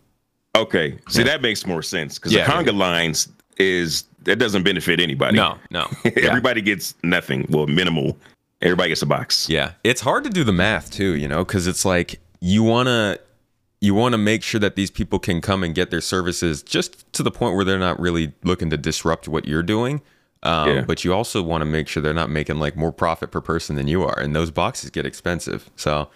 Okay, 0.55 0.97
see 1.09 1.23
that 1.23 1.41
makes 1.41 1.65
more 1.65 1.81
sense 1.81 2.17
because 2.17 2.31
Yeah. 2.33 2.45
the 2.45 2.51
conga 2.71 2.75
lines 2.75 3.27
is 3.57 4.03
that 4.23 4.37
doesn't 4.37 4.63
benefit 4.63 4.99
anybody. 4.99 5.35
No, 5.37 5.57
no. 5.71 5.87
Yeah. 6.05 6.11
everybody 6.23 6.61
gets 6.61 6.95
nothing. 7.03 7.45
Well, 7.49 7.67
minimal. 7.67 8.17
Everybody 8.61 8.89
gets 8.89 9.01
a 9.01 9.05
box. 9.05 9.47
Yeah, 9.49 9.73
it's 9.83 10.01
hard 10.01 10.23
to 10.25 10.29
do 10.29 10.43
the 10.43 10.51
math 10.53 10.91
too, 10.91 11.15
you 11.15 11.27
know, 11.27 11.43
because 11.45 11.67
it's 11.67 11.85
like 11.85 12.19
you 12.41 12.63
wanna 12.63 13.17
you 13.81 13.93
want 13.93 14.13
to 14.13 14.17
make 14.17 14.43
sure 14.43 14.59
that 14.59 14.75
these 14.75 14.91
people 14.91 15.19
can 15.19 15.39
come 15.41 15.63
and 15.63 15.73
get 15.73 15.89
their 15.89 16.01
services 16.01 16.61
just 16.61 17.11
to 17.13 17.23
the 17.23 17.31
point 17.31 17.55
where 17.55 17.63
they're 17.63 17.79
not 17.79 17.99
really 17.99 18.33
looking 18.43 18.69
to 18.69 18.77
disrupt 18.77 19.27
what 19.27 19.47
you're 19.47 19.63
doing. 19.63 20.01
Um, 20.43 20.69
Yeah. 20.69 20.81
But 20.81 21.03
you 21.05 21.13
also 21.13 21.41
want 21.41 21.61
to 21.61 21.65
make 21.65 21.87
sure 21.87 22.01
they're 22.03 22.13
not 22.13 22.29
making 22.29 22.59
like 22.59 22.75
more 22.75 22.91
profit 22.91 23.31
per 23.31 23.41
person 23.41 23.75
than 23.75 23.87
you 23.87 24.03
are, 24.03 24.19
and 24.19 24.35
those 24.35 24.51
boxes 24.51 24.89
get 24.89 25.05
expensive. 25.05 25.69
So 25.75 26.09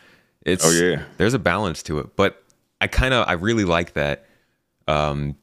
it's 0.45 0.65
Oh, 0.65 0.71
yeah. 0.71 1.04
there's 1.17 1.34
a 1.34 1.39
balance 1.39 1.82
to 1.84 1.99
it. 1.99 2.15
But 2.15 2.43
I 2.82 2.88
kind 2.88 3.13
of 3.13 3.28
I 3.28 3.34
really 3.34 3.65
like 3.65 3.93
that. 3.93 4.26
Um, 4.88 5.36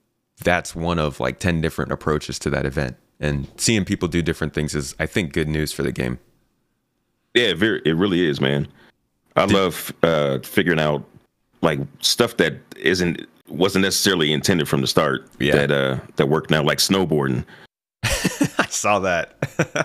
that's 0.42 0.74
one 0.74 0.98
of 0.98 1.20
like 1.20 1.38
ten 1.38 1.60
different 1.60 1.92
approaches 1.92 2.38
to 2.40 2.50
that 2.50 2.64
event, 2.66 2.96
and 3.18 3.48
seeing 3.56 3.84
people 3.84 4.08
do 4.08 4.22
different 4.22 4.52
things 4.54 4.74
is 4.74 4.94
I 4.98 5.06
think 5.06 5.32
good 5.32 5.48
news 5.48 5.72
for 5.72 5.82
the 5.82 5.92
game. 5.92 6.18
Yeah, 7.34 7.54
very. 7.54 7.80
It 7.84 7.94
really 7.96 8.26
is, 8.28 8.40
man. 8.40 8.66
I 9.36 9.44
love 9.44 9.92
uh, 10.02 10.38
figuring 10.40 10.80
out 10.80 11.04
like 11.62 11.78
stuff 12.00 12.36
that 12.38 12.54
isn't 12.76 13.26
wasn't 13.48 13.82
necessarily 13.82 14.32
intended 14.32 14.68
from 14.68 14.80
the 14.80 14.86
start. 14.86 15.26
Yeah. 15.38 15.54
That 15.66 15.70
uh 15.70 15.98
that 16.16 16.28
worked 16.28 16.50
now, 16.50 16.62
like 16.62 16.78
snowboarding. 16.78 17.44
I 18.04 18.66
saw 18.68 18.98
that. 19.00 19.34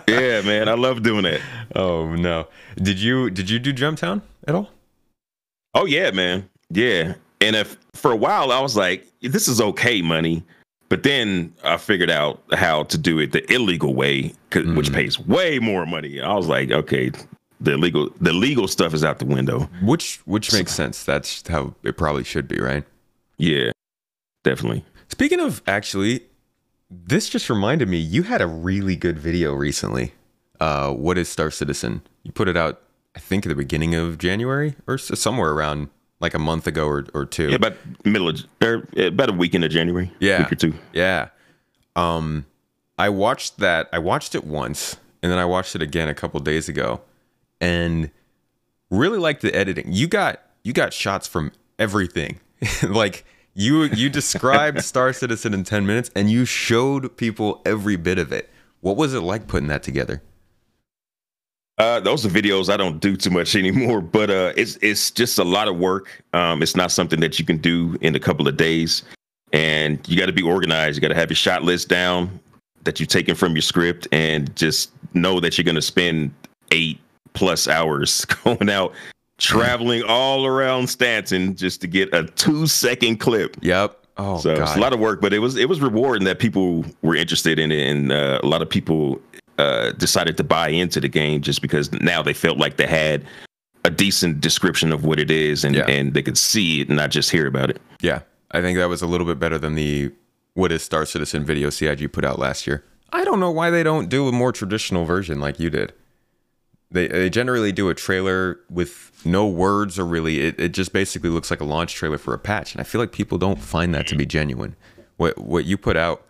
yeah, 0.08 0.42
man, 0.42 0.70
I 0.70 0.74
love 0.74 1.04
doing 1.04 1.24
that. 1.24 1.42
Oh 1.76 2.14
no! 2.16 2.48
Did 2.78 3.00
you 3.00 3.30
did 3.30 3.50
you 3.50 3.60
do 3.60 3.74
Jumptown 3.74 4.22
at 4.48 4.56
all? 4.56 4.70
Oh 5.74 5.86
yeah, 5.86 6.12
man. 6.12 6.50
Yeah. 6.70 7.16
And 7.42 7.56
if 7.56 7.78
for 7.94 8.12
a 8.12 8.16
while 8.16 8.52
I 8.52 8.60
was 8.62 8.76
like, 8.78 9.06
this 9.22 9.48
is 9.48 9.60
okay 9.62 10.02
money. 10.02 10.44
But 10.88 11.02
then 11.04 11.52
I 11.64 11.78
figured 11.78 12.12
out 12.12 12.44
how 12.54 12.84
to 12.84 12.98
do 12.98 13.18
it 13.20 13.32
the 13.32 13.52
illegal 13.52 13.96
way, 13.96 14.34
'cause- 14.52 14.68
which 14.68 14.94
pays 14.94 15.20
way 15.20 15.58
more 15.58 15.86
money. 15.88 16.22
I 16.22 16.34
was 16.36 16.46
like, 16.48 16.70
okay, 16.72 17.12
the 17.66 17.78
legal 17.78 18.10
the 18.22 18.32
legal 18.32 18.68
stuff 18.68 18.94
is 18.94 19.04
out 19.04 19.20
the 19.20 19.26
window. 19.26 19.70
Which 19.82 20.22
which 20.26 20.54
makes 20.54 20.74
sense. 20.74 21.04
That's 21.04 21.46
how 21.48 21.76
it 21.84 21.98
probably 21.98 22.24
should 22.24 22.48
be, 22.48 22.60
right? 22.60 22.84
Yeah, 23.38 23.72
definitely. 24.44 24.86
Speaking 25.10 25.40
of 25.40 25.62
actually, 25.68 26.22
this 26.90 27.28
just 27.28 27.50
reminded 27.50 27.90
me 27.90 27.98
you 27.98 28.24
had 28.24 28.42
a 28.42 28.48
really 28.48 28.96
good 28.96 29.20
video 29.20 29.54
recently. 29.54 30.14
Uh, 30.60 30.92
what 30.94 31.18
is 31.18 31.28
Star 31.28 31.52
Citizen? 31.52 32.02
You 32.24 32.32
put 32.32 32.48
it 32.48 32.56
out, 32.56 32.82
I 33.16 33.20
think, 33.20 33.46
at 33.46 33.50
the 33.50 33.56
beginning 33.56 33.94
of 33.94 34.18
January 34.18 34.76
or 34.88 34.98
somewhere 34.98 35.52
around 35.52 35.90
like 36.22 36.34
a 36.34 36.40
month 36.40 36.66
ago 36.66 36.88
or, 36.88 37.06
or 37.14 37.26
two. 37.26 37.50
Yeah, 37.50 37.56
about 37.56 37.76
middle 38.06 38.30
of 38.30 38.46
or 38.62 38.88
about 38.98 39.30
a 39.30 39.34
weekend 39.34 39.66
of 39.66 39.72
January. 39.72 40.12
Yeah. 40.20 40.40
week 40.40 40.52
or 40.52 40.56
two. 40.56 40.74
Yeah. 40.94 41.30
Um 41.96 42.46
I 42.98 43.10
watched 43.10 43.58
that 43.58 43.90
I 43.92 44.00
watched 44.00 44.36
it 44.36 44.46
once 44.46 44.98
and 45.22 45.32
then 45.32 45.40
I 45.40 45.46
watched 45.46 45.76
it 45.76 45.82
again 45.82 46.08
a 46.08 46.14
couple 46.14 46.40
days 46.40 46.70
ago 46.70 47.02
and 47.62 48.12
really 48.90 49.18
liked 49.18 49.42
the 49.42 49.54
editing. 49.56 49.92
You 49.92 50.08
got 50.08 50.42
you 50.64 50.74
got 50.74 50.94
shots 50.94 51.28
from 51.28 51.52
everything. 51.80 52.40
like 52.84 53.26
you 53.54 53.84
you 53.84 54.10
described 54.10 54.82
Star 54.84 55.14
Citizen 55.14 55.54
in 55.54 55.64
10 55.64 55.86
minutes 55.86 56.12
and 56.16 56.30
you 56.30 56.46
showed 56.46 57.16
people 57.18 57.62
every 57.66 57.96
bit 57.96 58.18
of 58.18 58.32
it. 58.32 58.50
What 58.82 58.98
was 58.98 59.14
it 59.14 59.22
like 59.22 59.48
putting 59.48 59.68
that 59.70 59.84
together? 59.84 60.22
Uh, 61.78 62.00
those 62.00 62.26
are 62.26 62.30
videos 62.30 62.70
I 62.70 62.78
don't 62.78 63.02
do 63.02 63.18
too 63.18 63.30
much 63.30 63.56
anymore, 63.56 64.00
but 64.00 64.30
uh, 64.30 64.54
it's 64.56 64.78
it's 64.78 65.12
just 65.12 65.38
a 65.40 65.44
lot 65.44 65.68
of 65.68 65.78
work. 65.78 66.24
Um, 66.34 66.62
it's 66.62 66.76
not 66.76 66.92
something 66.92 67.20
that 67.20 67.38
you 67.38 67.44
can 67.44 67.58
do 67.58 67.98
in 68.00 68.16
a 68.16 68.20
couple 68.20 68.48
of 68.48 68.56
days, 68.56 69.04
and 69.52 70.00
you 70.08 70.18
got 70.18 70.28
to 70.28 70.34
be 70.34 70.42
organized. 70.42 70.96
You 70.96 71.02
got 71.02 71.10
to 71.10 71.16
have 71.16 71.30
your 71.30 71.36
shot 71.36 71.64
list 71.64 71.90
down 71.90 72.40
that 72.86 73.00
you've 73.00 73.10
taken 73.10 73.36
from 73.36 73.56
your 73.56 73.62
script, 73.62 74.08
and 74.14 74.56
just 74.56 74.92
know 75.14 75.42
that 75.42 75.58
you're 75.58 75.66
going 75.66 75.76
to 75.76 75.82
spend 75.82 76.34
eight 76.72 77.00
plus 77.36 77.68
hours 77.68 78.26
going 78.44 78.70
out 78.70 78.94
traveling 79.38 80.02
all 80.04 80.46
around 80.46 80.88
Stanton 80.88 81.56
just 81.56 81.82
to 81.82 81.88
get 81.88 82.14
a 82.14 82.24
two 82.26 82.68
second 82.68 83.18
clip. 83.18 83.58
Yep. 83.62 83.98
Oh 84.18 84.38
So 84.40 84.56
god. 84.56 84.64
it's 84.64 84.78
a 84.78 84.80
lot 84.80 84.94
of 84.94 85.00
work, 85.00 85.20
but 85.22 85.34
it 85.34 85.40
was 85.40 85.56
it 85.58 85.68
was 85.68 85.82
rewarding 85.82 86.24
that 86.26 86.40
people 86.40 86.86
were 87.02 87.16
interested 87.16 87.60
in 87.60 87.72
it, 87.72 87.86
and 87.88 88.12
uh, 88.12 88.40
a 88.42 88.48
lot 88.48 88.62
of 88.62 88.70
people 88.70 89.20
uh, 89.58 89.92
decided 89.94 90.38
to 90.38 90.44
buy 90.44 90.70
into 90.70 91.00
the 91.02 91.10
game 91.10 91.42
just 91.42 91.62
because 91.62 91.92
now 91.94 92.22
they 92.22 92.34
felt 92.34 92.58
like 92.58 92.78
they 92.78 92.88
had 92.88 93.26
a 93.84 93.90
decent 93.90 94.40
description 94.42 94.92
of 94.94 95.04
what 95.06 95.20
it 95.20 95.30
is, 95.30 95.64
and 95.66 95.76
Yeah. 95.76 95.86
and 95.90 96.14
they 96.14 96.22
could 96.24 96.38
see 96.38 96.80
it, 96.82 96.88
and 96.88 96.96
not 96.98 97.12
just 97.12 97.30
hear 97.30 97.46
about 97.46 97.70
it. 97.70 97.82
Yeah, 98.02 98.22
I 98.52 98.62
think 98.62 98.78
that 98.78 98.88
was 98.90 99.02
a 99.02 99.08
little 99.08 99.28
bit 99.28 99.38
better 99.38 99.58
than 99.58 99.76
the 99.76 100.12
"What 100.54 100.72
is 100.72 100.82
Star 100.82 101.06
Citizen" 101.06 101.44
video 101.44 101.70
CIG 101.70 102.12
put 102.14 102.24
out 102.24 102.40
last 102.40 102.66
year. 102.68 102.86
I 103.12 103.26
don't 103.26 103.40
know 103.42 103.52
why 103.52 103.70
they 103.70 103.84
don't 103.84 104.08
do 104.10 104.28
a 104.30 104.32
more 104.32 104.52
traditional 104.54 105.04
version 105.06 105.40
like 105.42 105.60
you 105.60 105.70
did. 105.70 105.92
They 106.92 107.08
they 107.08 107.30
generally 107.30 107.72
do 107.72 107.90
a 107.90 107.96
trailer 107.96 108.60
with 108.70 109.12
no 109.26 109.48
words 109.48 109.98
or 109.98 110.06
really 110.06 110.40
it, 110.42 110.60
it 110.60 110.70
just 110.70 110.94
basically 110.94 111.30
looks 111.30 111.50
like 111.50 111.62
a 111.62 111.66
launch 111.66 111.96
trailer 111.96 112.18
for 112.18 112.34
a 112.34 112.40
patch, 112.40 112.74
and 112.74 112.82
I 112.82 112.84
feel 112.84 113.02
like 113.02 113.12
people 113.12 113.38
don't 113.38 113.60
find 113.60 113.94
that 113.96 114.08
to 114.08 114.16
be 114.16 114.26
genuine. 114.26 114.76
What 115.18 115.38
what 115.38 115.66
you 115.66 115.78
put 115.78 115.98
out 115.98 116.24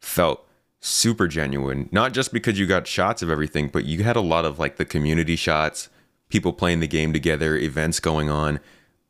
felt 0.00 0.46
super 0.80 1.28
genuine, 1.28 1.88
not 1.92 2.12
just 2.12 2.32
because 2.32 2.58
you 2.58 2.66
got 2.66 2.86
shots 2.86 3.22
of 3.22 3.30
everything, 3.30 3.68
but 3.68 3.84
you 3.84 4.02
had 4.02 4.16
a 4.16 4.20
lot 4.20 4.44
of 4.44 4.58
like 4.58 4.76
the 4.76 4.84
community 4.84 5.36
shots, 5.36 5.88
people 6.28 6.52
playing 6.52 6.80
the 6.80 6.88
game 6.88 7.12
together, 7.12 7.56
events 7.56 8.00
going 8.00 8.30
on. 8.30 8.60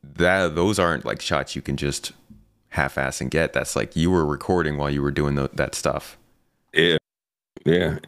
That 0.02 0.54
those 0.54 0.78
aren't 0.78 1.04
like 1.04 1.20
shots 1.20 1.54
you 1.54 1.62
can 1.62 1.76
just 1.76 2.12
half-ass 2.70 3.20
and 3.20 3.30
get. 3.30 3.52
That's 3.52 3.76
like 3.76 3.96
you 3.96 4.10
were 4.10 4.24
recording 4.26 4.76
while 4.76 4.90
you 4.90 5.02
were 5.02 5.10
doing 5.10 5.34
tho- 5.34 5.50
that 5.52 5.74
stuff. 5.74 6.16
Yeah, 6.72 6.96
yeah, 7.64 7.98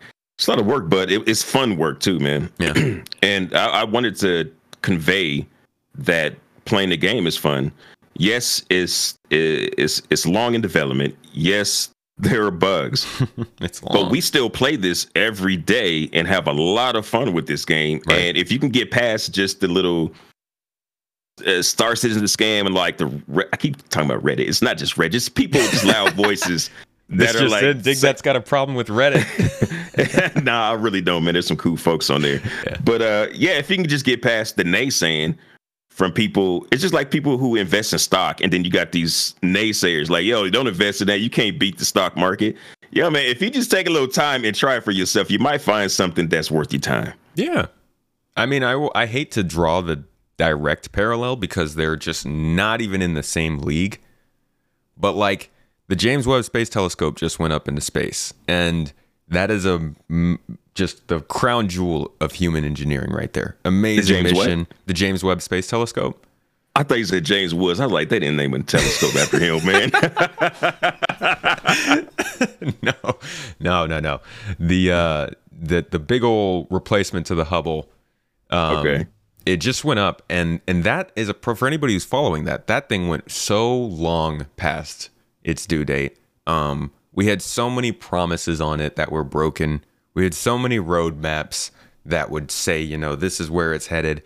it's 0.42 0.48
a 0.48 0.50
lot 0.50 0.58
of 0.58 0.66
work, 0.66 0.88
but 0.88 1.08
it, 1.08 1.28
it's 1.28 1.40
fun 1.40 1.76
work 1.76 2.00
too, 2.00 2.18
man. 2.18 2.50
Yeah. 2.58 2.72
and 3.22 3.54
I, 3.54 3.66
I 3.66 3.84
wanted 3.84 4.16
to 4.16 4.52
convey 4.82 5.46
that 5.94 6.34
playing 6.64 6.88
the 6.88 6.96
game 6.96 7.28
is 7.28 7.36
fun. 7.36 7.70
Yes, 8.14 8.64
it's 8.68 9.16
it's 9.30 10.02
it's 10.10 10.26
long 10.26 10.56
in 10.56 10.60
development. 10.60 11.16
Yes, 11.32 11.90
there 12.18 12.44
are 12.44 12.50
bugs. 12.50 13.06
it's 13.60 13.84
long. 13.84 13.92
But 13.92 14.10
we 14.10 14.20
still 14.20 14.50
play 14.50 14.74
this 14.74 15.06
every 15.14 15.56
day 15.56 16.10
and 16.12 16.26
have 16.26 16.48
a 16.48 16.52
lot 16.52 16.96
of 16.96 17.06
fun 17.06 17.34
with 17.34 17.46
this 17.46 17.64
game. 17.64 18.02
Right. 18.08 18.18
And 18.18 18.36
if 18.36 18.50
you 18.50 18.58
can 18.58 18.70
get 18.70 18.90
past 18.90 19.32
just 19.32 19.60
the 19.60 19.68
little 19.68 20.12
uh, 21.46 21.62
Star 21.62 21.94
Citizen 21.94 22.24
scam 22.24 22.66
and 22.66 22.74
like 22.74 22.98
the 22.98 23.06
Re- 23.28 23.46
I 23.52 23.56
keep 23.56 23.88
talking 23.90 24.10
about 24.10 24.24
Reddit. 24.24 24.48
It's 24.48 24.60
not 24.60 24.76
just 24.76 24.96
Reddit. 24.96 25.14
It's 25.14 25.28
people 25.28 25.60
with 25.60 25.70
just 25.70 25.84
loud 25.84 26.12
voices 26.14 26.68
This 27.08 27.32
that 27.32 27.40
are 27.40 27.48
like. 27.48 27.82
Dig 27.82 27.98
that's 27.98 28.22
got 28.22 28.34
a 28.34 28.40
problem 28.40 28.76
with 28.76 28.88
Reddit. 28.88 29.78
nah, 30.42 30.70
I 30.70 30.74
really 30.74 31.00
don't, 31.00 31.24
man. 31.24 31.34
There's 31.34 31.46
some 31.46 31.56
cool 31.56 31.76
folks 31.76 32.10
on 32.10 32.22
there. 32.22 32.40
Yeah. 32.66 32.76
But 32.84 33.02
uh, 33.02 33.26
yeah, 33.32 33.52
if 33.52 33.70
you 33.70 33.76
can 33.76 33.88
just 33.88 34.04
get 34.04 34.22
past 34.22 34.56
the 34.56 34.62
naysaying 34.62 35.36
from 35.90 36.12
people, 36.12 36.66
it's 36.70 36.80
just 36.80 36.94
like 36.94 37.10
people 37.10 37.38
who 37.38 37.56
invest 37.56 37.92
in 37.92 37.98
stock, 37.98 38.40
and 38.40 38.52
then 38.52 38.64
you 38.64 38.70
got 38.70 38.92
these 38.92 39.34
naysayers 39.42 40.10
like, 40.10 40.24
"Yo, 40.24 40.48
don't 40.48 40.68
invest 40.68 41.00
in 41.00 41.08
that. 41.08 41.20
You 41.20 41.30
can't 41.30 41.58
beat 41.58 41.78
the 41.78 41.84
stock 41.84 42.16
market." 42.16 42.56
Yo, 42.92 43.10
man, 43.10 43.26
if 43.26 43.42
you 43.42 43.50
just 43.50 43.70
take 43.70 43.88
a 43.88 43.90
little 43.90 44.08
time 44.08 44.44
and 44.44 44.54
try 44.54 44.76
it 44.76 44.84
for 44.84 44.90
yourself, 44.92 45.30
you 45.30 45.38
might 45.38 45.60
find 45.60 45.90
something 45.90 46.28
that's 46.28 46.50
worth 46.50 46.72
your 46.72 46.80
time. 46.80 47.14
Yeah. 47.34 47.66
I 48.36 48.46
mean, 48.46 48.62
I, 48.62 48.88
I 48.94 49.06
hate 49.06 49.30
to 49.32 49.42
draw 49.42 49.80
the 49.80 50.04
direct 50.36 50.92
parallel 50.92 51.36
because 51.36 51.74
they're 51.74 51.96
just 51.96 52.26
not 52.26 52.80
even 52.80 53.02
in 53.02 53.14
the 53.14 53.22
same 53.22 53.58
league. 53.58 54.00
But 54.96 55.12
like 55.12 55.50
the 55.88 55.96
James 55.96 56.26
Webb 56.26 56.44
Space 56.44 56.68
Telescope 56.68 57.16
just 57.16 57.38
went 57.38 57.52
up 57.52 57.66
into 57.66 57.80
space, 57.80 58.32
and 58.46 58.92
that 59.28 59.50
is 59.50 59.66
a 59.66 59.92
just 60.74 61.08
the 61.08 61.20
crown 61.20 61.68
jewel 61.68 62.12
of 62.20 62.32
human 62.32 62.64
engineering 62.64 63.12
right 63.12 63.32
there. 63.32 63.56
Amazing 63.64 64.24
James 64.24 64.32
mission. 64.32 64.66
The 64.86 64.94
James 64.94 65.22
Webb 65.22 65.42
Space 65.42 65.68
Telescope. 65.68 66.26
I 66.74 66.82
thought 66.82 66.98
you 66.98 67.04
said 67.04 67.24
James 67.24 67.54
Woods. 67.54 67.80
I 67.80 67.84
was 67.84 67.92
like, 67.92 68.08
they 68.08 68.18
didn't 68.18 68.36
name 68.36 68.54
a 68.54 68.62
telescope 68.62 69.14
after 69.16 69.38
him, 69.38 69.64
man. 69.66 69.90
no, 72.82 72.92
no, 73.60 73.86
no, 73.86 74.00
no. 74.00 74.20
The 74.58 74.92
uh, 74.92 75.26
the 75.50 75.84
the 75.90 75.98
big 75.98 76.24
old 76.24 76.66
replacement 76.70 77.26
to 77.26 77.34
the 77.34 77.44
Hubble. 77.44 77.88
Um, 78.50 78.76
Okay. 78.78 79.06
It 79.44 79.56
just 79.56 79.84
went 79.84 79.98
up, 79.98 80.22
and 80.30 80.60
and 80.68 80.84
that 80.84 81.10
is 81.16 81.28
a 81.28 81.34
pro 81.34 81.56
for 81.56 81.66
anybody 81.66 81.94
who's 81.94 82.04
following 82.04 82.44
that. 82.44 82.68
That 82.68 82.88
thing 82.88 83.08
went 83.08 83.28
so 83.30 83.76
long 83.76 84.46
past 84.56 85.10
its 85.42 85.66
due 85.66 85.84
date. 85.84 86.16
Um, 86.46 86.92
we 87.12 87.26
had 87.26 87.42
so 87.42 87.68
many 87.68 87.92
promises 87.92 88.60
on 88.60 88.80
it 88.80 88.96
that 88.96 89.12
were 89.12 89.24
broken. 89.24 89.84
We 90.14 90.24
had 90.24 90.34
so 90.34 90.58
many 90.58 90.78
roadmaps 90.78 91.70
that 92.04 92.30
would 92.30 92.50
say, 92.50 92.80
you 92.80 92.96
know, 92.96 93.14
this 93.14 93.40
is 93.40 93.50
where 93.50 93.74
it's 93.74 93.88
headed. 93.88 94.22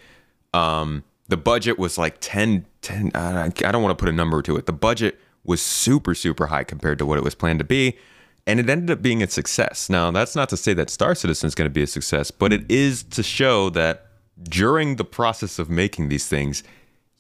Um, 0.55 1.05
the 1.29 1.37
budget 1.37 1.79
was 1.79 1.99
like 1.99 2.17
10, 2.21 2.65
10 2.83 3.13
I 3.15 3.49
don't 3.51 3.83
want 3.83 3.97
to 3.97 4.03
put 4.03 4.09
a 4.09 4.17
number 4.17 4.41
to 4.43 4.57
it. 4.57 4.67
The 4.67 4.73
budget 4.73 5.19
was 5.45 5.61
super, 5.61 6.15
super 6.15 6.47
high 6.47 6.65
compared 6.65 6.99
to 6.99 7.07
what 7.07 7.19
it 7.19 7.25
was 7.25 7.35
planned 7.35 7.59
to 7.59 7.65
be. 7.65 7.97
And 8.47 8.61
it 8.61 8.71
ended 8.71 8.91
up 8.91 9.03
being 9.03 9.23
a 9.23 9.29
success. 9.29 9.91
Now, 9.91 10.11
that's 10.13 10.37
not 10.37 10.49
to 10.51 10.57
say 10.57 10.73
that 10.75 10.89
Star 10.89 11.17
Citizen 11.17 11.49
is 11.49 11.55
going 11.57 11.67
to 11.67 11.75
be 11.75 11.83
a 11.83 11.87
success, 11.87 12.31
but 12.31 12.53
it 12.53 12.71
is 12.71 13.03
to 13.05 13.23
show 13.23 13.71
that 13.71 14.07
during 14.45 14.97
the 14.97 15.05
process 15.05 15.59
of 15.59 15.69
making 15.69 16.09
these 16.09 16.29
things, 16.29 16.63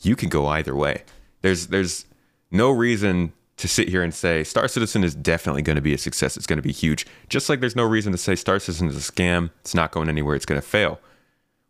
you 0.00 0.14
can 0.14 0.28
go 0.28 0.46
either 0.46 0.76
way. 0.76 1.02
There's 1.42 1.68
there's 1.68 2.06
no 2.50 2.70
reason 2.70 3.32
to 3.56 3.68
sit 3.68 3.88
here 3.88 4.02
and 4.02 4.12
say 4.12 4.44
Star 4.44 4.68
Citizen 4.68 5.02
is 5.02 5.14
definitely 5.14 5.62
going 5.62 5.76
to 5.76 5.82
be 5.82 5.94
a 5.94 5.98
success. 5.98 6.36
It's 6.36 6.46
going 6.46 6.58
to 6.58 6.62
be 6.62 6.72
huge. 6.72 7.06
Just 7.28 7.48
like 7.48 7.60
there's 7.60 7.76
no 7.76 7.84
reason 7.84 8.12
to 8.12 8.18
say 8.18 8.34
Star 8.34 8.58
Citizen 8.58 8.88
is 8.88 8.96
a 8.96 9.12
scam. 9.12 9.50
It's 9.60 9.74
not 9.74 9.92
going 9.92 10.08
anywhere. 10.08 10.36
It's 10.36 10.46
going 10.46 10.60
to 10.60 10.66
fail 10.66 11.00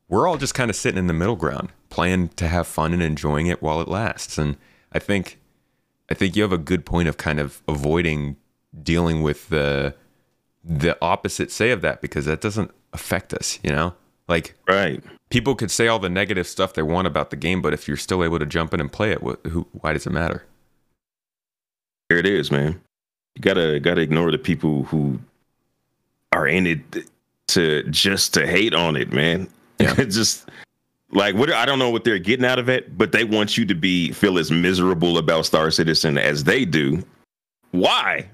we're 0.08 0.28
all 0.28 0.36
just 0.36 0.54
kind 0.54 0.70
of 0.70 0.76
sitting 0.76 0.98
in 0.98 1.06
the 1.06 1.12
middle 1.12 1.36
ground, 1.36 1.70
playing 1.88 2.28
to 2.30 2.48
have 2.48 2.66
fun 2.66 2.92
and 2.92 3.02
enjoying 3.02 3.46
it 3.46 3.62
while 3.62 3.80
it 3.80 3.88
lasts. 3.88 4.38
And 4.38 4.56
I 4.92 4.98
think, 4.98 5.38
I 6.10 6.14
think 6.14 6.36
you 6.36 6.42
have 6.42 6.52
a 6.52 6.58
good 6.58 6.86
point 6.86 7.08
of 7.08 7.16
kind 7.16 7.40
of 7.40 7.62
avoiding 7.66 8.36
dealing 8.82 9.22
with 9.22 9.48
the 9.48 9.94
the 10.68 10.98
opposite 11.00 11.52
say 11.52 11.70
of 11.70 11.80
that 11.80 12.00
because 12.00 12.24
that 12.24 12.40
doesn't 12.40 12.72
affect 12.92 13.32
us. 13.32 13.58
You 13.62 13.70
know, 13.70 13.94
like 14.28 14.54
right. 14.68 15.02
people 15.30 15.54
could 15.54 15.70
say 15.70 15.88
all 15.88 15.98
the 15.98 16.08
negative 16.08 16.46
stuff 16.46 16.74
they 16.74 16.82
want 16.82 17.06
about 17.06 17.30
the 17.30 17.36
game, 17.36 17.62
but 17.62 17.72
if 17.72 17.86
you're 17.86 17.96
still 17.96 18.24
able 18.24 18.38
to 18.38 18.46
jump 18.46 18.74
in 18.74 18.80
and 18.80 18.90
play 18.92 19.12
it, 19.12 19.20
who, 19.20 19.66
why 19.72 19.92
does 19.92 20.06
it 20.06 20.10
matter? 20.12 20.44
There 22.08 22.18
it 22.18 22.26
is, 22.26 22.50
man. 22.50 22.80
You 23.34 23.42
gotta 23.42 23.80
gotta 23.80 24.00
ignore 24.00 24.30
the 24.30 24.38
people 24.38 24.84
who 24.84 25.18
are 26.32 26.46
in 26.46 26.66
it 26.66 26.80
to 27.48 27.82
just 27.84 28.34
to 28.34 28.46
hate 28.46 28.74
on 28.74 28.96
it, 28.96 29.12
man. 29.12 29.48
Yeah. 29.78 29.94
just 30.04 30.48
like 31.10 31.34
what 31.34 31.52
I 31.52 31.66
don't 31.66 31.78
know 31.78 31.90
what 31.90 32.04
they're 32.04 32.18
getting 32.18 32.46
out 32.46 32.58
of 32.58 32.68
it, 32.68 32.96
but 32.96 33.12
they 33.12 33.24
want 33.24 33.56
you 33.56 33.64
to 33.66 33.74
be 33.74 34.12
feel 34.12 34.38
as 34.38 34.50
miserable 34.50 35.18
about 35.18 35.46
Star 35.46 35.70
Citizen 35.70 36.18
as 36.18 36.44
they 36.44 36.64
do. 36.64 37.02
Why? 37.72 38.28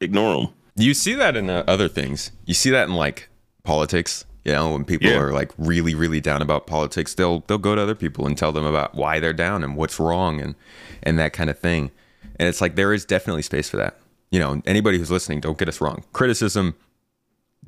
Ignore 0.00 0.40
them. 0.42 0.52
You 0.76 0.92
see 0.94 1.14
that 1.14 1.36
in 1.36 1.48
uh, 1.48 1.64
other 1.66 1.88
things. 1.88 2.30
You 2.44 2.54
see 2.54 2.70
that 2.70 2.88
in 2.88 2.94
like 2.94 3.28
politics. 3.64 4.24
You 4.44 4.52
know, 4.52 4.70
when 4.72 4.84
people 4.84 5.08
Yeah. 5.10 5.18
are 5.18 5.32
like 5.32 5.50
really, 5.58 5.94
really 5.96 6.20
down 6.20 6.40
about 6.42 6.66
politics, 6.68 7.14
they'll 7.14 7.40
they'll 7.48 7.58
go 7.58 7.74
to 7.74 7.80
other 7.82 7.94
people 7.96 8.26
and 8.26 8.38
tell 8.38 8.52
them 8.52 8.64
about 8.64 8.94
why 8.94 9.18
they're 9.18 9.32
down 9.32 9.64
and 9.64 9.74
what's 9.76 9.98
wrong 9.98 10.40
and 10.40 10.54
and 11.02 11.18
that 11.18 11.32
kind 11.32 11.50
of 11.50 11.58
thing. 11.58 11.90
And 12.38 12.48
it's 12.48 12.60
like 12.60 12.76
there 12.76 12.92
is 12.92 13.04
definitely 13.04 13.42
space 13.42 13.68
for 13.68 13.76
that. 13.78 13.96
You 14.30 14.40
know, 14.40 14.60
anybody 14.66 14.98
who's 14.98 15.10
listening, 15.10 15.40
don't 15.40 15.58
get 15.58 15.68
us 15.68 15.80
wrong. 15.80 16.04
Criticism 16.12 16.74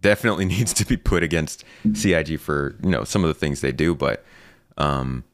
definitely 0.01 0.45
needs 0.57 0.73
to 0.75 0.87
be 0.87 0.97
put 0.97 1.23
against 1.23 1.65
CIG 1.95 2.41
for 2.41 2.77
you 2.83 2.91
know 2.91 3.05
some 3.05 3.25
of 3.25 3.29
the 3.29 3.35
things 3.35 3.61
they 3.61 3.73
do, 3.73 3.95
but 3.95 4.25
um, 4.77 5.25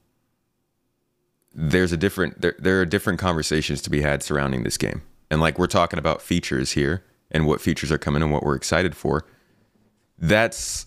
there's 1.55 1.92
a 1.92 1.97
different 1.97 2.40
there 2.40 2.57
there 2.59 2.81
are 2.81 2.87
different 2.87 3.18
conversations 3.18 3.81
to 3.83 3.90
be 3.90 4.01
had 4.01 4.23
surrounding 4.23 4.64
this 4.64 4.77
game. 4.77 5.03
And 5.31 5.40
like 5.40 5.59
we're 5.59 5.66
talking 5.66 5.99
about 5.99 6.23
features 6.23 6.73
here 6.73 7.03
and 7.31 7.47
what 7.47 7.61
features 7.61 7.90
are 7.90 7.99
coming 7.99 8.23
and 8.23 8.31
what 8.31 8.42
we're 8.42 8.55
excited 8.55 8.97
for. 8.97 9.25
That's 10.18 10.87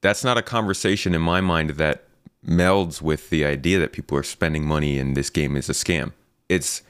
that's 0.00 0.22
not 0.24 0.38
a 0.38 0.42
conversation 0.42 1.14
in 1.14 1.22
my 1.22 1.40
mind 1.40 1.70
that 1.70 2.04
melds 2.46 3.02
with 3.02 3.30
the 3.30 3.44
idea 3.44 3.78
that 3.78 3.92
people 3.92 4.16
are 4.16 4.22
spending 4.22 4.64
money 4.64 4.98
and 4.98 5.16
this 5.16 5.30
game 5.30 5.56
is 5.56 5.68
a 5.68 5.72
scam. 5.72 6.12
It's 6.48 6.82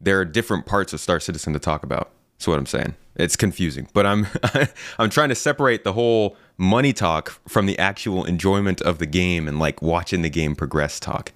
there 0.00 0.18
are 0.20 0.24
different 0.24 0.66
parts 0.66 0.92
of 0.92 1.00
Star 1.00 1.20
Citizen 1.20 1.52
to 1.52 1.58
talk 1.58 1.82
about. 1.82 2.10
That's 2.38 2.48
what 2.48 2.58
I'm 2.58 2.66
saying. 2.66 2.94
It's 3.16 3.36
confusing, 3.36 3.88
but 3.92 4.06
I'm 4.06 4.26
I'm 4.98 5.08
trying 5.10 5.28
to 5.28 5.34
separate 5.34 5.84
the 5.84 5.92
whole 5.92 6.36
money 6.58 6.92
talk 6.92 7.38
from 7.48 7.66
the 7.66 7.78
actual 7.78 8.24
enjoyment 8.24 8.80
of 8.82 8.98
the 8.98 9.06
game 9.06 9.46
and 9.48 9.58
like 9.58 9.80
watching 9.82 10.22
the 10.22 10.30
game 10.30 10.54
progress 10.56 10.98
talk. 10.98 11.32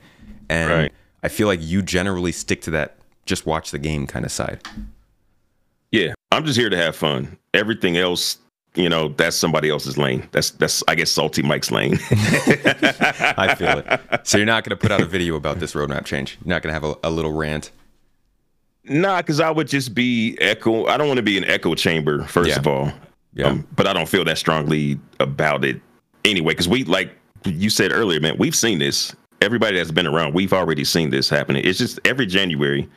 And 0.49 0.71
Right. 0.71 0.93
I 1.23 1.29
feel 1.29 1.47
like 1.47 1.61
you 1.63 1.83
generally 1.83 2.33
stick 2.33 2.61
to 2.63 2.71
that 2.73 2.97
just 3.27 3.47
watch 3.47 3.71
the 3.71 3.79
game 3.79 4.07
kind 4.07 4.25
of 4.25 4.33
side. 4.33 4.61
Yeah, 5.93 6.15
I'm 6.33 6.45
just 6.45 6.59
here 6.59 6.69
to 6.71 6.77
have 6.77 6.97
fun. 6.97 7.39
Everything 7.55 7.97
else, 7.97 8.39
you 8.75 8.89
know, 8.89 9.09
that's 9.09 9.37
somebody 9.37 9.71
else's 9.71 9.97
lane. 9.97 10.29
That's 10.33 10.51
that's 10.51 10.83
I 10.89 10.95
guess 10.95 11.11
Salty 11.11 11.43
Mike's 11.43 11.71
lane. 11.71 11.95
I 12.11 13.55
feel 13.57 13.79
it. 13.79 14.27
So 14.27 14.37
you're 14.37 14.47
not 14.47 14.65
going 14.65 14.71
to 14.71 14.77
put 14.77 14.91
out 14.91 15.01
a 15.01 15.07
video 15.07 15.37
about 15.37 15.61
this 15.61 15.75
roadmap 15.75 16.05
change. 16.05 16.39
You're 16.45 16.51
not 16.55 16.63
going 16.63 16.75
to 16.75 16.81
have 16.81 16.85
a, 16.85 17.09
a 17.09 17.11
little 17.11 17.33
rant. 17.33 17.71
Nah, 18.85 19.19
because 19.19 19.41
I 19.41 19.51
would 19.51 19.69
just 19.69 19.95
be 19.95 20.37
echo. 20.41 20.87
I 20.87 20.97
don't 20.97 21.09
want 21.09 21.19
to 21.19 21.23
be 21.23 21.39
an 21.39 21.45
echo 21.45 21.75
chamber. 21.75 22.25
First 22.25 22.51
Yeah. 22.51 22.59
of 22.59 22.67
all, 22.67 22.93
Yeah. 23.35 23.47
Um, 23.49 23.67
but 23.77 23.87
I 23.87 23.93
don't 23.93 24.09
feel 24.09 24.25
that 24.25 24.39
strongly 24.39 24.99
about 25.21 25.65
it 25.65 25.81
anyway. 26.25 26.53
Because 26.53 26.69
we, 26.69 26.85
like 26.85 27.11
you 27.45 27.71
said 27.71 27.93
earlier, 27.93 28.21
man, 28.21 28.37
we've 28.39 28.57
seen 28.57 28.79
this. 28.79 29.15
Everybody 29.41 29.77
that's 29.77 29.93
been 29.93 30.07
around, 30.07 30.35
we've 30.35 30.53
already 30.53 30.85
seen 30.85 31.11
this 31.11 31.29
happening. 31.29 31.65
It's 31.65 31.79
just 31.79 32.01
every 32.05 32.27
January, 32.27 32.89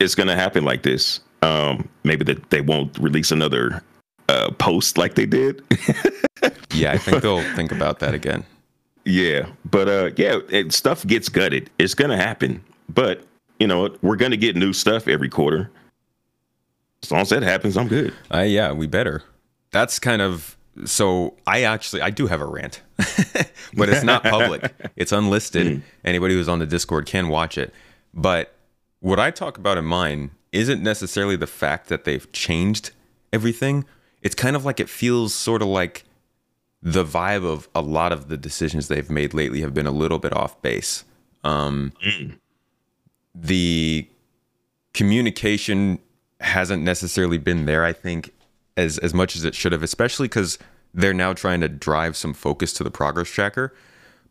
it's 0.00 0.14
gonna 0.14 0.36
happen 0.36 0.64
like 0.64 0.82
this. 0.82 1.20
Um, 1.42 1.88
maybe 2.04 2.24
that 2.24 2.50
they 2.50 2.60
won't 2.60 2.98
release 2.98 3.30
another 3.30 3.82
uh, 4.28 4.50
post 4.58 4.98
like 4.98 5.14
they 5.14 5.26
did. 5.26 5.62
Yeah, 6.74 6.92
I 6.92 6.98
think 6.98 7.22
they'll 7.22 7.42
think 7.54 7.72
about 7.72 8.00
that 8.00 8.12
again. 8.12 8.44
Yeah, 9.06 9.46
but 9.70 9.88
uh, 9.88 10.10
yeah, 10.16 10.40
it, 10.50 10.72
stuff 10.74 11.06
gets 11.06 11.30
gutted. 11.30 11.70
It's 11.78 11.94
gonna 11.94 12.18
happen, 12.18 12.62
but 12.90 13.24
you 13.58 13.66
know 13.66 13.96
we're 14.02 14.16
gonna 14.16 14.36
get 14.36 14.56
new 14.56 14.72
stuff 14.72 15.08
every 15.08 15.28
quarter. 15.28 15.70
As 17.02 17.10
long 17.10 17.20
as 17.20 17.28
that 17.30 17.42
happens, 17.42 17.76
I'm 17.76 17.88
good. 17.88 18.12
Uh, 18.32 18.40
yeah, 18.40 18.72
we 18.72 18.86
better. 18.86 19.22
That's 19.70 19.98
kind 19.98 20.22
of 20.22 20.56
so. 20.84 21.34
I 21.46 21.62
actually 21.62 22.02
I 22.02 22.10
do 22.10 22.26
have 22.26 22.40
a 22.40 22.46
rant, 22.46 22.82
but 23.74 23.88
it's 23.88 24.02
not 24.04 24.22
public. 24.22 24.72
It's 24.96 25.12
unlisted. 25.12 25.82
Anybody 26.04 26.34
who's 26.34 26.48
on 26.48 26.58
the 26.58 26.66
Discord 26.66 27.04
can 27.06 27.28
watch 27.28 27.58
it. 27.58 27.72
But 28.14 28.54
what 29.00 29.20
I 29.20 29.30
talk 29.30 29.58
about 29.58 29.76
in 29.76 29.84
mine 29.84 30.30
isn't 30.52 30.82
necessarily 30.82 31.36
the 31.36 31.46
fact 31.46 31.88
that 31.88 32.04
they've 32.04 32.30
changed 32.32 32.92
everything. 33.32 33.84
It's 34.22 34.34
kind 34.34 34.56
of 34.56 34.64
like 34.64 34.80
it 34.80 34.88
feels 34.88 35.34
sort 35.34 35.60
of 35.60 35.68
like 35.68 36.04
the 36.82 37.04
vibe 37.04 37.44
of 37.44 37.68
a 37.74 37.82
lot 37.82 38.12
of 38.12 38.28
the 38.28 38.36
decisions 38.36 38.88
they've 38.88 39.10
made 39.10 39.34
lately 39.34 39.60
have 39.60 39.74
been 39.74 39.86
a 39.86 39.90
little 39.90 40.18
bit 40.18 40.32
off 40.32 40.60
base. 40.62 41.04
Um, 41.44 41.92
The 43.38 44.08
communication 44.94 45.98
hasn't 46.40 46.82
necessarily 46.82 47.38
been 47.38 47.66
there, 47.66 47.84
I 47.84 47.92
think, 47.92 48.32
as 48.76 48.98
as 48.98 49.12
much 49.12 49.36
as 49.36 49.44
it 49.44 49.54
should 49.54 49.72
have, 49.72 49.82
especially 49.82 50.28
because 50.28 50.58
they're 50.94 51.14
now 51.14 51.34
trying 51.34 51.60
to 51.60 51.68
drive 51.68 52.16
some 52.16 52.32
focus 52.32 52.72
to 52.74 52.84
the 52.84 52.90
progress 52.90 53.28
tracker. 53.28 53.74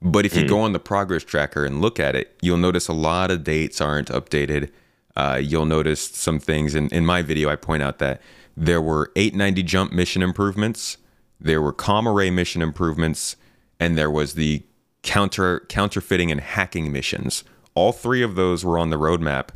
But 0.02 0.26
if 0.26 0.36
you 0.36 0.48
go 0.48 0.60
on 0.60 0.74
the 0.74 0.80
progress 0.80 1.24
tracker 1.24 1.66
and 1.66 1.82
look 1.82 2.00
at 2.00 2.16
it, 2.16 2.36
you'll 2.42 2.58
notice 2.58 2.88
a 2.88 2.94
lot 2.94 3.32
of 3.32 3.44
dates 3.44 3.80
aren't 3.80 4.10
updated. 4.10 4.70
Uh, 5.16 5.40
you'll 5.42 5.66
notice 5.66 6.10
some 6.10 6.40
things. 6.40 6.76
In, 6.76 6.90
in 6.90 7.06
my 7.06 7.22
video, 7.22 7.50
I 7.50 7.56
point 7.56 7.82
out 7.82 8.00
that 8.00 8.22
there 8.58 8.82
were 8.82 9.12
890 9.16 9.64
jump 9.64 9.92
mission 9.94 10.22
improvements, 10.22 10.98
there 11.40 11.62
were 11.62 11.74
com 11.74 12.08
array 12.08 12.30
mission 12.30 12.62
improvements, 12.62 13.36
and 13.80 13.98
there 13.98 14.12
was 14.12 14.34
the 14.34 14.64
counter 15.02 15.62
counterfeiting 15.70 16.32
and 16.32 16.42
hacking 16.42 16.92
missions. 16.92 17.44
All 17.76 17.92
three 17.92 18.24
of 18.24 18.36
those 18.36 18.66
were 18.66 18.80
on 18.80 18.90
the 18.90 18.98
roadmap, 18.98 19.50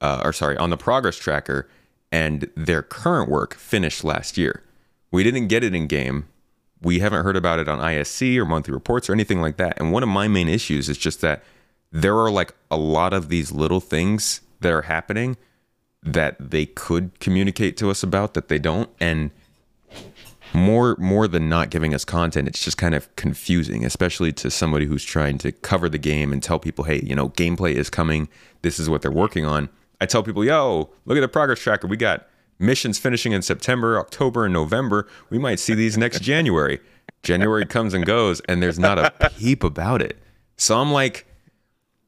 uh, 0.00 0.22
or 0.24 0.32
sorry, 0.32 0.56
on 0.56 0.70
the 0.70 0.76
progress 0.76 1.16
tracker, 1.16 1.68
and 2.10 2.50
their 2.56 2.82
current 2.82 3.30
work 3.30 3.54
finished 3.54 4.02
last 4.02 4.36
year. 4.36 4.62
We 5.10 5.22
didn't 5.22 5.48
get 5.48 5.62
it 5.62 5.74
in 5.74 5.86
game. 5.86 6.28
We 6.82 6.98
haven't 6.98 7.24
heard 7.24 7.36
about 7.36 7.58
it 7.58 7.68
on 7.68 7.78
ISC 7.78 8.36
or 8.36 8.44
monthly 8.44 8.74
reports 8.74 9.08
or 9.08 9.12
anything 9.12 9.40
like 9.40 9.56
that. 9.56 9.78
And 9.78 9.92
one 9.92 10.02
of 10.02 10.08
my 10.08 10.28
main 10.28 10.48
issues 10.48 10.88
is 10.88 10.98
just 10.98 11.20
that 11.20 11.42
there 11.92 12.18
are 12.18 12.30
like 12.30 12.54
a 12.70 12.76
lot 12.76 13.12
of 13.12 13.28
these 13.28 13.52
little 13.52 13.80
things 13.80 14.40
that 14.60 14.72
are 14.72 14.82
happening 14.82 15.36
that 16.02 16.36
they 16.38 16.66
could 16.66 17.18
communicate 17.18 17.76
to 17.78 17.90
us 17.90 18.02
about 18.02 18.34
that 18.34 18.48
they 18.48 18.58
don't. 18.58 18.90
And 19.00 19.30
more 20.52 20.96
more 20.98 21.28
than 21.28 21.48
not 21.48 21.70
giving 21.70 21.94
us 21.94 22.04
content 22.04 22.48
it's 22.48 22.62
just 22.62 22.78
kind 22.78 22.94
of 22.94 23.14
confusing 23.16 23.84
especially 23.84 24.32
to 24.32 24.50
somebody 24.50 24.86
who's 24.86 25.04
trying 25.04 25.38
to 25.38 25.52
cover 25.52 25.88
the 25.88 25.98
game 25.98 26.32
and 26.32 26.42
tell 26.42 26.58
people 26.58 26.84
hey 26.84 27.00
you 27.04 27.14
know 27.14 27.28
gameplay 27.30 27.74
is 27.74 27.90
coming. 27.90 28.28
This 28.62 28.78
is 28.78 28.88
what 28.90 29.02
they're 29.02 29.10
working 29.10 29.44
on. 29.44 29.68
I 30.00 30.06
tell 30.06 30.22
people 30.22 30.44
yo 30.44 30.90
look 31.04 31.16
at 31.16 31.20
the 31.20 31.28
progress 31.28 31.60
tracker. 31.60 31.86
We 31.86 31.96
got 31.96 32.26
missions 32.58 32.98
finishing 32.98 33.32
in 33.32 33.42
september 33.42 33.98
october 33.98 34.44
and 34.44 34.52
november. 34.54 35.06
We 35.30 35.38
might 35.38 35.58
see 35.58 35.74
these 35.74 35.98
next 35.98 36.20
january. 36.22 36.80
January 37.22 37.66
comes 37.66 37.92
and 37.92 38.06
goes 38.06 38.40
and 38.48 38.62
there's 38.62 38.78
not 38.78 38.98
a 38.98 39.30
peep 39.36 39.64
about 39.64 40.00
it. 40.00 40.18
So 40.56 40.78
i'm 40.78 40.92
like 40.92 41.26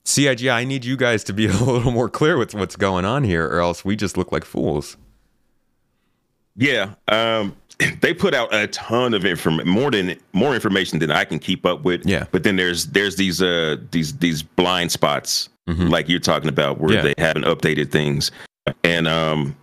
cig 0.04 0.46
i 0.46 0.64
need 0.64 0.86
you 0.86 0.96
guys 0.96 1.22
to 1.24 1.34
be 1.34 1.46
a 1.48 1.52
little 1.52 1.92
more 1.92 2.08
clear 2.08 2.38
with 2.38 2.54
what's 2.54 2.76
going 2.76 3.04
on 3.04 3.24
here 3.24 3.46
or 3.46 3.60
else 3.60 3.84
we 3.84 3.94
just 3.94 4.16
look 4.16 4.32
like 4.32 4.44
fools 4.44 4.96
Yeah, 6.58 6.90
um, 7.08 7.54
they 8.00 8.12
put 8.12 8.34
out 8.34 8.52
a 8.52 8.66
ton 8.66 9.14
of 9.14 9.24
information, 9.24 9.68
more 9.70 9.90
than 9.90 10.18
more 10.32 10.54
information 10.54 10.98
than 10.98 11.10
I 11.10 11.24
can 11.24 11.38
keep 11.38 11.64
up 11.64 11.84
with. 11.84 12.04
Yeah. 12.04 12.24
but 12.32 12.42
then 12.42 12.56
there's 12.56 12.86
there's 12.86 13.16
these 13.16 13.40
uh 13.40 13.76
these 13.92 14.16
these 14.18 14.42
blind 14.42 14.92
spots 14.92 15.48
like 15.66 16.08
you're 16.08 16.18
talking 16.18 16.48
about 16.48 16.80
where 16.80 16.94
Yeah. 16.94 17.02
they 17.02 17.14
haven't 17.18 17.44
updated 17.44 17.90
things, 17.90 18.30
and 18.84 19.06
um, 19.06 19.54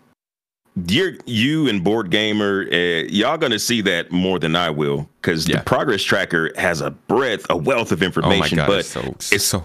you're 0.87 1.13
you 1.25 1.67
and 1.67 1.83
board 1.83 2.11
gamer, 2.11 2.67
uh, 2.71 2.75
y'all 3.09 3.37
gonna 3.37 3.57
see 3.59 3.81
that 3.81 4.11
more 4.11 4.37
than 4.39 4.55
I 4.55 4.69
will 4.69 5.09
because 5.21 5.47
Yeah. 5.49 5.57
the 5.57 5.63
progress 5.63 6.03
tracker 6.03 6.51
has 6.57 6.81
a 6.81 6.91
breadth, 6.91 7.45
a 7.49 7.57
wealth 7.57 7.91
of 7.91 8.03
information. 8.03 8.33
oh 8.33 8.39
my 8.39 8.45
information, 8.45 8.57
god 8.57 8.67
but 8.67 8.79
it's 8.79 8.89
so 8.89 9.35
it's 9.35 9.45
so 9.45 9.63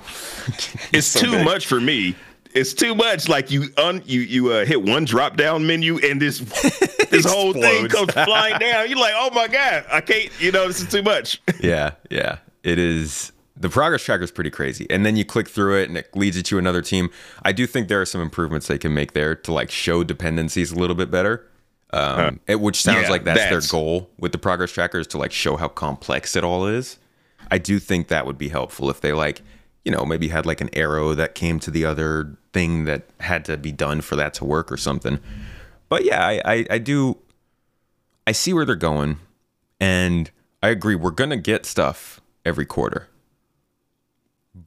it's 0.97 1.07
so 1.07 1.21
too 1.21 1.31
big. 1.33 1.45
much 1.45 1.67
for 1.67 1.81
me. 1.81 2.15
It's 2.55 2.75
too 2.75 2.95
much. 2.95 3.29
Like 3.29 3.51
you 3.51 3.69
un 3.77 4.03
you 4.07 4.21
you 4.21 4.53
uh, 4.53 4.65
hit 4.65 4.83
one 4.83 5.05
drop 5.05 5.37
down 5.37 5.67
menu 5.67 5.99
and 5.99 6.21
this 6.21 6.39
this 7.11 7.25
whole 7.25 7.53
thing 7.53 7.89
comes 7.89 8.13
flying 8.13 8.59
down. 8.61 8.89
You're 8.89 8.99
like, 8.99 9.15
oh 9.17 9.31
my 9.33 9.47
god, 9.49 9.85
I 9.91 10.01
can't. 10.01 10.31
You 10.41 10.53
know, 10.53 10.67
this 10.67 10.81
is 10.81 10.89
too 10.89 11.03
much. 11.03 11.41
yeah, 11.61 11.93
yeah. 12.11 12.39
It 12.63 12.79
is 12.79 13.33
the 13.57 13.69
progress 13.69 14.03
tracker 14.03 14.25
is 14.25 14.31
pretty 14.31 14.51
crazy. 14.51 14.87
And 14.91 15.05
then 15.05 15.17
you 15.17 15.25
click 15.25 15.49
through 15.49 15.81
it 15.83 15.89
and 15.89 15.99
it 15.99 16.15
leads 16.17 16.37
you 16.37 16.43
to 16.45 16.59
another 16.59 16.81
team. 16.83 17.11
I 17.45 17.53
do 17.53 17.67
think 17.67 17.89
there 17.89 18.01
are 18.01 18.07
some 18.07 18.21
improvements 18.23 18.67
they 18.69 18.79
can 18.79 18.95
make 18.95 19.13
there 19.13 19.35
to 19.35 19.53
like 19.53 19.71
show 19.71 20.03
dependencies 20.03 20.73
a 20.73 20.77
little 20.77 20.97
bit 20.97 21.11
better. 21.11 21.47
Um, 21.93 22.41
it, 22.47 22.61
which 22.61 22.81
sounds 22.81 23.03
Yeah, 23.03 23.11
like 23.11 23.25
that's, 23.25 23.39
that's- 23.41 23.51
their 23.69 23.71
goal 23.71 24.09
with 24.19 24.33
the 24.33 24.39
progress 24.39 24.71
tracker 24.71 24.99
is 24.99 25.07
to 25.09 25.19
like 25.19 25.33
show 25.33 25.57
how 25.57 25.69
complex 25.69 26.37
it 26.37 26.45
all 26.45 26.67
is. 26.67 26.99
I 27.51 27.59
do 27.59 27.79
think 27.79 28.09
that 28.09 28.27
would 28.27 28.39
be 28.39 28.49
helpful 28.49 28.89
if 28.91 29.01
they 29.01 29.13
like, 29.13 29.43
you 29.85 29.91
know, 29.93 30.05
maybe 30.05 30.29
had 30.29 30.47
like 30.47 30.61
an 30.61 30.71
arrow 30.73 31.15
that 31.15 31.35
came 31.35 31.59
to 31.61 31.71
the 31.71 31.85
other 31.85 32.37
thing 32.53 32.85
that 32.85 33.05
had 33.21 33.45
to 33.47 33.57
be 33.57 33.73
done 33.73 34.01
for 34.01 34.17
that 34.17 34.35
to 34.35 34.45
work 34.45 34.71
or 34.73 34.77
something. 34.77 35.21
But 35.89 36.05
yeah, 36.05 36.25
I, 36.25 36.41
I, 36.45 36.67
I 36.71 36.79
do 36.79 37.19
I 38.27 38.33
see 38.33 38.53
where 38.53 38.65
they're 38.65 38.77
going, 38.77 39.19
and 39.81 40.31
I 40.63 40.69
agree. 40.69 40.95
We're 40.95 41.11
gonna 41.11 41.37
get 41.37 41.67
stuff 41.67 42.21
every 42.45 42.67
quarter, 42.67 43.09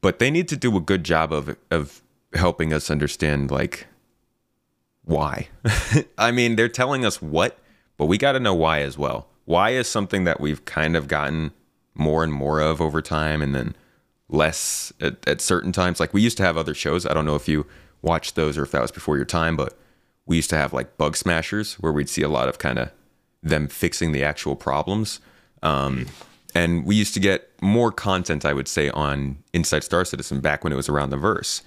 but 0.02 0.20
they 0.20 0.30
need 0.30 0.48
to 0.50 0.58
do 0.58 0.76
a 0.76 0.82
good 0.82 1.04
job 1.04 1.32
of 1.32 1.56
of 1.72 2.02
helping 2.34 2.74
us 2.74 2.90
understand 2.90 3.52
like 3.52 3.88
why. 5.04 5.48
I 6.18 6.32
mean, 6.32 6.56
they're 6.56 6.68
telling 6.68 7.06
us 7.06 7.22
what, 7.22 7.58
but 7.98 8.08
we 8.08 8.18
got 8.18 8.34
to 8.34 8.40
know 8.40 8.54
why 8.54 8.82
as 8.82 8.98
well. 8.98 9.28
Why 9.46 9.72
is 9.72 9.88
something 9.88 10.24
that 10.24 10.40
we've 10.40 10.64
kind 10.66 10.96
of 10.96 11.08
gotten 11.08 11.52
more 11.94 12.24
and 12.24 12.34
more 12.34 12.60
of 12.60 12.82
over 12.82 13.02
time, 13.02 13.42
and 13.42 13.54
then 13.54 13.76
less 14.34 14.92
at, 15.00 15.26
at 15.28 15.40
certain 15.40 15.72
times. 15.72 16.00
Like 16.00 16.14
we 16.14 16.22
used 16.22 16.38
to 16.38 16.44
have 16.44 16.58
other 16.58 16.74
shows. 16.74 17.06
I 17.06 17.14
don't 17.14 17.26
know 17.26 17.36
if 17.36 17.48
you 17.48 17.66
watched 18.02 18.36
those 18.36 18.58
or 18.58 18.64
if 18.64 18.72
that 18.72 18.82
was 18.82 18.92
before 18.92 19.16
your 19.16 19.26
time, 19.26 19.56
but 19.56 19.78
we 20.26 20.36
used 20.36 20.50
to 20.50 20.58
have 20.58 20.74
like 20.74 20.98
bug 20.98 21.16
smashers 21.16 21.76
where 21.76 21.94
we'd 21.94 22.10
see 22.10 22.24
a 22.24 22.30
lot 22.30 22.50
of 22.50 22.58
kind 22.58 22.80
of 22.80 22.92
them 23.42 23.68
fixing 23.68 24.12
the 24.12 24.24
actual 24.24 24.56
problems. 24.56 25.20
Um, 25.62 26.08
and 26.56 26.86
we 26.86 26.96
used 26.96 27.14
to 27.14 27.20
get 27.20 27.50
more 27.62 27.92
content, 27.92 28.44
I 28.46 28.54
would 28.54 28.68
say, 28.68 28.90
on 28.90 29.38
Inside 29.54 29.84
Star 29.84 30.04
Citizen 30.04 30.40
back 30.40 30.64
when 30.64 30.74
it 30.74 30.76
was 30.76 30.90
around 30.90 31.12
the 31.12 31.18
verse. 31.18 31.62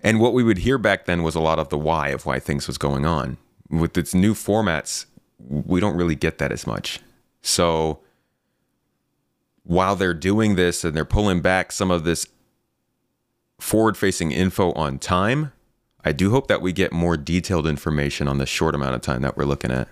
And 0.00 0.20
what 0.20 0.32
we 0.32 0.42
would 0.42 0.58
hear 0.58 0.78
back 0.78 1.06
then 1.06 1.22
was 1.22 1.34
a 1.34 1.40
lot 1.40 1.58
of 1.58 1.68
the 1.68 1.78
why 1.78 2.08
of 2.08 2.26
why 2.26 2.38
things 2.38 2.66
was 2.66 2.78
going 2.78 3.06
on. 3.06 3.38
With 3.70 3.96
its 3.96 4.14
new 4.14 4.34
formats, 4.34 5.06
we 5.38 5.80
don't 5.80 5.96
really 5.96 6.16
get 6.16 6.38
that 6.38 6.52
as 6.52 6.66
much. 6.66 7.00
So 7.40 8.00
while 9.64 9.96
they're 9.96 10.14
doing 10.14 10.56
this 10.56 10.84
and 10.84 10.96
they're 10.96 11.04
pulling 11.04 11.40
back 11.40 11.72
some 11.72 11.90
of 11.90 12.04
this 12.04 12.26
forward 13.60 13.96
facing 13.96 14.32
info 14.32 14.72
on 14.72 14.98
time, 14.98 15.52
I 16.04 16.12
do 16.12 16.30
hope 16.30 16.48
that 16.48 16.60
we 16.60 16.72
get 16.72 16.92
more 16.92 17.16
detailed 17.16 17.66
information 17.66 18.26
on 18.26 18.38
the 18.38 18.46
short 18.46 18.74
amount 18.74 18.94
of 18.94 19.02
time 19.02 19.22
that 19.22 19.36
we're 19.36 19.44
looking 19.44 19.70
at. 19.70 19.88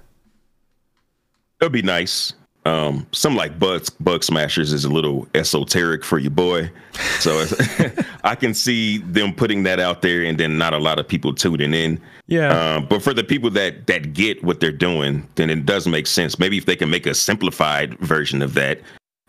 It'd 1.60 1.72
be 1.72 1.82
nice. 1.82 2.32
Um, 2.66 3.06
some 3.12 3.36
like 3.36 3.58
bug 3.58 3.86
bug 4.00 4.22
smashers 4.22 4.72
is 4.72 4.84
a 4.84 4.90
little 4.90 5.26
esoteric 5.34 6.04
for 6.04 6.18
your 6.18 6.30
boy, 6.30 6.70
so 7.18 7.46
I 8.24 8.34
can 8.34 8.52
see 8.52 8.98
them 8.98 9.34
putting 9.34 9.62
that 9.62 9.80
out 9.80 10.02
there, 10.02 10.22
and 10.22 10.36
then 10.36 10.58
not 10.58 10.74
a 10.74 10.78
lot 10.78 10.98
of 10.98 11.08
people 11.08 11.34
tuning 11.34 11.72
in. 11.72 11.98
Yeah. 12.26 12.76
Um, 12.76 12.86
but 12.86 13.02
for 13.02 13.14
the 13.14 13.24
people 13.24 13.48
that 13.52 13.86
that 13.86 14.12
get 14.12 14.44
what 14.44 14.60
they're 14.60 14.72
doing, 14.72 15.26
then 15.36 15.48
it 15.48 15.64
does 15.64 15.86
make 15.86 16.06
sense. 16.06 16.38
Maybe 16.38 16.58
if 16.58 16.66
they 16.66 16.76
can 16.76 16.90
make 16.90 17.06
a 17.06 17.14
simplified 17.14 17.98
version 18.00 18.42
of 18.42 18.52
that, 18.54 18.80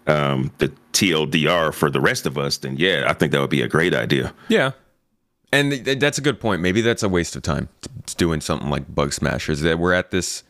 um, 0.07 0.51
the 0.59 0.69
TLDR 0.93 1.73
for 1.73 1.89
the 1.89 2.01
rest 2.01 2.25
of 2.25 2.37
us, 2.37 2.57
then 2.57 2.75
yeah, 2.77 3.05
I 3.07 3.13
think 3.13 3.31
that 3.31 3.41
would 3.41 3.49
be 3.49 3.61
a 3.61 3.67
great 3.67 3.93
idea. 3.93 4.33
Yeah. 4.49 4.71
And 5.53 5.71
th- 5.71 5.83
th- 5.83 5.99
that's 5.99 6.17
a 6.17 6.21
good 6.21 6.39
point. 6.39 6.61
Maybe 6.61 6.81
that's 6.81 7.03
a 7.03 7.09
waste 7.09 7.35
of 7.35 7.43
time 7.43 7.67
doing 8.17 8.39
something 8.41 8.69
like 8.69 8.93
Bug 8.93 9.11
Smashers. 9.13 9.61
That 9.61 9.79
we're 9.79 9.93
at 9.93 10.11
this 10.11 10.43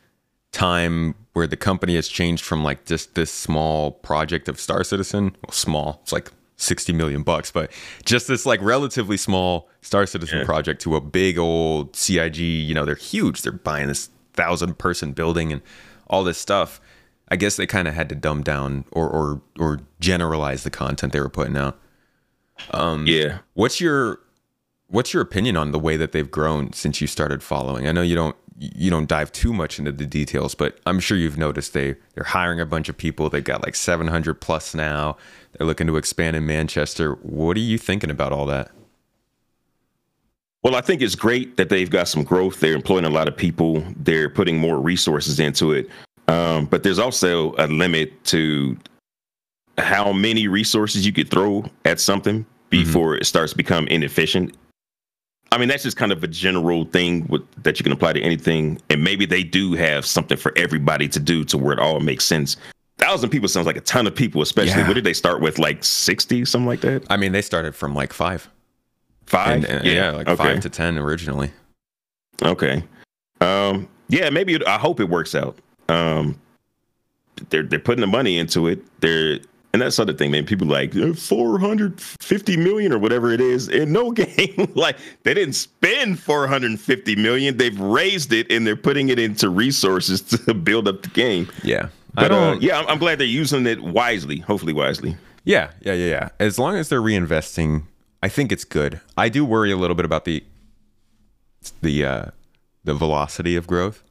time 0.52 1.16
where 1.34 1.48
the 1.48 1.58
company 1.58 1.96
has 1.96 2.08
changed 2.08 2.44
from 2.44 2.64
like 2.64 2.86
just 2.86 3.16
this 3.16 3.32
small 3.32 3.92
project 3.92 4.48
of 4.50 4.60
Star 4.60 4.84
Citizen. 4.84 5.36
Well, 5.46 5.52
small. 5.54 6.00
It's 6.04 6.12
like 6.12 6.32
60 6.58 6.94
million 6.94 7.24
bucks, 7.24 7.50
but 7.52 7.72
just 8.06 8.28
this 8.28 8.46
like 8.46 8.62
relatively 8.62 9.18
small 9.18 9.70
Star 9.82 10.06
Citizen 10.06 10.40
Yeah. 10.40 10.46
project 10.46 10.82
to 10.84 10.96
a 10.96 11.02
big 11.02 11.38
old 11.40 11.96
CIG. 11.96 12.38
You 12.38 12.74
know, 12.76 12.86
they're 12.86 12.96
huge. 12.96 13.42
They're 13.42 13.52
buying 13.52 13.88
this 13.88 14.10
thousand 14.34 14.78
person 14.78 15.14
building 15.14 15.52
and 15.52 15.62
all 16.08 16.24
this 16.24 16.38
stuff. 16.38 16.80
I 17.32 17.38
guess 17.38 17.56
they 17.56 17.66
kind 17.66 17.88
of 17.88 17.94
had 17.94 18.10
to 18.10 18.16
dumb 18.16 18.44
down 18.44 18.84
or, 18.92 19.10
or 19.10 19.42
or 19.58 19.80
generalize 20.02 20.64
the 20.64 20.70
content 20.70 21.14
they 21.14 21.22
were 21.22 21.30
putting 21.30 21.56
out. 21.56 21.80
Um, 22.72 23.08
yeah. 23.08 23.40
What's 23.54 23.80
your 23.80 24.20
what's 24.88 25.14
your 25.14 25.24
opinion 25.24 25.56
on 25.56 25.72
the 25.72 25.80
way 25.80 25.96
that 25.96 26.12
they've 26.12 26.30
grown 26.30 26.74
since 26.74 27.00
you 27.00 27.08
started 27.08 27.42
following? 27.42 27.88
I 27.88 27.94
know 27.94 28.02
you 28.02 28.16
don't 28.16 28.36
you 28.58 28.92
don't 28.92 29.08
dive 29.08 29.32
too 29.32 29.54
much 29.54 29.80
into 29.80 29.94
the 29.94 30.06
details, 30.06 30.54
but 30.56 30.78
I'm 30.86 31.00
sure 31.00 31.18
you've 31.18 31.38
noticed 31.38 31.72
they 31.72 31.96
they're 32.16 32.26
hiring 32.26 32.60
a 32.60 32.66
bunch 32.66 32.90
of 32.90 32.98
people. 32.98 33.30
They've 33.30 33.42
got 33.42 33.64
like 33.64 33.76
700 33.76 34.36
plus 34.36 34.76
now. 34.76 35.16
They're 35.54 35.66
looking 35.66 35.88
to 35.88 35.96
expand 35.96 36.36
in 36.36 36.46
Manchester. 36.46 37.14
What 37.14 37.56
are 37.56 37.62
you 37.62 37.78
thinking 37.78 38.12
about 38.12 38.34
all 38.34 38.46
that? 38.48 38.72
Well, 40.64 40.76
I 40.76 40.82
think 40.82 41.02
it's 41.02 41.16
great 41.16 41.58
that 41.58 41.70
they've 41.70 41.90
got 41.90 42.08
some 42.08 42.24
growth. 42.24 42.60
They're 42.60 42.76
employing 42.76 43.06
a 43.06 43.10
lot 43.10 43.28
of 43.28 43.36
people. 43.36 43.84
They're 43.96 44.30
putting 44.30 44.58
more 44.60 44.80
resources 44.80 45.40
into 45.40 45.72
it. 45.72 45.90
Um, 46.28 46.66
but 46.66 46.84
there's 46.84 47.00
also 47.00 47.54
a 47.58 47.68
limit 47.68 48.24
to 48.26 48.78
how 49.78 50.12
many 50.14 50.48
resources 50.48 51.06
you 51.06 51.12
could 51.12 51.30
throw 51.30 51.66
at 51.86 52.00
something 52.00 52.46
before 52.70 53.16
it 53.16 53.26
starts 53.26 53.52
to 53.52 53.58
become 53.58 53.88
inefficient. 53.88 54.56
I 55.52 55.58
mean, 55.58 55.68
that's 55.68 55.84
just 55.84 55.98
kind 55.98 56.14
of 56.14 56.24
a 56.24 56.28
general 56.28 56.86
thing 56.86 57.28
with, 57.28 57.42
that 57.64 57.78
you 57.80 57.84
can 57.84 57.92
apply 57.92 58.14
to 58.14 58.22
anything. 58.22 58.80
And 58.90 59.04
maybe 59.04 59.26
they 59.26 59.44
do 59.44 59.74
have 59.74 60.06
something 60.06 60.38
for 60.38 60.54
everybody 60.58 61.10
to 61.10 61.20
do 61.20 61.44
to 61.46 61.58
where 61.58 61.74
it 61.74 61.80
all 61.80 62.00
makes 62.00 62.24
sense. 62.24 62.56
Thousand 62.98 63.30
people 63.32 63.50
sounds 63.50 63.68
like 63.68 63.76
a 63.76 63.82
ton 63.82 64.08
of 64.08 64.16
people, 64.16 64.42
especially 64.42 64.82
Yeah. 64.82 64.88
what 64.88 64.94
did 64.94 65.04
they 65.04 65.14
start 65.14 65.42
with? 65.42 65.60
Like 65.60 65.84
60, 65.84 66.46
something 66.46 66.68
like 66.68 66.82
that? 66.82 67.04
I 67.10 67.18
mean, 67.18 67.34
they 67.34 67.42
started 67.42 67.76
from 67.76 67.94
like 67.94 68.14
five. 68.14 68.50
Five? 69.26 69.56
And, 69.56 69.66
and- 69.66 69.86
yeah. 69.86 70.12
like 70.12 70.28
okay. 70.30 70.42
five 70.44 70.60
to 70.62 70.70
10 70.70 70.98
originally. 70.98 71.52
Okay. 72.44 72.84
Um, 73.42 73.90
yeah, 74.08 74.30
maybe 74.30 74.54
it, 74.54 74.66
I 74.68 74.78
hope 74.78 75.00
it 75.02 75.10
works 75.10 75.36
out. 75.36 75.58
Um, 75.92 76.40
they're 77.50 77.64
they're 77.64 77.80
putting 77.80 78.02
the 78.02 78.08
money 78.08 78.38
into 78.38 78.68
it. 78.68 78.84
They're 79.02 79.40
and 79.74 79.82
that's 79.82 79.96
the 79.96 80.02
other 80.02 80.14
thing, 80.14 80.32
man. 80.32 80.46
People 80.46 80.68
like 80.68 80.96
uh, 80.96 81.14
450 81.14 82.58
million 82.58 82.92
or 82.92 83.00
whatever 83.00 83.32
it 83.32 83.40
is 83.40 83.70
in 83.70 83.92
no 83.92 84.12
game. 84.12 84.72
like 84.76 84.98
they 85.24 85.34
didn't 85.34 85.54
spend 85.54 86.20
450 86.20 87.16
million. 87.16 87.58
They've 87.58 87.80
raised 87.80 88.34
it 88.34 88.52
and 88.52 88.68
they're 88.68 88.76
putting 88.76 89.10
it 89.10 89.20
into 89.20 89.50
resources 89.50 90.22
to 90.46 90.54
build 90.54 90.88
up 90.88 91.04
the 91.04 91.10
game. 91.10 91.50
Yeah. 91.64 91.88
But, 92.14 92.26
I 92.26 92.28
don't. 92.28 92.58
Uh, 92.58 92.60
yeah, 92.60 92.80
I'm, 92.80 92.88
I'm 92.88 93.00
glad 93.00 93.20
they're 93.20 93.28
using 93.28 93.66
it 93.66 93.82
wisely. 93.82 94.40
Hopefully, 94.40 94.74
wisely. 94.74 95.16
Yeah, 95.46 95.72
yeah, 95.82 95.94
yeah, 95.94 96.10
yeah. 96.10 96.30
As 96.40 96.60
long 96.60 96.76
as 96.76 96.90
they're 96.90 97.02
reinvesting, 97.02 97.84
I 98.22 98.28
think 98.28 98.52
it's 98.52 98.66
good. 98.66 99.00
I 99.18 99.30
do 99.30 99.46
worry 99.46 99.72
a 99.72 99.78
little 99.78 99.96
bit 99.96 100.06
about 100.06 100.26
the 100.26 100.44
the 101.82 102.06
uh, 102.06 102.26
the 102.84 102.94
velocity 102.94 103.56
of 103.56 103.66
growth. 103.66 104.04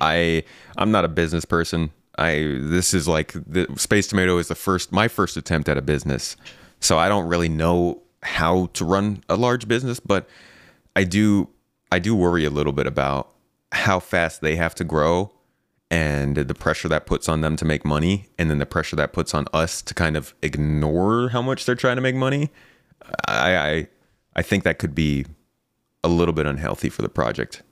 I 0.00 0.44
I'm 0.76 0.90
not 0.90 1.04
a 1.04 1.08
business 1.08 1.44
person. 1.44 1.90
I 2.18 2.58
this 2.60 2.94
is 2.94 3.06
like 3.06 3.32
the 3.32 3.66
Space 3.76 4.06
Tomato 4.06 4.38
is 4.38 4.48
the 4.48 4.54
first 4.54 4.92
my 4.92 5.08
first 5.08 5.36
attempt 5.36 5.68
at 5.68 5.76
a 5.76 5.82
business. 5.82 6.36
So 6.80 6.98
I 6.98 7.08
don't 7.08 7.26
really 7.26 7.48
know 7.48 8.02
how 8.22 8.66
to 8.74 8.84
run 8.84 9.22
a 9.28 9.36
large 9.36 9.68
business, 9.68 10.00
but 10.00 10.28
I 10.94 11.04
do 11.04 11.48
I 11.92 11.98
do 11.98 12.14
worry 12.14 12.44
a 12.44 12.50
little 12.50 12.72
bit 12.72 12.86
about 12.86 13.34
how 13.72 14.00
fast 14.00 14.40
they 14.40 14.56
have 14.56 14.74
to 14.76 14.84
grow 14.84 15.32
and 15.90 16.36
the 16.36 16.54
pressure 16.54 16.88
that 16.88 17.06
puts 17.06 17.28
on 17.28 17.42
them 17.42 17.56
to 17.56 17.64
make 17.64 17.84
money 17.84 18.28
and 18.38 18.50
then 18.50 18.58
the 18.58 18.66
pressure 18.66 18.96
that 18.96 19.12
puts 19.12 19.34
on 19.34 19.46
us 19.52 19.82
to 19.82 19.94
kind 19.94 20.16
of 20.16 20.34
ignore 20.42 21.28
how 21.28 21.42
much 21.42 21.64
they're 21.64 21.74
trying 21.74 21.96
to 21.96 22.02
make 22.02 22.16
money. 22.16 22.50
I 23.28 23.56
I, 23.56 23.88
I 24.36 24.42
think 24.42 24.64
that 24.64 24.78
could 24.78 24.94
be 24.94 25.26
a 26.02 26.08
little 26.08 26.34
bit 26.34 26.46
unhealthy 26.46 26.88
for 26.88 27.02
the 27.02 27.08
project. 27.08 27.62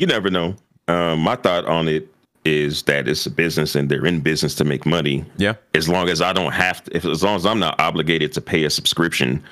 You 0.00 0.06
never 0.06 0.30
know. 0.30 0.56
Um, 0.88 1.20
my 1.20 1.36
thought 1.36 1.66
on 1.66 1.86
it 1.86 2.08
is 2.46 2.84
that 2.84 3.06
it's 3.06 3.26
a 3.26 3.30
business 3.30 3.74
and 3.74 3.90
they're 3.90 4.06
in 4.06 4.20
business 4.20 4.54
to 4.54 4.64
make 4.64 4.86
money. 4.86 5.26
Yeah. 5.36 5.56
As 5.74 5.90
long 5.90 6.08
as 6.08 6.22
I 6.22 6.32
don't 6.32 6.52
have 6.52 6.82
to, 6.84 6.96
if 6.96 7.04
as 7.04 7.22
long 7.22 7.36
as 7.36 7.44
I'm 7.44 7.58
not 7.58 7.78
obligated 7.78 8.32
to 8.32 8.40
pay 8.40 8.64
a 8.64 8.70
subscription, 8.70 9.42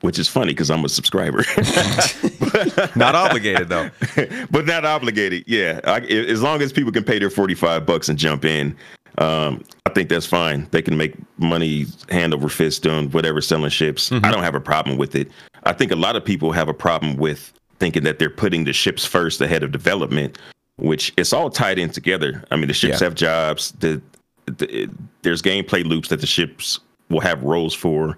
which 0.00 0.18
is 0.18 0.30
funny 0.30 0.52
because 0.52 0.70
I'm 0.70 0.82
a 0.82 0.88
subscriber. 0.88 1.44
not 2.96 3.14
obligated 3.14 3.68
though. 3.68 3.90
but 4.50 4.64
not 4.64 4.86
obligated. 4.86 5.44
Yeah. 5.46 5.80
I, 5.84 6.00
as 6.00 6.40
long 6.40 6.62
as 6.62 6.72
people 6.72 6.90
can 6.90 7.04
pay 7.04 7.18
their 7.18 7.28
45 7.28 7.84
bucks 7.84 8.08
and 8.08 8.18
jump 8.18 8.46
in, 8.46 8.74
um, 9.18 9.62
I 9.84 9.90
think 9.90 10.08
that's 10.08 10.24
fine. 10.24 10.66
They 10.70 10.80
can 10.80 10.96
make 10.96 11.14
money 11.36 11.84
hand 12.08 12.32
over 12.32 12.48
fist 12.48 12.82
doing 12.82 13.10
whatever 13.10 13.42
selling 13.42 13.68
ships. 13.68 14.08
Mm-hmm. 14.08 14.24
I 14.24 14.30
don't 14.30 14.42
have 14.42 14.54
a 14.54 14.60
problem 14.60 14.96
with 14.96 15.14
it. 15.14 15.30
I 15.64 15.74
think 15.74 15.92
a 15.92 15.96
lot 15.96 16.16
of 16.16 16.24
people 16.24 16.50
have 16.52 16.68
a 16.68 16.74
problem 16.74 17.18
with 17.18 17.52
thinking 17.82 18.04
that 18.04 18.20
they're 18.20 18.30
putting 18.30 18.62
the 18.62 18.72
ships 18.72 19.04
first 19.04 19.40
ahead 19.40 19.64
of 19.64 19.72
development, 19.72 20.38
which 20.76 21.12
it's 21.16 21.32
all 21.32 21.50
tied 21.50 21.80
in 21.80 21.90
together. 21.90 22.44
I 22.52 22.54
mean, 22.54 22.68
the 22.68 22.74
ships 22.74 23.00
yeah. 23.00 23.06
have 23.06 23.16
jobs. 23.16 23.72
The, 23.72 24.00
the, 24.46 24.88
there's 25.22 25.42
gameplay 25.42 25.84
loops 25.84 26.08
that 26.10 26.20
the 26.20 26.26
ships 26.28 26.78
will 27.10 27.18
have 27.18 27.42
roles 27.42 27.74
for, 27.74 28.16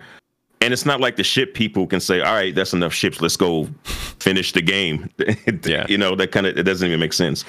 and 0.61 0.75
it's 0.75 0.85
not 0.85 1.01
like 1.01 1.17
the 1.17 1.25
ship 1.25 1.55
people 1.55 1.87
can 1.87 2.01
say, 2.01 2.21
"All 2.21 2.35
right, 2.35 2.55
that's 2.55 2.75
enough 2.75 2.93
ships. 2.93 3.23
Let's 3.23 3.39
go 3.39 3.71
finish 4.19 4.53
the 4.53 4.61
game." 4.61 5.09
yeah, 5.65 5.87
you 5.89 5.97
know 5.97 6.15
that 6.15 6.31
kind 6.31 6.47
of 6.47 6.59
it 6.59 6.65
doesn't 6.65 6.87
even 6.87 7.01
make 7.01 7.15
sense. 7.15 7.43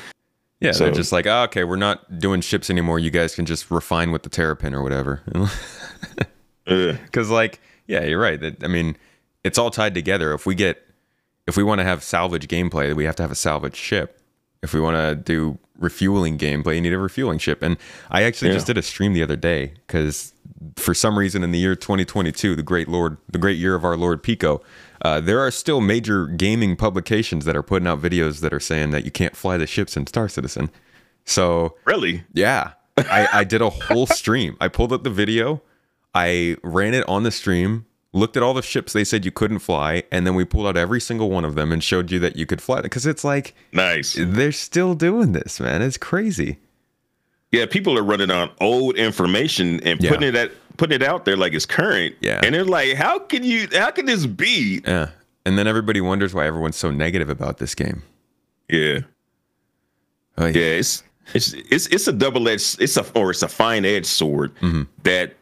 Yeah, 0.61 0.72
so, 0.72 0.86
they're 0.86 0.93
just 0.93 1.11
like, 1.11 1.28
oh, 1.28 1.43
okay, 1.43 1.66
we're 1.66 1.76
not 1.76 2.18
doing 2.18 2.39
ships 2.39 2.70
anymore. 2.70 2.97
You 2.97 3.11
guys 3.11 3.36
can 3.36 3.45
just 3.45 3.70
refine 3.70 4.13
with 4.13 4.24
the 4.24 4.30
terrapin 4.30 4.74
or 4.74 4.82
whatever. 4.82 5.22
Because, 6.66 7.30
like, 7.30 7.61
yeah, 7.86 8.05
you're 8.05 8.20
right. 8.20 8.41
I 8.63 8.68
mean, 8.68 8.97
it's 9.43 9.59
all 9.59 9.70
tied 9.70 9.93
together. 9.93 10.34
If 10.34 10.47
we 10.47 10.55
get 10.55 10.85
if 11.48 11.58
we 11.58 11.64
want 11.64 11.80
to 11.80 11.86
have 11.86 12.04
salvage 12.04 12.48
gameplay, 12.48 12.96
we 12.96 13.06
have 13.06 13.16
to 13.18 13.24
have 13.24 13.32
a 13.32 13.36
salvage 13.36 13.76
ship. 13.76 14.20
If 14.64 14.74
we 14.74 14.80
want 14.80 14.96
to 14.96 15.16
do 15.16 15.60
refueling 15.78 16.38
gameplay, 16.38 16.76
you 16.76 16.82
need 16.82 16.93
a 16.93 16.98
refueling 16.98 17.38
ship. 17.38 17.62
And 17.62 17.78
I 18.10 18.24
actually 18.24 18.50
yeah. 18.50 18.56
just 18.56 18.68
did 18.68 18.78
a 18.78 18.82
stream 18.82 19.14
the 19.14 19.22
other 19.22 19.36
day 19.36 19.74
because 19.86 20.34
for 20.76 20.93
some 20.93 21.18
reason 21.18 21.43
in 21.43 21.52
the 21.52 21.60
year 21.60 21.76
2022, 21.76 22.56
the 22.56 22.64
great 22.64 22.88
Lord, 22.88 23.18
the 23.32 23.38
great 23.38 23.58
year 23.58 23.76
of 23.76 23.86
our 23.86 23.98
Lord 23.98 24.24
Pico, 24.24 24.62
uh, 25.04 25.22
there 25.22 25.39
are 25.39 25.52
still 25.52 25.82
major 25.82 26.26
gaming 26.28 26.76
publications 26.76 27.46
that 27.46 27.56
are 27.56 27.64
putting 27.64 27.88
out 27.88 28.02
videos 28.02 28.39
that 28.39 28.54
are 28.54 28.60
saying 28.60 28.91
that 28.91 29.06
you 29.06 29.12
can't 29.12 29.36
fly 29.36 29.58
the 29.58 29.68
ships 29.68 29.96
in 29.96 30.08
Star 30.08 30.28
Citizen. 30.28 30.72
So 31.26 31.76
really, 31.86 32.24
yeah, 32.34 32.74
I, 32.98 33.28
I 33.32 33.43
did 33.43 33.62
a 33.62 33.70
whole 33.70 34.08
stream. 34.08 34.58
I 34.60 34.68
pulled 34.68 34.93
up 34.93 35.04
the 35.04 35.10
video, 35.10 35.62
I 36.14 36.58
ran 36.64 36.93
it 36.93 37.08
on 37.08 37.24
the 37.24 37.32
stream, 37.32 37.86
looked 38.16 38.38
at 38.38 38.41
all 38.41 38.53
the 38.53 38.61
ships 38.61 38.93
they 38.93 39.03
said 39.03 39.26
you 39.26 39.32
couldn't 39.32 39.59
fly, 39.59 40.03
and 40.11 40.26
then 40.26 40.34
we 40.34 40.45
pulled 40.45 40.66
out 40.66 40.78
every 40.78 41.01
single 41.01 41.30
one 41.30 41.45
of 41.45 41.55
them 41.55 41.72
and 41.72 41.84
showed 41.84 42.09
you 42.09 42.20
that 42.20 42.36
you 42.36 42.45
could 42.45 42.61
fly. 42.61 42.82
Because 42.82 43.05
it's 43.05 43.24
like, 43.24 43.53
nice. 43.72 44.16
They're 44.18 44.51
still 44.51 44.95
doing 44.95 45.34
this, 45.34 45.59
man. 45.59 45.82
It's 45.82 45.97
crazy. 45.97 46.57
Yeah, 47.51 47.66
people 47.66 47.97
are 47.97 48.03
running 48.03 48.32
on 48.32 48.49
old 48.59 48.95
information 48.95 49.80
and 49.84 49.99
putting 49.99 50.28
it 50.28 50.36
at 50.36 50.51
putting 50.78 50.95
it 50.95 51.03
out 51.03 51.26
there 51.26 51.38
like 51.38 51.53
it's 51.53 51.66
current. 51.66 52.16
Yeah, 52.20 52.41
and 52.43 52.55
they're 52.55 52.66
like, 52.66 52.95
how 52.95 53.20
can 53.20 53.43
you? 53.43 53.68
How 53.72 53.91
can 53.91 54.07
this 54.07 54.26
be? 54.26 54.82
Yeah, 54.86 55.11
and 55.45 55.57
then 55.57 55.68
everybody 55.68 56.01
wonders 56.01 56.34
why 56.34 56.47
everyone's 56.47 56.76
so 56.76 56.91
negative 56.91 57.30
about 57.30 57.59
this 57.59 57.76
game. 57.76 58.03
Yeah. 58.68 58.99
Oh, 60.38 60.47
yeah. 60.47 60.51
yeah, 60.51 60.80
it's 60.80 61.03
it's 61.34 61.53
it's 61.53 61.88
it's 61.88 62.07
a 62.07 62.11
double 62.11 62.49
edged. 62.49 62.82
It's 62.82 62.97
a 62.97 63.05
or 63.18 63.32
it's 63.32 63.43
a 63.43 63.47
fine 63.47 63.86
edged 63.86 64.07
sword 64.07 64.53
mm-hmm. 64.55 64.84
that 65.03 65.36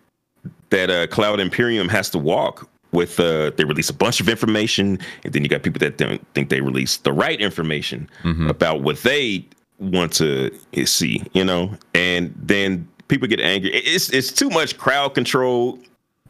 that 0.73 0.89
uh, 0.89 1.05
Cloud 1.07 1.39
Imperium 1.39 1.87
has 1.87 2.09
to 2.09 2.17
walk 2.17 2.67
with. 2.91 3.19
Uh, 3.19 3.51
they 3.55 3.63
release 3.63 3.89
a 3.89 3.93
bunch 3.93 4.19
of 4.19 4.27
information, 4.27 4.97
and 5.23 5.31
then 5.31 5.43
you 5.43 5.49
got 5.49 5.61
people 5.61 5.79
that 5.79 5.97
don't 5.97 6.25
think 6.33 6.49
they 6.49 6.61
release 6.61 6.97
the 6.97 7.13
right 7.13 7.39
information 7.39 8.09
mm-hmm. 8.23 8.49
about 8.49 8.81
what 8.81 8.97
they 9.03 9.45
want 9.77 10.11
to 10.13 10.49
see, 10.85 11.23
you 11.33 11.45
know, 11.45 11.71
and 11.93 12.33
then 12.35 12.87
people 13.07 13.27
get 13.27 13.39
angry. 13.39 13.71
It's 13.71 14.09
it's 14.09 14.31
too 14.31 14.49
much 14.49 14.77
crowd 14.77 15.13
control 15.13 15.79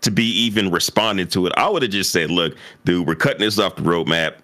to 0.01 0.11
be 0.11 0.25
even 0.25 0.69
responding 0.71 1.27
to 1.29 1.47
it. 1.47 1.53
I 1.55 1.69
would 1.69 1.81
have 1.81 1.91
just 1.91 2.11
said, 2.11 2.29
"Look, 2.29 2.57
dude, 2.83 3.07
we're 3.07 3.15
cutting 3.15 3.39
this 3.39 3.57
off 3.59 3.77
the 3.77 3.81
roadmap." 3.81 4.35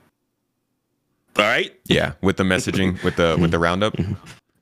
All 1.37 1.45
right. 1.45 1.77
Yeah, 1.85 2.13
with 2.21 2.37
the 2.37 2.43
messaging, 2.43 3.01
with 3.03 3.17
the 3.17 3.37
with 3.39 3.51
the 3.51 3.59
roundup. 3.67 3.95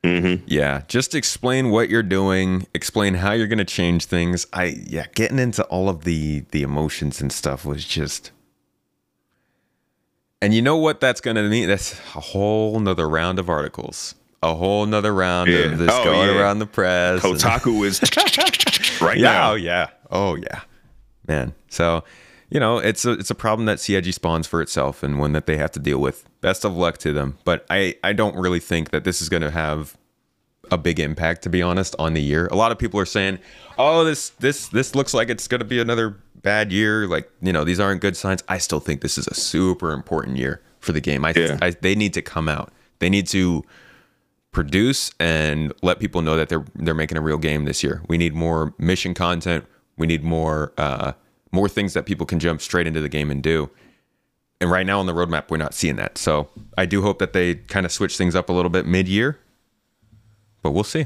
Mm-hmm. 0.04 0.44
Yeah, 0.48 0.84
just 0.88 1.16
explain 1.16 1.70
what 1.70 1.90
you're 1.90 2.04
doing, 2.04 2.66
explain 2.74 3.16
how 3.16 3.34
you're 3.34 3.48
going 3.48 3.58
to 3.58 3.66
change 3.66 4.06
things. 4.06 4.46
I 4.54 4.76
yeah, 4.88 5.08
getting 5.16 5.40
into 5.40 5.64
all 5.66 5.90
of 5.90 6.04
the 6.04 6.46
the 6.52 6.62
emotions 6.64 7.20
and 7.22 7.32
stuff 7.32 7.66
was 7.66 7.84
just 7.84 8.32
And 10.42 10.54
you 10.54 10.62
know 10.62 10.78
what 10.78 11.00
that's 11.02 11.20
going 11.20 11.36
to 11.36 11.44
mean? 11.44 11.68
That's 11.68 11.94
a 12.16 12.20
whole 12.20 12.80
nother 12.80 13.10
round 13.10 13.40
of 13.40 13.50
articles. 13.50 14.16
A 14.44 14.54
whole 14.54 14.86
nother 14.86 15.14
round 15.14 15.50
yeah. 15.50 15.60
of 15.60 15.80
this 15.80 15.90
oh, 15.92 16.04
going 16.04 16.30
yeah. 16.30 16.40
around 16.40 16.60
the 16.60 16.68
press. 16.68 17.22
Kotaku 17.22 17.86
is 17.86 18.00
right 19.02 19.18
yeah, 19.18 19.32
now. 19.32 19.52
Oh 19.52 19.56
yeah. 19.56 19.90
Oh 20.12 20.36
yeah. 20.36 20.62
Man. 21.28 21.54
So 21.70 22.04
you 22.50 22.60
know, 22.60 22.78
it's 22.78 23.06
a 23.06 23.12
it's 23.12 23.30
a 23.30 23.36
problem 23.36 23.66
that 23.66 23.80
CIG 23.80 24.14
spawns 24.14 24.48
for 24.48 24.62
itself 24.62 25.04
and 25.04 25.20
one 25.20 25.34
that 25.34 25.46
they 25.46 25.58
have 25.58 25.72
to 25.72 25.80
deal 25.80 26.00
with. 26.00 26.28
Best 26.42 26.64
of 26.64 26.76
luck 26.76 26.98
to 27.00 27.12
them. 27.12 27.38
But 27.44 27.66
I 27.70 27.96
I 28.04 28.14
don't 28.14 28.36
really 28.36 28.60
think 28.60 28.92
that 28.92 29.04
this 29.04 29.22
is 29.22 29.30
going 29.30 29.44
to 29.44 29.52
have 29.52 29.98
a 30.72 30.78
big 30.78 31.00
impact 31.00 31.44
to 31.44 31.50
be 31.50 31.62
honest 31.62 31.96
on 32.00 32.14
the 32.14 32.22
year. 32.22 32.48
A 32.48 32.56
lot 32.56 32.72
of 32.72 32.78
people 32.78 33.00
are 33.00 33.06
saying, 33.06 33.40
"Oh, 33.78 34.04
this 34.04 34.30
this 34.30 34.70
this 34.70 34.96
looks 34.96 35.14
like 35.14 35.30
it's 35.30 35.48
going 35.48 35.60
to 35.60 35.66
be 35.66 35.80
another 35.80 36.18
bad 36.42 36.72
year. 36.72 37.08
Like, 37.08 37.30
you 37.42 37.52
know, 37.52 37.64
these 37.64 37.80
aren't 37.80 38.02
good 38.02 38.16
signs." 38.16 38.44
I 38.48 38.60
still 38.60 38.80
think 38.80 39.02
this 39.02 39.18
is 39.18 39.28
a 39.28 39.34
super 39.34 39.92
important 39.92 40.38
year 40.38 40.62
for 40.80 40.94
the 40.94 41.02
game. 41.02 41.26
I, 41.26 41.34
yeah. 41.36 41.58
I 41.62 41.72
they 41.72 41.96
need 41.96 42.14
to 42.14 42.22
come 42.22 42.48
out. 42.48 42.72
They 43.00 43.10
need 43.10 43.28
to 43.28 43.64
produce 44.52 45.12
and 45.20 45.74
let 45.84 46.00
people 46.00 46.22
know 46.22 46.38
that 46.38 46.48
they're 46.50 46.66
they're 46.76 46.94
making 46.94 47.18
a 47.18 47.22
real 47.22 47.38
game 47.38 47.66
this 47.66 47.84
year. 47.84 48.02
We 48.08 48.18
need 48.18 48.34
more 48.34 48.74
mission 48.78 49.14
content. 49.14 49.66
We 49.98 50.08
need 50.08 50.24
more 50.24 50.72
uh 50.78 51.12
more 51.52 51.70
things 51.70 51.94
that 51.94 52.06
people 52.06 52.26
can 52.26 52.40
jump 52.40 52.62
straight 52.62 52.88
into 52.88 53.02
the 53.02 53.10
game 53.10 53.32
and 53.32 53.42
do. 53.42 53.70
And 54.60 54.72
right 54.72 54.86
now 54.86 55.00
on 55.00 55.06
the 55.06 55.14
roadmap, 55.14 55.50
we're 55.50 55.58
not 55.58 55.74
seeing 55.74 55.98
that. 55.98 56.18
So 56.18 56.50
I 56.78 56.86
do 56.86 57.02
hope 57.02 57.20
that 57.20 57.34
they 57.34 57.56
kind 57.56 57.86
of 57.86 57.92
switch 57.92 58.18
things 58.18 58.36
up 58.36 58.50
a 58.50 58.54
little 58.54 58.70
bit 58.70 58.86
mid 58.86 59.08
year, 59.08 59.38
but 60.62 60.72
we'll 60.72 60.84
see. 60.84 61.06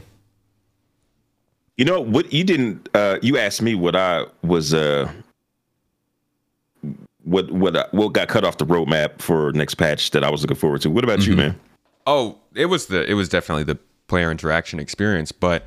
You 1.78 1.86
know 1.86 2.00
what? 2.00 2.32
You 2.32 2.44
didn't. 2.44 2.90
Uh, 2.94 3.18
you 3.22 3.38
asked 3.38 3.62
me 3.62 3.76
what 3.76 3.96
I 3.96 4.26
was. 4.44 4.74
Uh, 4.74 5.12
what 7.24 7.52
what 7.52 7.76
uh, 7.76 7.88
what 7.92 8.14
got 8.14 8.28
cut 8.28 8.44
off 8.44 8.58
the 8.58 8.66
roadmap 8.66 9.22
for 9.22 9.52
next 9.54 9.76
patch 9.76 10.12
that 10.12 10.24
I 10.24 10.30
was 10.30 10.42
looking 10.42 10.58
forward 10.58 10.82
to. 10.82 10.90
What 10.90 11.04
about 11.04 11.20
mm-hmm. 11.20 11.32
you, 11.32 11.38
man? 11.38 11.60
Oh, 12.06 12.38
it 12.56 12.66
was 12.66 12.88
the 12.88 13.10
it 13.10 13.14
was 13.14 13.30
definitely 13.30 13.64
the 13.64 13.78
player 14.08 14.32
interaction 14.32 14.80
experience, 14.80 15.32
but 15.32 15.66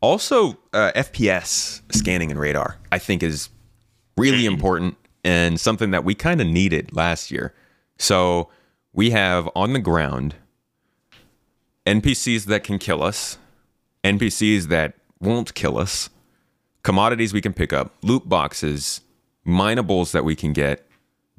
also 0.00 0.58
uh, 0.72 0.92
FPS 0.94 1.80
scanning 1.90 2.30
and 2.30 2.38
radar. 2.38 2.76
I 2.90 2.98
think 2.98 3.22
is 3.22 3.48
really 4.16 4.44
mm-hmm. 4.44 4.54
important 4.54 4.96
and 5.24 5.60
something 5.60 5.90
that 5.92 6.04
we 6.04 6.14
kind 6.14 6.40
of 6.40 6.46
needed 6.46 6.94
last 6.94 7.30
year. 7.30 7.54
So 7.98 8.48
we 8.92 9.10
have 9.10 9.48
on 9.54 9.72
the 9.72 9.78
ground 9.78 10.34
NPCs 11.86 12.44
that 12.46 12.64
can 12.64 12.78
kill 12.78 13.02
us, 13.02 13.38
NPCs 14.04 14.64
that 14.64 14.94
won't 15.20 15.54
kill 15.54 15.78
us, 15.78 16.10
commodities 16.82 17.32
we 17.32 17.40
can 17.40 17.52
pick 17.52 17.72
up, 17.72 17.94
loot 18.02 18.28
boxes, 18.28 19.00
minables 19.46 20.12
that 20.12 20.24
we 20.24 20.34
can 20.36 20.52
get, 20.52 20.86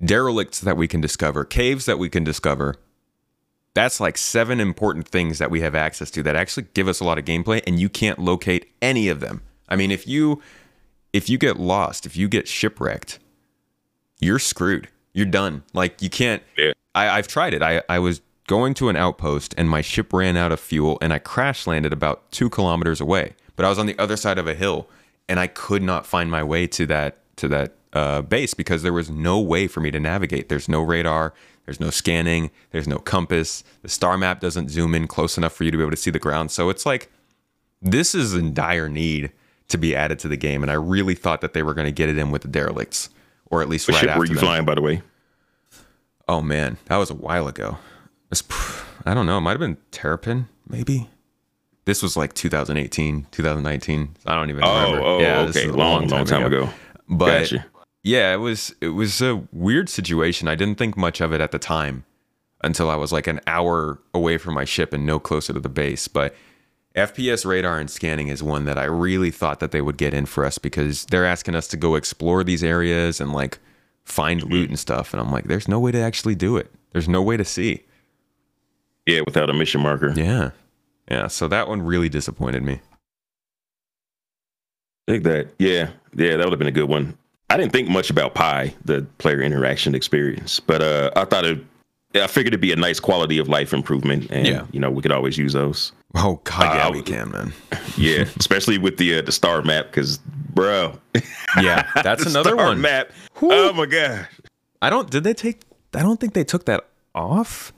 derelicts 0.03 0.59
that 0.61 0.77
we 0.77 0.87
can 0.87 1.01
discover, 1.01 1.43
caves 1.43 1.85
that 1.85 1.99
we 1.99 2.09
can 2.09 2.23
discover, 2.23 2.75
That's 3.73 3.99
like 3.99 4.17
seven 4.17 4.59
important 4.59 5.07
things 5.07 5.39
that 5.39 5.49
we 5.49 5.61
have 5.61 5.73
access 5.73 6.11
to 6.11 6.23
that 6.23 6.35
actually 6.35 6.67
give 6.73 6.87
us 6.87 6.99
a 6.99 7.03
lot 7.03 7.17
of 7.17 7.25
gameplay, 7.25 7.61
and 7.65 7.79
you 7.79 7.89
can't 7.89 8.19
locate 8.19 8.71
any 8.81 9.09
of 9.09 9.19
them. 9.19 9.41
I 9.67 9.75
mean, 9.75 9.91
if 9.91 10.07
you 10.07 10.41
if 11.13 11.29
you 11.29 11.37
get 11.37 11.57
lost, 11.57 12.05
if 12.05 12.17
you 12.17 12.27
get 12.27 12.47
shipwrecked, 12.47 13.19
you're 14.19 14.39
screwed. 14.39 14.89
You're 15.13 15.27
done. 15.27 15.63
Like 15.73 16.01
you 16.01 16.09
can't. 16.09 16.43
Yeah. 16.57 16.73
I, 16.95 17.09
I've 17.09 17.27
tried 17.27 17.53
it. 17.53 17.61
I, 17.61 17.81
I 17.87 17.99
was 17.99 18.21
going 18.47 18.73
to 18.75 18.89
an 18.89 18.95
outpost 18.95 19.53
and 19.57 19.69
my 19.69 19.81
ship 19.81 20.11
ran 20.11 20.35
out 20.35 20.51
of 20.51 20.59
fuel 20.59 20.97
and 21.01 21.13
I 21.13 21.19
crash 21.19 21.65
landed 21.65 21.93
about 21.93 22.29
two 22.31 22.49
kilometers 22.49 22.99
away. 22.99 23.35
But 23.55 23.65
I 23.65 23.69
was 23.69 23.79
on 23.79 23.85
the 23.85 23.97
other 23.99 24.17
side 24.17 24.37
of 24.37 24.47
a 24.47 24.53
hill 24.53 24.89
and 25.29 25.39
I 25.39 25.47
could 25.47 25.83
not 25.83 26.05
find 26.05 26.29
my 26.29 26.43
way 26.43 26.67
to 26.67 26.85
that 26.87 27.17
to 27.37 27.47
that 27.47 27.73
uh, 27.93 28.21
base 28.21 28.53
because 28.53 28.81
there 28.81 28.93
was 28.93 29.09
no 29.09 29.39
way 29.39 29.67
for 29.67 29.79
me 29.79 29.91
to 29.91 29.99
navigate. 29.99 30.49
There's 30.49 30.67
no 30.67 30.81
radar. 30.81 31.33
There's 31.65 31.79
no 31.79 31.91
scanning. 31.91 32.51
There's 32.71 32.87
no 32.87 32.97
compass. 32.97 33.63
The 33.83 33.89
star 33.89 34.17
map 34.17 34.39
doesn't 34.39 34.69
zoom 34.69 34.93
in 34.93 35.07
close 35.07 35.37
enough 35.37 35.53
for 35.53 35.63
you 35.63 35.71
to 35.71 35.77
be 35.77 35.83
able 35.83 35.91
to 35.91 35.97
see 35.97 36.11
the 36.11 36.19
ground. 36.19 36.51
So 36.51 36.69
it's 36.69 36.85
like 36.85 37.11
this 37.81 38.13
is 38.13 38.33
in 38.33 38.53
dire 38.53 38.89
need 38.89 39.31
to 39.73 39.77
be 39.77 39.95
added 39.95 40.17
to 40.19 40.27
the 40.29 40.37
game. 40.37 40.61
And 40.63 40.71
I 40.71 40.75
really 40.75 41.13
thought 41.15 41.41
that 41.41 41.53
they 41.53 41.61
were 41.61 41.73
going 41.73 41.85
to 41.85 41.91
get 41.91 42.07
it 42.09 42.17
in 42.17 42.31
with 42.31 42.41
the 42.43 42.47
derelicts, 42.47 43.09
or 43.51 43.61
at 43.61 43.67
least 43.69 43.87
What 43.87 43.95
right 43.95 43.99
ship 44.01 44.09
after 44.11 44.19
were 44.19 44.25
you 44.25 44.35
them. 44.35 44.43
flying, 44.43 44.65
by 44.65 44.75
the 44.75 44.81
way? 44.81 45.01
Oh 46.27 46.41
man, 46.41 46.77
that 46.85 46.97
was 46.97 47.09
a 47.09 47.15
while 47.15 47.47
ago. 47.47 47.77
It's, 48.31 48.41
I 49.05 49.13
don't 49.13 49.25
know. 49.25 49.37
It 49.37 49.41
might 49.41 49.51
have 49.51 49.59
been 49.59 49.77
Terrapin, 49.91 50.47
maybe. 50.67 51.09
This 51.85 52.01
was 52.01 52.15
like 52.15 52.33
2018, 52.33 53.27
2019. 53.29 54.15
I 54.25 54.35
don't 54.35 54.49
even 54.49 54.63
Oh, 54.63 54.83
remember. 54.85 55.01
oh, 55.05 55.45
this 55.47 55.57
okay. 55.57 55.67
a 55.67 55.73
Long, 55.73 56.07
long 56.07 56.25
time 56.25 56.45
ago. 56.45 56.69
But 57.09 57.39
Gotcha. 57.41 57.65
yeah, 58.03 58.33
it 58.33 58.37
was 58.37 58.73
it 58.79 58.89
was 58.89 59.21
a 59.21 59.43
weird 59.51 59.89
situation. 59.89 60.47
I 60.47 60.55
didn't 60.55 60.77
think 60.77 60.95
much 60.95 61.19
of 61.19 61.33
it 61.33 61.41
at 61.41 61.51
the 61.51 61.59
time 61.59 62.05
until 62.63 62.89
I 62.89 62.95
was 62.95 63.11
like 63.11 63.27
an 63.27 63.41
hour 63.45 63.99
away 64.13 64.37
from 64.37 64.53
my 64.53 64.63
ship 64.63 64.93
and 64.93 65.05
no 65.05 65.19
closer 65.19 65.51
to 65.51 65.59
the 65.59 65.67
base. 65.67 66.07
But 66.07 66.33
FPS 66.95 67.45
radar 67.45 67.79
and 67.79 67.89
scanning 67.89 68.27
is 68.27 68.43
one 68.43 68.65
that 68.65 68.77
I 68.77 68.83
really 68.83 69.31
thought 69.31 69.59
that 69.59 69.71
they 69.71 69.81
would 69.81 69.97
get 69.97 70.13
in 70.13 70.25
for 70.25 70.45
us 70.45 70.57
because 70.57 71.05
they're 71.05 71.25
asking 71.25 71.55
us 71.55 71.67
to 71.69 71.77
go 71.77 71.95
explore 71.95 72.43
these 72.43 72.63
areas 72.63 73.19
and 73.19 73.33
like 73.33 73.59
find 74.05 74.43
loot 74.43 74.69
and 74.69 74.77
stuff. 74.77 75.13
And 75.13 75.19
I'm 75.19 75.31
like, 75.31 75.45
there's 75.45 75.67
no 75.67 75.79
way 75.79 75.91
to 75.91 75.99
actually 75.99 76.35
do 76.35 76.57
it. 76.57 76.71
There's 76.91 77.09
no 77.09 77.21
way 77.21 77.37
to 77.37 77.45
see. 77.45 77.83
Yeah, 79.07 79.21
without 79.25 79.49
a 79.49 79.53
mission 79.53 79.81
marker. 79.81 80.13
Yeah. 80.15 80.51
Yeah. 81.09 81.27
So 81.27 81.47
that 81.47 81.67
one 81.67 81.81
really 81.81 82.09
disappointed 82.09 82.63
me. 82.63 82.79
I 85.07 85.11
Think 85.11 85.23
that. 85.23 85.49
Yeah, 85.59 85.89
yeah, 86.15 86.37
that 86.37 86.45
would 86.45 86.53
have 86.53 86.59
been 86.59 86.67
a 86.67 86.71
good 86.71 86.87
one. 86.87 87.17
I 87.49 87.57
didn't 87.57 87.73
think 87.73 87.89
much 87.89 88.09
about 88.09 88.35
PIE, 88.35 88.73
the 88.85 89.05
player 89.17 89.41
interaction 89.41 89.95
experience, 89.95 90.59
but 90.59 90.81
uh, 90.81 91.11
I 91.15 91.25
thought 91.25 91.45
it. 91.45 91.59
I 92.15 92.27
figured 92.27 92.53
it'd 92.53 92.61
be 92.61 92.71
a 92.71 92.75
nice 92.75 92.99
quality 92.99 93.37
of 93.39 93.47
life 93.47 93.73
improvement, 93.73 94.27
and 94.29 94.45
Yeah. 94.47 94.65
you 94.71 94.79
know 94.79 94.91
we 94.91 95.01
could 95.01 95.11
always 95.11 95.37
use 95.37 95.53
those. 95.53 95.91
Oh 96.15 96.39
God, 96.43 96.75
yeah, 96.75 96.87
Uh, 96.87 96.91
we 96.91 97.01
can, 97.01 97.31
man. 97.31 97.53
Yeah, 97.97 98.25
especially 98.39 98.77
with 98.77 98.97
the 98.97 99.19
uh, 99.19 99.21
the 99.23 99.31
star 99.31 99.61
map, 99.63 99.87
because 99.87 100.17
bro, 100.53 100.99
Yeah, 101.61 101.89
that's 102.03 102.23
the 102.25 102.29
another 102.29 102.51
star 102.51 102.65
one. 102.67 102.81
map. 102.81 103.11
Oh 103.41 103.73
my 103.73 103.85
god. 103.85 104.27
I 104.81 104.89
don't. 104.89 105.09
Did 105.09 105.23
they 105.23 105.33
take? 105.33 105.61
I 105.93 106.01
don't 106.01 106.19
think 106.19 106.33
they 106.33 106.43
took 106.43 106.65
that 106.65 106.85
off. 107.15 107.71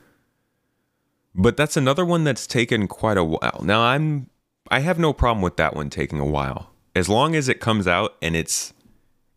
But 1.33 1.57
that's 1.57 1.75
another 1.75 2.05
one 2.05 2.23
that's 2.23 2.47
taken 2.47 2.87
quite 2.87 3.17
a 3.17 3.23
while. 3.23 3.61
Now 3.63 3.81
I'm. 3.81 4.29
I 4.71 4.79
have 4.79 4.97
no 4.97 5.13
problem 5.13 5.41
with 5.41 5.57
that 5.57 5.75
one 5.75 5.89
taking 5.89 6.19
a 6.19 6.25
while, 6.25 6.71
as 6.95 7.07
long 7.07 7.35
as 7.35 7.47
it 7.49 7.59
comes 7.59 7.87
out 7.87 8.15
and 8.21 8.35
it's 8.35 8.73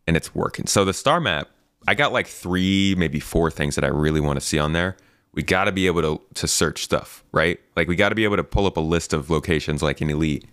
and 0.07 0.17
it's 0.17 0.33
working. 0.33 0.65
So 0.65 0.83
the 0.85 0.93
star 0.93 1.19
map, 1.19 1.49
I 1.87 1.95
got 1.95 2.11
like 2.13 2.27
three, 2.27 2.95
maybe 2.97 3.19
four 3.19 3.49
things 3.49 3.75
that 3.75 3.83
I 3.83 3.87
really 3.87 4.19
want 4.21 4.39
to 4.39 4.45
see 4.45 4.59
on 4.59 4.73
there. 4.73 4.97
We 5.33 5.43
got 5.43 5.65
to 5.65 5.71
be 5.71 5.87
able 5.87 6.01
to 6.01 6.21
to 6.35 6.47
search 6.47 6.83
stuff, 6.83 7.23
right? 7.31 7.59
Like 7.75 7.87
we 7.87 7.95
got 7.95 8.09
to 8.09 8.15
be 8.15 8.23
able 8.23 8.37
to 8.37 8.43
pull 8.43 8.65
up 8.65 8.77
a 8.77 8.81
list 8.81 9.13
of 9.13 9.29
locations 9.29 9.81
like 9.81 10.01
in 10.01 10.09
Elite 10.09 10.45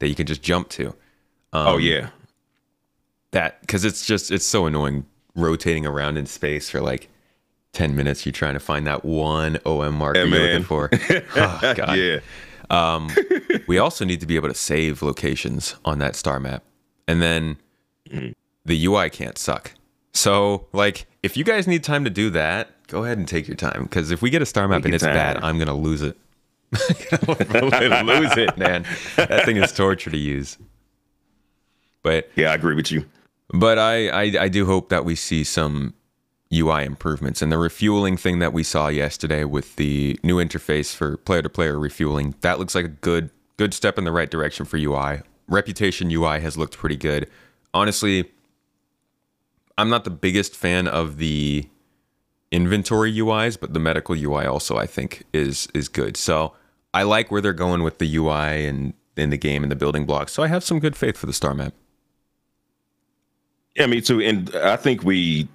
that 0.00 0.08
you 0.08 0.14
can 0.14 0.26
just 0.26 0.42
jump 0.42 0.68
to. 0.70 0.88
Um, 1.52 1.66
oh 1.68 1.76
yeah. 1.78 2.10
that 3.30 3.60
because 3.60 3.84
it's 3.84 4.04
just 4.06 4.30
it's 4.30 4.44
so 4.44 4.66
annoying 4.66 5.06
rotating 5.34 5.86
around 5.86 6.16
in 6.16 6.26
space 6.26 6.68
for 6.70 6.80
like 6.80 7.08
10 7.72 7.96
minutes 7.96 8.24
you're 8.24 8.32
trying 8.32 8.54
to 8.54 8.60
find 8.60 8.86
that 8.86 9.04
one 9.04 9.58
om 9.66 9.94
mark 9.94 10.16
Yeah, 10.16 10.24
you're 10.24 10.40
looking 10.40 10.64
for 10.64 10.90
oh, 11.36 11.74
God. 11.76 11.98
Yeah. 11.98 12.18
um 12.70 13.10
we 13.66 13.78
also 13.78 14.04
need 14.04 14.20
to 14.20 14.26
be 14.26 14.36
able 14.36 14.48
to 14.48 14.54
save 14.54 15.02
locations 15.02 15.74
on 15.84 15.98
that 15.98 16.14
star 16.16 16.38
map 16.40 16.62
and 17.08 17.20
then 17.22 17.56
Mm-hmm. 18.10 18.32
the 18.66 18.84
ui 18.86 19.08
can't 19.10 19.38
suck 19.38 19.72
so 20.14 20.66
like 20.72 21.06
if 21.22 21.36
you 21.36 21.44
guys 21.44 21.66
need 21.66 21.84
time 21.84 22.04
to 22.04 22.10
do 22.10 22.30
that 22.30 22.70
go 22.86 23.04
ahead 23.04 23.18
and 23.18 23.28
take 23.28 23.46
your 23.48 23.56
time 23.56 23.82
because 23.82 24.10
if 24.10 24.22
we 24.22 24.30
get 24.30 24.40
a 24.40 24.46
star 24.46 24.66
map 24.68 24.78
Take 24.78 24.86
and 24.86 24.94
it's 24.94 25.04
bad 25.04 25.38
i'm 25.42 25.58
gonna 25.58 25.74
lose 25.74 26.00
it 26.02 26.16
I'm 26.72 27.70
gonna 27.70 28.02
lose 28.02 28.36
it 28.36 28.56
man 28.58 28.84
that 29.16 29.44
thing 29.44 29.56
is 29.58 29.72
torture 29.72 30.10
to 30.10 30.16
use 30.16 30.58
but 32.02 32.30
Yeah, 32.36 32.50
I 32.50 32.54
agree 32.54 32.74
with 32.74 32.90
you. 32.92 33.06
but 33.52 33.78
I, 33.78 34.08
I 34.08 34.22
I 34.42 34.48
do 34.48 34.66
hope 34.66 34.88
that 34.90 35.04
we 35.04 35.14
see 35.14 35.42
some 35.44 35.94
UI 36.52 36.84
improvements 36.84 37.40
and 37.42 37.50
the 37.50 37.58
refueling 37.58 38.16
thing 38.16 38.38
that 38.40 38.52
we 38.52 38.62
saw 38.62 38.88
yesterday 38.88 39.44
with 39.44 39.76
the 39.76 40.18
new 40.22 40.36
interface 40.36 40.94
for 40.94 41.16
player 41.16 41.42
to 41.42 41.48
player 41.48 41.78
refueling. 41.78 42.34
That 42.42 42.58
looks 42.58 42.74
like 42.74 42.84
a 42.84 42.88
good 42.88 43.30
good 43.56 43.72
step 43.72 43.96
in 43.98 44.04
the 44.04 44.12
right 44.12 44.30
direction 44.30 44.66
for 44.66 44.76
UI. 44.76 45.22
Reputation 45.48 46.10
UI 46.12 46.40
has 46.40 46.56
looked 46.58 46.76
pretty 46.76 46.96
good. 46.96 47.28
Honestly, 47.72 48.30
I'm 49.76 49.88
not 49.88 50.04
the 50.04 50.10
biggest 50.10 50.54
fan 50.54 50.86
of 50.86 51.16
the 51.18 51.68
inventory 52.50 53.12
UIs, 53.14 53.58
but 53.58 53.74
the 53.74 53.80
medical 53.80 54.14
UI 54.14 54.46
also 54.46 54.76
I 54.76 54.86
think 54.86 55.24
is 55.32 55.68
is 55.74 55.88
good. 55.88 56.16
So 56.16 56.54
I 56.92 57.02
like 57.02 57.30
where 57.30 57.40
they're 57.40 57.52
going 57.52 57.82
with 57.82 57.98
the 57.98 58.16
UI 58.16 58.66
and 58.66 58.94
in 59.16 59.30
the 59.30 59.36
game 59.36 59.62
and 59.62 59.70
the 59.70 59.76
building 59.76 60.06
blocks. 60.06 60.32
So 60.32 60.42
I 60.42 60.48
have 60.48 60.64
some 60.64 60.78
good 60.78 60.96
faith 60.96 61.16
for 61.16 61.26
the 61.26 61.32
star 61.32 61.54
map. 61.54 61.74
Yeah, 63.76 63.86
me 63.86 64.00
too. 64.00 64.20
And 64.20 64.54
I 64.56 64.76
think 64.76 65.02
we, 65.02 65.48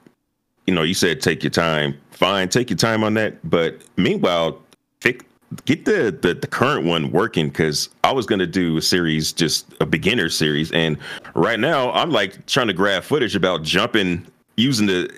you 0.67 0.73
know, 0.73 0.83
you 0.83 0.93
said 0.93 1.21
take 1.21 1.43
your 1.43 1.51
time. 1.51 1.97
Fine, 2.11 2.49
take 2.49 2.69
your 2.69 2.77
time 2.77 3.03
on 3.03 3.13
that. 3.13 3.37
But 3.49 3.81
meanwhile, 3.95 4.61
get 5.65 5.85
the, 5.85 6.17
the 6.21 6.33
the 6.33 6.47
current 6.47 6.85
one 6.85 7.11
working 7.11 7.49
because 7.49 7.89
I 8.03 8.11
was 8.11 8.25
gonna 8.25 8.47
do 8.47 8.77
a 8.77 8.81
series, 8.81 9.33
just 9.33 9.65
a 9.79 9.85
beginner 9.85 10.29
series, 10.29 10.71
and 10.71 10.97
right 11.35 11.59
now 11.59 11.91
I'm 11.91 12.11
like 12.11 12.45
trying 12.45 12.67
to 12.67 12.73
grab 12.73 13.03
footage 13.03 13.35
about 13.35 13.63
jumping 13.63 14.25
using 14.55 14.87
the 14.87 15.09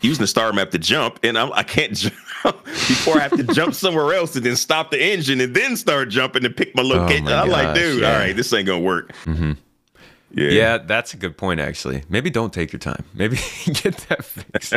using 0.00 0.22
the 0.22 0.26
star 0.26 0.52
map 0.52 0.70
to 0.70 0.78
jump, 0.78 1.20
and 1.22 1.38
I'm, 1.38 1.52
I 1.52 1.62
can't 1.62 1.92
jump 2.42 2.64
before 2.64 3.18
I 3.18 3.20
have 3.20 3.36
to 3.36 3.44
jump 3.44 3.74
somewhere 3.74 4.14
else 4.14 4.34
and 4.34 4.44
then 4.44 4.56
stop 4.56 4.90
the 4.90 5.00
engine 5.00 5.40
and 5.40 5.54
then 5.54 5.76
start 5.76 6.08
jumping 6.08 6.44
and 6.44 6.56
pick 6.56 6.74
my 6.74 6.82
location. 6.82 7.24
my 7.24 7.34
I'm 7.34 7.48
like, 7.48 7.74
dude, 7.74 8.00
yeah. 8.00 8.12
all 8.12 8.18
right, 8.18 8.34
this 8.34 8.52
ain't 8.52 8.66
gonna 8.66 8.80
work. 8.80 9.12
Mm-hmm. 9.24 9.52
Yeah. 10.32 10.50
Yeah, 10.50 10.78
that's 10.78 11.12
a 11.12 11.16
good 11.16 11.36
point, 11.36 11.58
actually. 11.58 12.04
Maybe 12.08 12.30
don't 12.30 12.52
take 12.52 12.72
your 12.72 12.78
time. 12.78 13.04
Maybe 13.14 13.36
get 13.66 13.96
that 14.08 14.24
fixed 14.24 14.74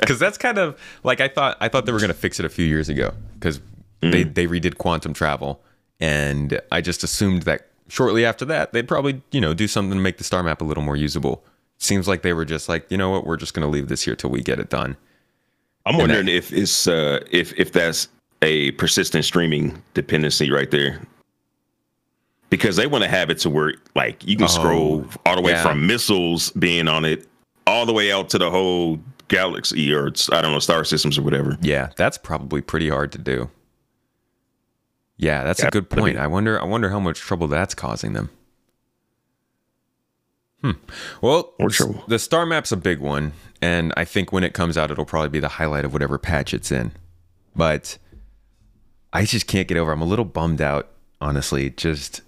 because 0.00 0.18
that's 0.18 0.38
kind 0.38 0.56
of 0.56 0.80
like 1.04 1.20
I 1.20 1.28
thought. 1.28 1.58
I 1.60 1.68
thought 1.68 1.84
they 1.84 1.92
were 1.92 1.98
going 1.98 2.08
to 2.08 2.14
fix 2.14 2.40
it 2.40 2.46
a 2.46 2.48
few 2.48 2.64
years 2.64 2.88
ago 2.88 3.12
because 4.00 4.12
they 4.12 4.22
they 4.24 4.46
redid 4.46 4.78
quantum 4.78 5.12
travel, 5.14 5.62
and 6.00 6.60
I 6.72 6.80
just 6.80 7.02
assumed 7.04 7.42
that 7.42 7.68
shortly 7.88 8.24
after 8.24 8.44
that 8.44 8.72
they'd 8.72 8.88
probably 8.88 9.22
you 9.30 9.40
know 9.40 9.54
do 9.54 9.68
something 9.68 9.96
to 9.96 10.02
make 10.02 10.18
the 10.18 10.24
star 10.24 10.42
map 10.42 10.60
a 10.60 10.64
little 10.64 10.82
more 10.82 10.96
usable. 10.96 11.44
Seems 11.78 12.08
like 12.08 12.22
they 12.22 12.32
were 12.32 12.44
just 12.44 12.68
like 12.68 12.90
you 12.90 12.96
know 12.96 13.10
what 13.10 13.26
we're 13.26 13.36
just 13.36 13.54
going 13.54 13.62
to 13.66 13.70
leave 13.70 13.88
this 13.88 14.02
here 14.02 14.16
till 14.16 14.30
we 14.30 14.42
get 14.42 14.58
it 14.58 14.70
done. 14.70 14.96
I'm 15.84 15.98
wondering 15.98 16.26
if 16.28 16.52
it's 16.52 16.88
uh 16.88 17.20
if 17.30 17.52
if 17.58 17.72
that's 17.72 18.08
a 18.42 18.72
persistent 18.72 19.24
streaming 19.24 19.82
dependency 19.94 20.50
right 20.50 20.70
there. 20.70 21.00
Because 22.48 22.76
they 22.76 22.86
want 22.86 23.02
to 23.02 23.10
have 23.10 23.28
it 23.30 23.38
to 23.40 23.50
where 23.50 23.74
like 23.94 24.26
you 24.26 24.36
can 24.36 24.44
Oh, 24.44 24.48
scroll 24.48 25.04
all 25.24 25.36
the 25.36 25.42
way 25.42 25.52
yeah. 25.52 25.62
from 25.62 25.86
missiles 25.86 26.50
being 26.52 26.86
on 26.88 27.04
it 27.04 27.26
all 27.66 27.84
the 27.86 27.92
way 27.92 28.12
out 28.12 28.28
to 28.30 28.38
the 28.38 28.50
whole 28.50 29.00
galaxy 29.28 29.92
or 29.92 30.12
I 30.30 30.40
don't 30.40 30.52
know 30.52 30.60
star 30.60 30.84
systems 30.84 31.18
or 31.18 31.22
whatever. 31.22 31.58
Yeah, 31.60 31.90
that's 31.96 32.16
probably 32.18 32.60
pretty 32.60 32.88
hard 32.88 33.10
to 33.12 33.18
do. 33.18 33.50
Yeah, 35.18 35.44
that's 35.44 35.60
Yeah, 35.60 35.68
a 35.68 35.70
good 35.70 35.88
point. 35.90 36.16
be- 36.16 36.20
I 36.20 36.26
wonder. 36.26 36.60
I 36.60 36.64
wonder 36.64 36.90
how 36.90 37.00
much 37.00 37.18
trouble 37.20 37.46
that's 37.48 37.74
causing 37.74 38.12
them. 38.12 38.30
Hmm. 40.62 40.72
Well, 41.20 41.52
the 42.08 42.18
star 42.18 42.46
map's 42.46 42.72
a 42.72 42.76
big 42.76 42.98
one, 43.00 43.32
and 43.60 43.92
I 43.96 44.04
think 44.04 44.32
when 44.32 44.42
it 44.44 44.54
comes 44.54 44.76
out, 44.78 44.90
it'll 44.90 45.04
probably 45.04 45.28
be 45.28 45.38
the 45.40 45.48
highlight 45.48 45.84
of 45.84 45.92
whatever 45.92 46.18
patch 46.18 46.54
it's 46.54 46.72
in. 46.72 46.92
But 47.54 47.98
I 49.12 49.24
just 49.24 49.46
can't 49.46 49.68
get 49.68 49.76
over. 49.76 49.92
I'm 49.92 50.00
a 50.02 50.06
little 50.06 50.24
bummed 50.24 50.60
out, 50.62 50.88
honestly, 51.20 51.70
just 51.70 52.22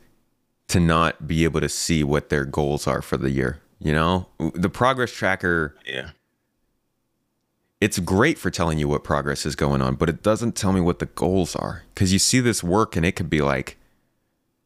to 0.68 0.78
not 0.80 1.26
be 1.26 1.44
able 1.44 1.60
to 1.60 1.68
see 1.68 2.04
what 2.04 2.28
their 2.28 2.44
goals 2.44 2.86
are 2.86 3.00
for 3.02 3.16
the 3.16 3.30
year. 3.30 3.60
You 3.80 3.92
know, 3.92 4.26
the 4.54 4.68
progress 4.68 5.10
tracker 5.12 5.74
Yeah. 5.86 6.10
It's 7.80 7.98
great 8.00 8.38
for 8.38 8.50
telling 8.50 8.78
you 8.78 8.88
what 8.88 9.04
progress 9.04 9.46
is 9.46 9.54
going 9.54 9.80
on, 9.80 9.94
but 9.94 10.08
it 10.08 10.22
doesn't 10.22 10.56
tell 10.56 10.72
me 10.72 10.80
what 10.80 10.98
the 10.98 11.06
goals 11.06 11.54
are. 11.54 11.84
Because 11.94 12.12
you 12.12 12.18
see 12.18 12.40
this 12.40 12.62
work 12.62 12.96
and 12.96 13.06
it 13.06 13.12
could 13.12 13.30
be 13.30 13.40
like, 13.40 13.76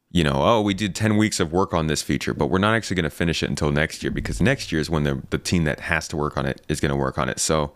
you 0.09 0.23
know, 0.23 0.35
oh, 0.35 0.61
we 0.61 0.73
did 0.73 0.95
10 0.95 1.17
weeks 1.17 1.39
of 1.39 1.51
work 1.51 1.73
on 1.73 1.87
this 1.87 2.01
feature, 2.01 2.33
but 2.33 2.47
we're 2.47 2.59
not 2.59 2.75
actually 2.75 2.95
going 2.95 3.03
to 3.03 3.09
finish 3.09 3.41
it 3.41 3.49
until 3.49 3.71
next 3.71 4.03
year 4.03 4.11
because 4.11 4.41
next 4.41 4.71
year 4.71 4.79
is 4.79 4.89
when 4.89 5.03
the, 5.03 5.21
the 5.31 5.37
team 5.37 5.63
that 5.63 5.81
has 5.81 6.07
to 6.07 6.17
work 6.17 6.37
on 6.37 6.45
it 6.45 6.61
is 6.67 6.79
going 6.79 6.91
to 6.91 6.95
work 6.95 7.17
on 7.17 7.29
it. 7.29 7.39
So 7.39 7.73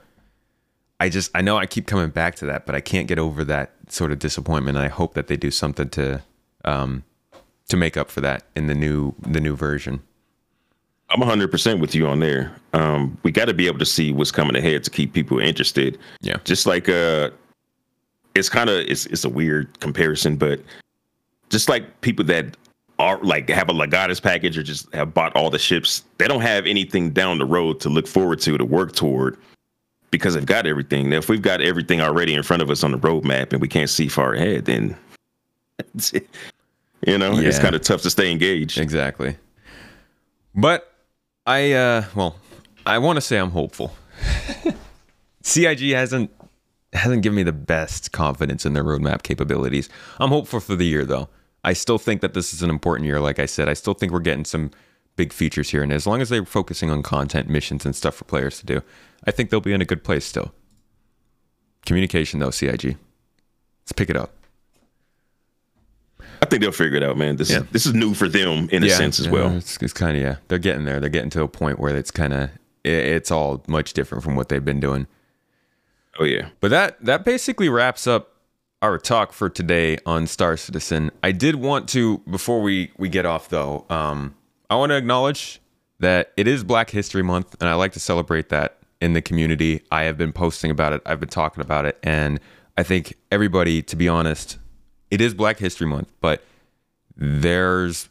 I 0.99 1.09
just 1.09 1.31
I 1.35 1.41
know 1.41 1.57
I 1.57 1.65
keep 1.65 1.87
coming 1.87 2.09
back 2.09 2.35
to 2.35 2.45
that, 2.47 2.65
but 2.65 2.75
I 2.75 2.81
can't 2.81 3.07
get 3.07 3.19
over 3.19 3.43
that 3.45 3.73
sort 3.89 4.11
of 4.11 4.19
disappointment. 4.19 4.77
And 4.77 4.85
I 4.85 4.89
hope 4.89 5.13
that 5.13 5.27
they 5.27 5.37
do 5.37 5.51
something 5.51 5.89
to 5.89 6.23
um, 6.65 7.03
to 7.69 7.77
make 7.77 7.97
up 7.97 8.09
for 8.09 8.21
that 8.21 8.43
in 8.55 8.67
the 8.67 8.75
new 8.75 9.13
the 9.21 9.39
new 9.39 9.55
version. 9.55 10.01
I'm 11.09 11.21
100% 11.21 11.79
with 11.79 11.95
you 11.95 12.05
on 12.07 12.19
there. 12.19 12.53
Um, 12.73 13.17
we 13.23 13.31
got 13.31 13.45
to 13.45 13.53
be 13.53 13.67
able 13.67 13.79
to 13.79 13.85
see 13.85 14.11
what's 14.11 14.31
coming 14.31 14.55
ahead 14.57 14.83
to 14.83 14.89
keep 14.89 15.13
people 15.13 15.39
interested. 15.39 15.97
Yeah. 16.21 16.37
Just 16.43 16.65
like 16.65 16.89
uh 16.89 17.29
it's 18.35 18.49
kind 18.49 18.69
of 18.69 18.77
it's 18.87 19.05
it's 19.07 19.23
a 19.23 19.29
weird 19.29 19.79
comparison, 19.79 20.35
but 20.35 20.59
just 21.49 21.69
like 21.69 22.01
people 22.01 22.25
that 22.25 22.57
are 22.99 23.17
like 23.23 23.47
have 23.49 23.69
a 23.69 23.73
Legatus 23.73 24.21
package 24.21 24.57
or 24.57 24.63
just 24.63 24.93
have 24.93 25.13
bought 25.13 25.35
all 25.35 25.49
the 25.49 25.57
ships, 25.59 26.03
they 26.17 26.27
don't 26.27 26.41
have 26.41 26.65
anything 26.65 27.11
down 27.11 27.37
the 27.37 27.45
road 27.45 27.79
to 27.79 27.89
look 27.89 28.05
forward 28.07 28.39
to 28.41 28.57
to 28.57 28.65
work 28.65 28.91
toward 28.93 29.37
because 30.11 30.33
they've 30.33 30.45
got 30.45 30.67
everything. 30.67 31.09
Now, 31.09 31.17
if 31.17 31.29
we've 31.29 31.41
got 31.41 31.61
everything 31.61 32.01
already 32.01 32.33
in 32.33 32.43
front 32.43 32.61
of 32.61 32.69
us 32.69 32.83
on 32.83 32.91
the 32.91 32.97
roadmap 32.99 33.53
and 33.53 33.61
we 33.61 33.67
can't 33.67 33.89
see 33.89 34.07
far 34.07 34.33
ahead, 34.33 34.65
then 34.65 34.95
you 37.07 37.17
know 37.17 37.33
Yeah. 37.39 37.47
it's 37.47 37.59
kind 37.59 37.75
of 37.75 37.81
tough 37.81 38.01
to 38.01 38.09
stay 38.09 38.31
engaged. 38.31 38.77
Exactly. 38.77 39.35
But 40.55 40.86
I 41.47 41.71
uh 41.71 42.03
well, 42.13 42.35
I 42.85 42.97
want 42.97 43.15
to 43.15 43.21
say 43.21 43.37
I'm 43.37 43.51
hopeful. 43.51 43.95
CIG 45.43 45.91
hasn't 45.91 46.29
hasn't 46.91 47.23
given 47.23 47.37
me 47.37 47.43
the 47.43 47.53
best 47.53 48.11
confidence 48.11 48.65
in 48.65 48.73
their 48.73 48.83
roadmap 48.83 49.23
capabilities. 49.23 49.87
I'm 50.19 50.29
hopeful 50.29 50.59
for 50.59 50.75
the 50.75 50.85
year 50.85 51.05
though. 51.05 51.29
I 51.63 51.71
still 51.71 51.97
think 51.97 52.19
that 52.19 52.33
this 52.33 52.53
is 52.53 52.61
an 52.61 52.69
important 52.69 53.07
year 53.07 53.21
like 53.21 53.39
I 53.39 53.45
said. 53.45 53.69
I 53.69 53.73
still 53.73 53.93
think 53.93 54.11
we're 54.11 54.19
getting 54.19 54.43
some 54.43 54.71
big 55.15 55.31
features 55.31 55.69
here 55.69 55.81
and 55.81 55.93
as 55.93 56.05
long 56.05 56.21
as 56.21 56.27
they're 56.27 56.45
focusing 56.45 56.91
on 56.91 57.01
content, 57.01 57.47
missions 57.47 57.85
and 57.85 57.95
stuff 57.95 58.15
for 58.15 58.25
players 58.25 58.59
to 58.59 58.65
do, 58.65 58.81
I 59.25 59.31
think 59.31 59.49
they'll 59.49 59.61
be 59.61 59.73
in 59.73 59.81
a 59.81 59.85
good 59.85 60.03
place 60.03 60.25
still. 60.25 60.53
Communication 61.85 62.41
though, 62.41 62.51
CIG. 62.51 62.97
Let's 63.83 63.93
pick 63.95 64.09
it 64.09 64.17
up. 64.17 64.36
I 66.41 66.45
think 66.45 66.61
they'll 66.61 66.71
figure 66.71 66.97
it 66.97 67.03
out, 67.03 67.17
man. 67.17 67.35
This 67.37 67.49
Yeah. 67.49 67.59
is 67.59 67.63
this 67.71 67.85
is 67.85 67.93
new 67.93 68.13
for 68.13 68.27
them 68.27 68.69
in 68.71 68.83
a 68.83 68.89
sense 68.89 69.19
as 69.19 69.25
yeah, 69.25 69.31
well. 69.31 69.57
It's, 69.57 69.77
it's 69.81 69.93
kind 69.93 70.15
of 70.15 70.21
yeah. 70.23 70.35
They're 70.47 70.59
getting 70.59 70.85
there. 70.85 70.99
They're 70.99 71.09
getting 71.09 71.29
to 71.31 71.43
a 71.43 71.47
point 71.47 71.79
where 71.79 71.95
it's 71.95 72.11
kind 72.11 72.33
of 72.33 72.49
it's 72.83 73.31
all 73.31 73.63
much 73.67 73.93
different 73.93 74.23
from 74.23 74.35
what 74.35 74.49
they've 74.49 74.63
been 74.63 74.79
doing. 74.79 75.07
Oh 76.19 76.23
yeah. 76.23 76.49
But 76.59 76.71
that 76.71 77.03
that 77.03 77.25
basically 77.25 77.69
wraps 77.69 78.07
up 78.07 78.33
our 78.81 78.97
talk 78.97 79.33
for 79.33 79.49
today 79.49 79.97
on 80.05 80.27
Star 80.27 80.55
Citizen. 80.57 81.11
I 81.23 81.31
did 81.31 81.55
want 81.55 81.89
to 81.89 82.19
before 82.29 82.61
we 82.61 82.91
we 82.97 83.09
get 83.09 83.25
off 83.25 83.49
though. 83.49 83.85
Um, 83.89 84.35
I 84.69 84.75
want 84.75 84.91
to 84.91 84.97
acknowledge 84.97 85.61
that 85.99 86.31
it 86.37 86.47
is 86.47 86.63
Black 86.63 86.91
History 86.91 87.23
Month, 87.23 87.55
and 87.59 87.67
I 87.69 87.73
like 87.73 87.93
to 87.93 87.99
celebrate 87.99 88.49
that 88.49 88.77
in 89.01 89.13
the 89.13 89.21
community. 89.21 89.81
I 89.91 90.03
have 90.03 90.17
been 90.17 90.31
posting 90.31 90.69
about 90.69 90.93
it. 90.93 91.01
I've 91.05 91.19
been 91.19 91.29
talking 91.29 91.61
about 91.61 91.85
it, 91.85 91.97
and 92.03 92.39
I 92.77 92.83
think 92.83 93.15
everybody, 93.31 93.81
to 93.83 93.95
be 93.95 94.07
honest, 94.07 94.59
it 95.09 95.21
is 95.21 95.33
Black 95.33 95.59
History 95.59 95.87
Month, 95.87 96.11
but 96.21 96.43
there's 97.15 98.09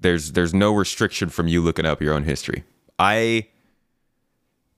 there's 0.00 0.32
there's 0.32 0.54
no 0.54 0.72
restriction 0.72 1.28
from 1.28 1.48
you 1.48 1.60
looking 1.60 1.86
up 1.86 2.00
your 2.00 2.14
own 2.14 2.24
history. 2.24 2.64
I 2.98 3.48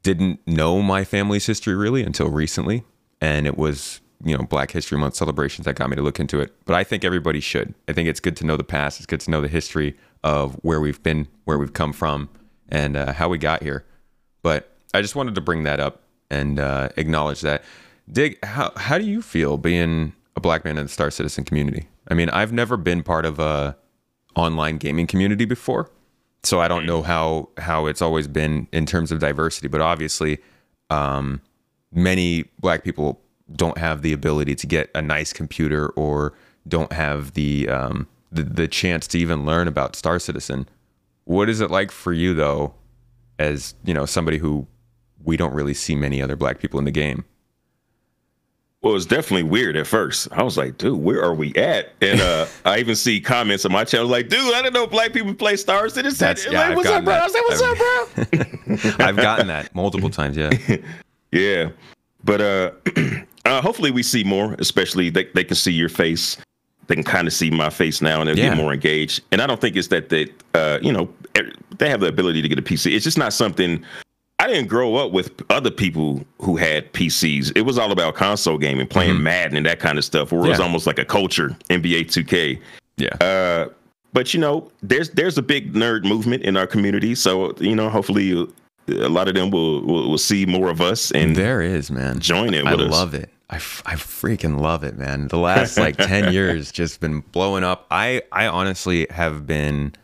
didn't 0.03 0.41
know 0.47 0.83
my 0.83 1.05
family's 1.05 1.47
history 1.47 1.74
really 1.74 2.03
until 2.03 2.28
recently, 2.28 2.85
and 3.20 3.47
it 3.47 3.57
was 3.57 4.01
you 4.24 4.37
know 4.37 4.45
Black 4.45 4.70
History 4.70 4.99
Month 4.99 5.16
celebrations 5.16 5.64
that 5.64 5.74
got 5.74 5.91
me 5.91 5.97
to 5.97 6.03
look 6.03 6.20
into 6.20 6.41
it. 6.41 6.53
But 6.64 6.74
I 6.76 6.85
think 6.85 7.05
everybody 7.05 7.41
should. 7.41 7.74
I 7.89 7.93
think 7.93 8.09
it's 8.09 8.20
good 8.20 8.37
to 8.39 8.47
know 8.47 8.57
the 8.57 8.64
past. 8.64 9.01
It's 9.01 9.07
good 9.07 9.20
to 9.20 9.30
know 9.30 9.41
the 9.41 9.49
history 9.49 9.97
of 10.22 10.55
where 10.62 10.80
we've 10.80 11.03
been, 11.03 11.28
where 11.45 11.59
we've 11.59 11.72
come 11.72 11.93
from, 11.93 12.28
and 12.68 12.97
uh, 12.97 13.12
how 13.12 13.28
we 13.28 13.39
got 13.39 13.62
here. 13.62 13.85
But 14.43 14.70
I 14.95 15.03
just 15.03 15.16
wanted 15.16 15.35
to 15.37 15.41
bring 15.41 15.62
that 15.64 15.80
up 15.80 16.03
and 16.30 16.59
uh, 16.59 16.91
acknowledge 16.97 17.41
that. 17.43 17.64
Dig, 18.11 18.45
how 18.45 18.72
how 18.76 18.99
do 18.99 19.05
you 19.05 19.22
feel 19.22 19.57
being 19.57 20.12
a 20.37 20.41
black 20.41 20.64
man 20.64 20.78
in 20.78 20.85
the 20.85 20.93
Star 20.93 21.11
Citizen 21.11 21.45
community? 21.45 21.89
I 22.09 22.14
mean, 22.14 22.30
I've 22.30 22.53
never 22.53 22.76
been 22.76 23.03
part 23.03 23.24
of 23.24 23.39
a 23.39 23.76
online 24.35 24.78
gaming 24.78 25.07
community 25.07 25.45
before, 25.45 25.91
so 26.43 26.61
I 26.61 26.68
don't 26.68 26.87
know 26.87 27.03
how 27.03 27.49
how 27.59 27.87
it's 27.87 28.03
always 28.03 28.26
been 28.26 28.68
in 28.72 28.87
terms 28.87 29.12
of 29.12 29.18
diversity. 29.18 29.68
But 29.68 29.80
obviously, 29.80 30.39
um, 30.91 31.41
many 31.93 32.45
black 32.61 32.85
people 32.85 33.20
don't 33.55 33.78
have 33.78 34.03
the 34.03 34.12
ability 34.12 34.55
to 34.57 34.66
get 34.66 34.91
a 34.95 35.03
nice 35.03 35.33
computer 35.33 35.89
or 35.91 36.33
don't 36.66 36.93
have 36.93 37.35
the 37.35 37.68
um, 37.68 38.09
the, 38.30 38.43
the 38.43 38.68
chance 38.68 39.07
to 39.09 39.18
even 39.18 39.45
learn 39.45 39.68
about 39.68 39.97
Star 39.97 40.18
Citizen. 40.18 40.68
What 41.24 41.49
is 41.49 41.61
it 41.61 41.70
like 41.70 41.91
for 41.91 42.12
you 42.12 42.35
though, 42.35 42.74
as 43.39 43.74
you 43.85 43.95
know 43.95 44.07
somebody 44.07 44.39
who 44.39 44.66
we 45.24 45.37
don't 45.37 45.55
really 45.55 45.74
see 45.74 45.95
many 45.95 46.20
other 46.20 46.37
black 46.37 46.59
people 46.59 46.78
in 46.78 46.85
the 46.85 46.91
game? 46.91 47.24
Well, 48.83 48.97
it's 48.97 49.07
definitely 49.07 49.45
weird 49.45 49.76
at 49.76 49.87
first. 49.87 50.26
I 50.33 50.43
was 50.43 50.57
like, 50.59 50.76
dude, 50.76 50.99
where 50.99 51.22
are 51.22 51.35
we 51.35 51.55
at? 51.55 51.93
And 52.01 52.20
uh, 52.20 52.47
I 52.64 52.78
even 52.80 52.97
see 52.97 53.20
comments 53.20 53.64
on 53.64 53.70
my 53.72 53.85
channel 53.85 54.09
like, 54.09 54.28
dude, 54.28 54.53
I 54.55 54.61
didn't 54.61 54.74
know 54.74 54.85
if 54.85 54.91
black 54.91 55.12
people 55.12 55.33
play 55.35 55.55
Star 55.57 55.89
Citizen. 55.89 56.18
That's- 56.18 56.45
yeah, 56.45 56.59
like, 56.61 56.70
I've 56.70 56.76
what's 56.76 56.89
up, 56.89 57.05
bro? 57.05 57.12
that. 57.14 57.22
I 57.22 57.26
was 57.26 57.35
like, 57.35 57.49
what's 57.49 57.62
up, 57.62 58.97
bro? 58.99 59.07
I've 59.07 59.16
gotten 59.16 59.47
that 59.47 59.72
multiple 59.74 60.11
times. 60.11 60.37
Yeah, 60.37 60.51
Yeah. 61.30 61.70
But 62.24 62.41
uh, 62.41 62.70
uh 63.45 63.61
hopefully 63.62 63.91
we 63.93 64.03
see 64.03 64.24
more, 64.24 64.55
especially 64.59 65.11
they, 65.11 65.24
they 65.35 65.45
can 65.45 65.57
see 65.57 65.72
your 65.72 65.89
face. 65.89 66.37
They 66.89 66.97
can 66.97 67.05
kind 67.05 67.28
of 67.28 67.33
see 67.33 67.51
my 67.51 67.70
face 67.70 68.03
now 68.03 68.20
and 68.20 68.28
they'll 68.28 68.37
Yeah. 68.39 68.49
get 68.51 68.57
more 68.57 68.72
engaged. 68.74 69.22
And 69.30 69.41
I 69.41 69.47
don't 69.47 69.61
think 69.61 69.76
it's 69.76 69.89
that 69.89 70.09
they 70.09 70.26
uh, 70.55 70.78
you 70.83 70.93
know, 70.93 71.09
they 71.78 71.89
have 71.89 72.01
the 72.01 72.09
ability 72.09 72.43
to 72.43 72.49
get 72.49 72.59
a 72.59 72.62
PC. 72.62 72.93
It's 72.95 73.05
just 73.05 73.16
not 73.18 73.33
something 73.33 73.85
I 74.43 74.49
didn't 74.49 74.66
grow 74.68 74.97
up 74.97 75.12
with 75.12 75.40
other 75.51 75.70
people 75.70 76.24
who 76.40 76.57
had 76.57 76.93
PCs. 76.93 77.53
It 77.55 77.62
was 77.62 77.78
all 77.78 77.93
about 77.93 78.16
console 78.16 78.59
gaming, 78.59 78.88
playing 78.88 79.22
Madden 79.22 79.57
and 79.57 79.64
that 79.66 79.78
kind 79.78 79.99
of 79.99 80.05
stuff, 80.05 80.32
where 80.32 80.45
it 80.45 80.49
was 80.49 80.59
almost 80.61 80.84
like 80.86 80.99
a 80.99 81.05
culture, 81.05 81.57
NBA 81.70 82.07
2K. 82.07 82.61
yeah. 82.97 83.09
Uh, 83.24 83.68
but 84.12 84.34
you 84.34 84.40
know, 84.40 84.68
there's 84.82 85.11
there's 85.11 85.38
a 85.38 85.43
big 85.43 85.72
nerd 85.74 86.05
movement 86.05 86.43
in 86.43 86.57
our 86.57 86.66
community, 86.66 87.14
so 87.14 87.55
you 87.61 87.76
know, 87.76 87.88
hopefully, 87.88 88.32
uh, 88.36 88.47
a 88.88 89.09
lot 89.09 89.28
of 89.28 89.34
them 89.34 89.51
will 89.51 89.80
will, 89.82 90.11
will 90.11 90.18
see 90.18 90.45
more 90.45 90.68
of 90.70 90.80
us 90.80 91.12
and 91.12 91.36
There 91.36 91.62
is, 91.62 91.90
man. 91.90 92.18
join 92.18 92.53
in 92.53 92.66
I 92.66 92.72
with 92.74 92.86
us. 92.86 92.90
love 92.93 93.14
it. 93.14 93.30
I, 93.49 93.57
f- 93.57 93.82
I 93.86 93.95
freaking 93.95 94.61
love 94.61 94.82
it, 94.82 94.97
man. 94.99 95.28
The 95.28 95.38
last 95.38 95.78
like 95.78 95.97
10 95.99 96.32
years 96.38 96.72
just 96.72 97.01
been 97.01 97.20
blowing 97.20 97.64
up. 97.64 97.86
I 97.93 98.22
I 98.32 98.49
honestly 98.49 99.07
have 99.11 99.47
been 99.47 99.95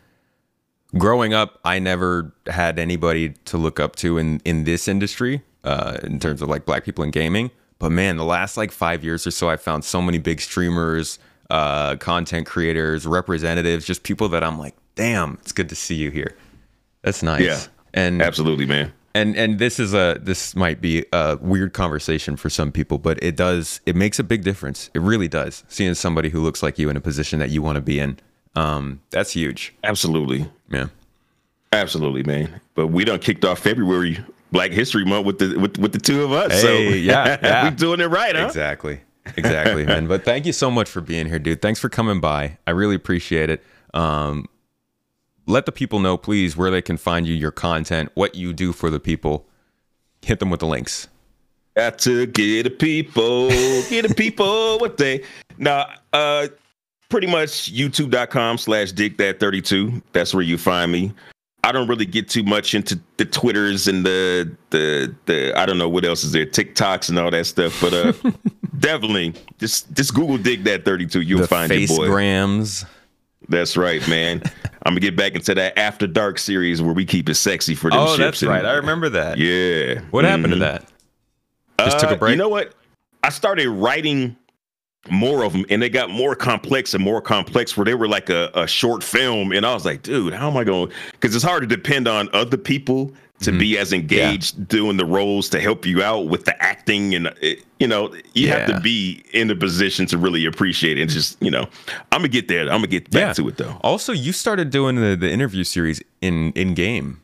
growing 0.97 1.33
up, 1.33 1.59
I 1.63 1.79
never 1.79 2.33
had 2.47 2.79
anybody 2.79 3.29
to 3.45 3.57
look 3.57 3.79
up 3.79 3.95
to 3.97 4.17
in 4.17 4.41
in 4.45 4.63
this 4.63 4.87
industry 4.87 5.41
uh 5.63 5.97
in 6.03 6.19
terms 6.19 6.41
of 6.41 6.49
like 6.49 6.65
black 6.65 6.83
people 6.85 7.03
in 7.03 7.11
gaming. 7.11 7.51
But 7.79 7.91
man, 7.91 8.17
the 8.17 8.25
last 8.25 8.57
like 8.57 8.71
5 8.71 9.03
years 9.03 9.25
or 9.25 9.31
so 9.31 9.49
I 9.49 9.55
found 9.57 9.83
so 9.85 10.01
many 10.01 10.17
big 10.17 10.41
streamers, 10.41 11.19
uh 11.49 11.95
content 11.97 12.45
creators, 12.47 13.05
representatives, 13.07 13.85
just 13.85 14.03
people 14.03 14.29
that 14.29 14.43
I'm 14.43 14.57
like, 14.59 14.75
"Damn, 14.95 15.37
it's 15.41 15.51
good 15.51 15.69
to 15.69 15.75
see 15.75 15.95
you 15.95 16.11
here." 16.11 16.35
That's 17.03 17.23
nice. 17.23 17.41
Yeah. 17.43 17.59
And 17.93 18.21
Absolutely, 18.21 18.65
man. 18.65 18.91
and 19.15 19.35
and 19.35 19.57
this 19.59 19.79
is 19.79 19.93
a 19.93 20.19
this 20.21 20.55
might 20.55 20.79
be 20.81 21.05
a 21.13 21.37
weird 21.41 21.73
conversation 21.73 22.35
for 22.37 22.49
some 22.49 22.71
people 22.71 22.99
but 22.99 23.17
it 23.23 23.35
does 23.35 23.81
it 23.87 23.95
makes 23.95 24.19
a 24.19 24.23
big 24.23 24.43
difference 24.43 24.91
it 24.93 25.01
really 25.01 25.27
does 25.27 25.63
seeing 25.67 25.95
somebody 25.95 26.29
who 26.29 26.39
looks 26.43 26.61
like 26.61 26.77
you 26.77 26.87
in 26.91 26.95
a 26.95 27.01
position 27.01 27.39
that 27.39 27.49
you 27.49 27.61
want 27.63 27.75
to 27.75 27.81
be 27.81 27.99
in 27.99 28.19
um 28.55 28.99
that's 29.11 29.31
huge 29.31 29.73
Absolutely. 29.83 30.49
yeah 30.71 30.87
Absolutely, 31.71 32.23
man. 32.23 32.59
But 32.73 32.87
we 32.87 33.05
done 33.05 33.19
kicked 33.19 33.45
off 33.45 33.59
February 33.59 34.17
Black 34.51 34.71
History 34.71 35.05
Month 35.05 35.27
with 35.27 35.37
the 35.37 35.55
with, 35.59 35.77
with 35.77 35.91
the 35.91 35.99
two 35.99 36.23
of 36.23 36.31
us. 36.31 36.59
so 36.61 36.67
Hey, 36.67 36.97
yeah, 36.97 37.37
yeah. 37.43 37.69
we 37.69 37.75
doing 37.75 37.99
it 37.99 38.07
right, 38.07 38.35
huh? 38.35 38.47
exactly 38.47 39.01
exactly 39.37 39.85
man 39.85 40.07
but 40.07 40.25
thank 40.25 40.47
you 40.47 40.51
so 40.51 40.71
much 40.71 40.89
for 40.89 41.01
being 41.01 41.27
here 41.27 41.37
dude 41.37 41.61
thanks 41.61 41.79
for 41.79 41.87
coming 41.89 42.19
by 42.19 42.57
i 42.65 42.71
really 42.71 42.95
appreciate 42.95 43.51
it 43.51 43.63
um 43.93 44.47
let 45.45 45.67
the 45.67 45.71
people 45.71 45.99
know 45.99 46.17
please 46.17 46.57
where 46.57 46.71
they 46.71 46.81
can 46.81 46.97
find 46.97 47.27
you 47.27 47.35
your 47.35 47.51
content 47.51 48.09
what 48.15 48.33
you 48.33 48.51
do 48.53 48.73
for 48.73 48.89
the 48.89 48.99
people 48.99 49.45
hit 50.23 50.39
them 50.39 50.49
with 50.49 50.61
the 50.61 50.65
links 50.65 51.07
Got 51.75 51.99
to 51.99 52.25
get 52.25 52.63
the 52.63 52.69
people, 52.71 53.49
get 53.87 54.07
the 54.07 54.15
people 54.15 54.79
what 54.79 54.97
they 54.97 55.23
now 55.59 55.91
uh 56.11 56.47
pretty 57.09 57.27
much 57.27 57.71
youtube.com 57.73 58.57
slash 58.57 58.91
dig 58.91 59.17
that 59.17 59.39
32. 59.39 60.01
That's 60.13 60.33
where 60.33 60.43
you 60.43 60.57
find 60.57 60.91
me. 60.91 61.11
I 61.63 61.71
don't 61.73 61.87
really 61.87 62.05
get 62.05 62.29
too 62.29 62.43
much 62.43 62.73
into 62.73 62.99
the 63.17 63.25
Twitters 63.25 63.87
and 63.87 64.05
the 64.05 64.55
the 64.69 65.13
the 65.25 65.53
I 65.59 65.65
don't 65.65 65.77
know 65.77 65.89
what 65.89 66.05
else 66.05 66.23
is 66.23 66.31
there, 66.31 66.45
TikToks 66.45 67.09
and 67.09 67.19
all 67.19 67.29
that 67.31 67.45
stuff, 67.45 67.79
but 67.81 67.93
uh 67.93 68.13
definitely 68.79 69.33
just 69.59 69.91
just 69.93 70.13
Google 70.13 70.37
dig 70.37 70.63
that 70.63 70.85
32. 70.85 71.21
You'll 71.21 71.41
the 71.41 71.47
find 71.47 71.71
your 71.71 71.87
boy. 71.87 72.07
facegrams 72.07 72.85
That's 73.49 73.75
right, 73.75 74.05
man. 74.07 74.41
I'm 74.85 74.91
gonna 74.93 75.01
get 75.01 75.17
back 75.17 75.35
into 75.35 75.53
that 75.55 75.77
After 75.77 76.07
Dark 76.07 76.39
series 76.39 76.81
where 76.81 76.93
we 76.93 77.05
keep 77.05 77.27
it 77.27 77.35
sexy 77.35 77.75
for 77.75 77.89
them 77.89 77.99
oh 77.99 78.15
ships. 78.15 78.39
that's 78.39 78.43
right 78.43 78.65
i 78.65 78.73
remember 78.73 79.09
that 79.09 79.37
Yeah. 79.37 79.99
what 80.11 80.23
happened 80.23 80.51
to 80.53 80.55
Mhm. 80.55 80.59
that 80.59 80.85
Just 81.79 81.99
took 81.99 82.11
a 82.11 82.13
Uh, 82.13 82.17
break? 82.17 82.31
You 82.31 82.37
know 82.37 82.49
what? 82.49 82.73
I 83.21 83.29
started 83.29 83.67
writing 83.69 84.37
more 85.09 85.43
of 85.43 85.53
them, 85.53 85.65
and 85.69 85.81
they 85.81 85.89
got 85.89 86.09
more 86.09 86.35
complex 86.35 86.93
and 86.93 87.03
more 87.03 87.21
complex. 87.21 87.75
Where 87.77 87.85
they 87.85 87.95
were 87.95 88.07
like 88.07 88.29
a, 88.29 88.51
a 88.53 88.67
short 88.67 89.03
film, 89.03 89.51
and 89.51 89.65
I 89.65 89.73
was 89.73 89.85
like, 89.85 90.03
dude, 90.03 90.33
how 90.33 90.49
am 90.49 90.57
I 90.57 90.63
going? 90.63 90.91
Because 91.13 91.35
it's 91.35 91.43
hard 91.43 91.61
to 91.61 91.67
depend 91.67 92.07
on 92.07 92.29
other 92.33 92.57
people 92.57 93.13
to 93.41 93.57
be 93.57 93.77
as 93.77 93.93
engaged 93.93 94.67
doing 94.67 94.97
the 94.97 95.05
roles 95.05 95.47
to 95.47 95.61
help 95.61 95.85
you 95.85 96.03
out 96.03 96.27
with 96.27 96.43
the 96.43 96.61
acting 96.61 97.15
and 97.15 97.27
it, 97.41 97.63
you 97.79 97.87
know 97.87 98.13
you 98.33 98.49
have 98.49 98.67
to 98.67 98.77
be 98.81 99.23
in 99.31 99.49
a 99.49 99.55
position 99.55 100.05
to 100.05 100.17
really 100.17 100.45
appreciate 100.45 100.97
it 100.97 101.03
and 101.03 101.09
just 101.09 101.41
you 101.41 101.49
know 101.49 101.61
i'm 102.11 102.19
gonna 102.19 102.27
get 102.27 102.49
there 102.49 102.63
i'm 102.63 102.79
gonna 102.79 102.87
get 102.87 103.09
back 103.11 103.27
Yeah. 103.27 103.33
to 103.35 103.47
it 103.47 103.55
though 103.55 103.77
Also, 103.79 104.11
you 104.11 104.33
started 104.33 104.71
doing 104.71 104.97
the, 104.97 105.15
the 105.15 105.31
interview 105.31 105.63
series 105.63 106.01
in 106.19 106.51
in 106.51 106.73
game. 106.73 107.21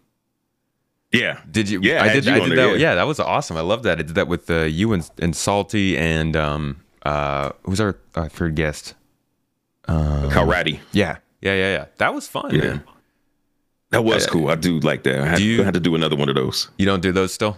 yeah 1.12 1.42
Did 1.52 1.70
you? 1.70 1.82
Yeah, 1.82 2.02
I 2.02 2.14
did. 2.14 2.26
you 2.26 2.32
I 2.32 2.40
did 2.40 2.58
there, 2.58 2.68
that. 2.72 2.80
yeah. 2.80 2.90
Yeah. 2.92 2.96
that 2.96 3.08
was 3.08 3.20
awesome. 3.20 3.58
I 3.58 3.62
love 3.62 3.84
that. 3.84 4.00
I 4.00 4.04
did 4.04 4.16
that 4.16 4.30
with 4.30 4.50
uh, 4.50 4.62
you 4.64 4.94
and, 4.94 5.10
and 5.20 5.36
Salty 5.36 5.98
and 5.98 6.38
um 6.38 6.78
uh 7.06 7.52
who's 7.64 7.80
our 7.80 7.96
uh, 8.16 8.28
third 8.30 8.56
guest? 8.56 8.96
Karate. 9.88 10.80
Yeah, 10.92 11.18
yeah, 11.42 11.54
yeah, 11.54 11.72
yeah. 11.74 11.86
That 11.98 12.14
was 12.14 12.28
fun, 12.28 12.54
Yeah. 12.54 12.62
man. 12.62 12.84
that 13.92 14.04
was 14.04 14.26
cool 14.28 14.50
i 14.50 14.56
do 14.56 14.80
like 14.80 15.04
that 15.04 15.20
i 15.22 15.26
had, 15.28 15.38
Do 15.38 15.44
you- 15.44 15.62
I 15.62 15.66
had 15.66 15.76
to 15.76 15.80
do 15.80 15.96
another 15.96 16.16
one 16.18 16.28
of 16.28 16.36
those 16.36 16.70
You 16.78 16.86
don't 16.86 17.02
do 17.02 17.12
those 17.12 17.34
still? 17.34 17.58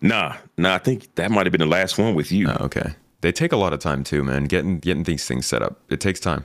nah 0.00 0.36
nah 0.58 0.74
i 0.74 0.78
think 0.78 1.12
that 1.14 1.30
might 1.30 1.46
have 1.46 1.52
been 1.52 1.60
the 1.60 1.66
last 1.66 1.96
one 1.98 2.14
with 2.14 2.30
you 2.30 2.48
Oh, 2.48 2.64
okay. 2.66 2.94
They 3.22 3.32
take 3.32 3.50
a 3.50 3.56
lot 3.56 3.72
of 3.72 3.80
time 3.80 4.04
too, 4.04 4.22
man. 4.22 4.44
Getting 4.44 4.78
getting 4.78 5.02
these 5.04 5.24
things 5.26 5.46
set 5.46 5.62
up. 5.62 5.80
It 5.88 6.00
takes 6.00 6.20
time. 6.20 6.44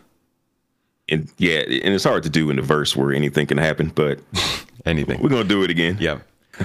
and 1.10 1.30
yeah 1.38 1.60
and 1.60 1.94
it's 1.94 2.06
hard 2.06 2.24
to 2.24 2.30
do 2.30 2.50
in 2.50 2.56
the 2.56 2.62
verse 2.62 2.96
where 2.96 3.12
anything 3.14 3.46
can 3.46 3.58
happen 3.58 3.92
but 3.94 4.20
Anything. 4.86 5.22
we're 5.22 5.30
gonna 5.30 5.44
do 5.44 5.62
it 5.64 5.70
again 5.70 5.98
Yeah. 6.00 6.20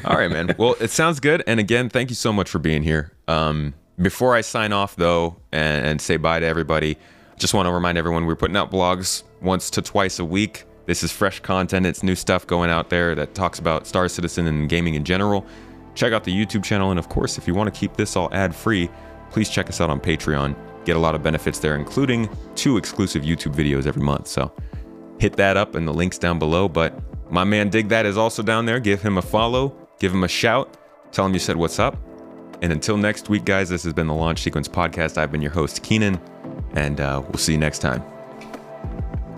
All 0.05 0.17
right, 0.17 0.31
man. 0.31 0.55
Well, 0.59 0.77
it 0.81 0.91
sounds 0.91 1.21
good. 1.21 1.43
And 1.47 1.59
again, 1.61 1.89
thank 1.89 2.09
you 2.11 2.17
so 2.17 2.33
much 2.33 2.49
for 2.51 2.59
being 2.59 2.83
here. 2.83 3.13
Um, 3.29 3.73
before 4.01 4.35
I 4.35 4.41
sign 4.41 4.73
off, 4.73 4.97
though, 4.97 5.37
and, 5.53 5.87
and 5.87 6.01
say 6.01 6.17
bye 6.17 6.41
to 6.41 6.47
everybody, 6.47 6.97
just 7.39 7.55
want 7.55 7.67
to 7.67 7.73
remind 7.73 7.99
everyone 7.99 8.27
we're 8.27 8.37
putting 8.37 8.57
out 8.57 8.71
blogs 8.71 9.23
once 9.41 9.71
to 9.71 9.83
twice 9.83 10.19
a 10.19 10.25
week. 10.25 10.65
This 10.87 11.03
is 11.03 11.13
fresh 11.13 11.41
content. 11.41 11.85
It's 11.85 12.03
new 12.03 12.15
stuff 12.15 12.47
going 12.47 12.71
out 12.71 12.91
there 12.91 13.15
that 13.15 13.35
talks 13.35 13.59
about 13.59 13.87
Star 13.87 14.09
Citizen 14.09 14.47
and 14.47 14.69
gaming 14.69 14.95
in 14.95 15.05
general. 15.05 15.45
Check 15.95 16.13
out 16.13 16.25
the 16.25 16.33
YouTube 16.33 16.65
channel. 16.65 16.91
And 16.91 16.99
of 16.99 17.09
course, 17.09 17.39
if 17.39 17.49
you 17.49 17.55
want 17.55 17.73
to 17.73 17.79
keep 17.79 17.97
this 17.97 18.17
all 18.17 18.33
ad 18.33 18.55
free, 18.55 18.89
please 19.31 19.49
check 19.51 19.69
us 19.69 19.81
out 19.81 19.91
on 19.91 20.01
Patreon. 20.01 20.55
Get 20.85 20.95
a 20.95 20.99
lot 20.99 21.15
of 21.15 21.23
benefits 21.23 21.59
there, 21.59 21.75
including 21.75 22.29
two 22.55 22.77
exclusive 22.77 23.25
YouTube 23.25 23.55
videos 23.55 23.87
every 23.87 24.03
month. 24.03 24.29
So 24.29 24.53
hit 25.19 25.35
that 25.37 25.57
up 25.57 25.75
and 25.75 25.89
the 25.89 25.95
links 25.95 26.19
down 26.19 26.39
below. 26.39 26.69
But 26.69 26.99
my 27.33 27.45
man 27.45 27.69
Dig 27.69 27.89
That 27.89 28.07
is 28.07 28.17
also 28.17 28.43
down 28.43 28.67
there. 28.67 28.79
Give 28.79 29.03
him 29.03 29.19
a 29.19 29.23
follow, 29.23 29.75
give 29.99 30.13
him 30.13 30.23
a 30.23 30.29
shout, 30.29 30.77
tell 31.11 31.27
him 31.27 31.33
you 31.33 31.41
said 31.41 31.57
what's 31.57 31.81
up. 31.81 31.99
And 32.63 32.73
until 32.73 32.97
next 32.97 33.29
week, 33.29 33.45
guys, 33.45 33.69
this 33.69 33.85
has 33.85 33.93
been 33.93 34.07
the 34.07 34.15
Launch 34.15 34.43
Sequence 34.43 34.69
Podcast. 34.69 35.19
I've 35.19 35.31
been 35.31 35.43
your 35.43 35.51
host, 35.53 35.83
Keenan, 35.83 36.21
and 36.75 37.01
uh, 37.01 37.23
we'll 37.25 37.39
see 37.39 37.53
you 37.53 37.59
next 37.59 37.81
time. 37.81 38.03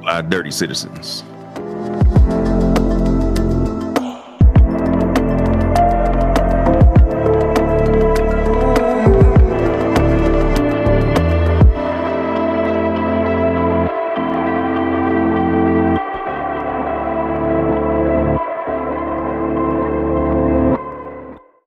Fly 0.01 0.23
dirty 0.23 0.51
citizens. 0.51 1.25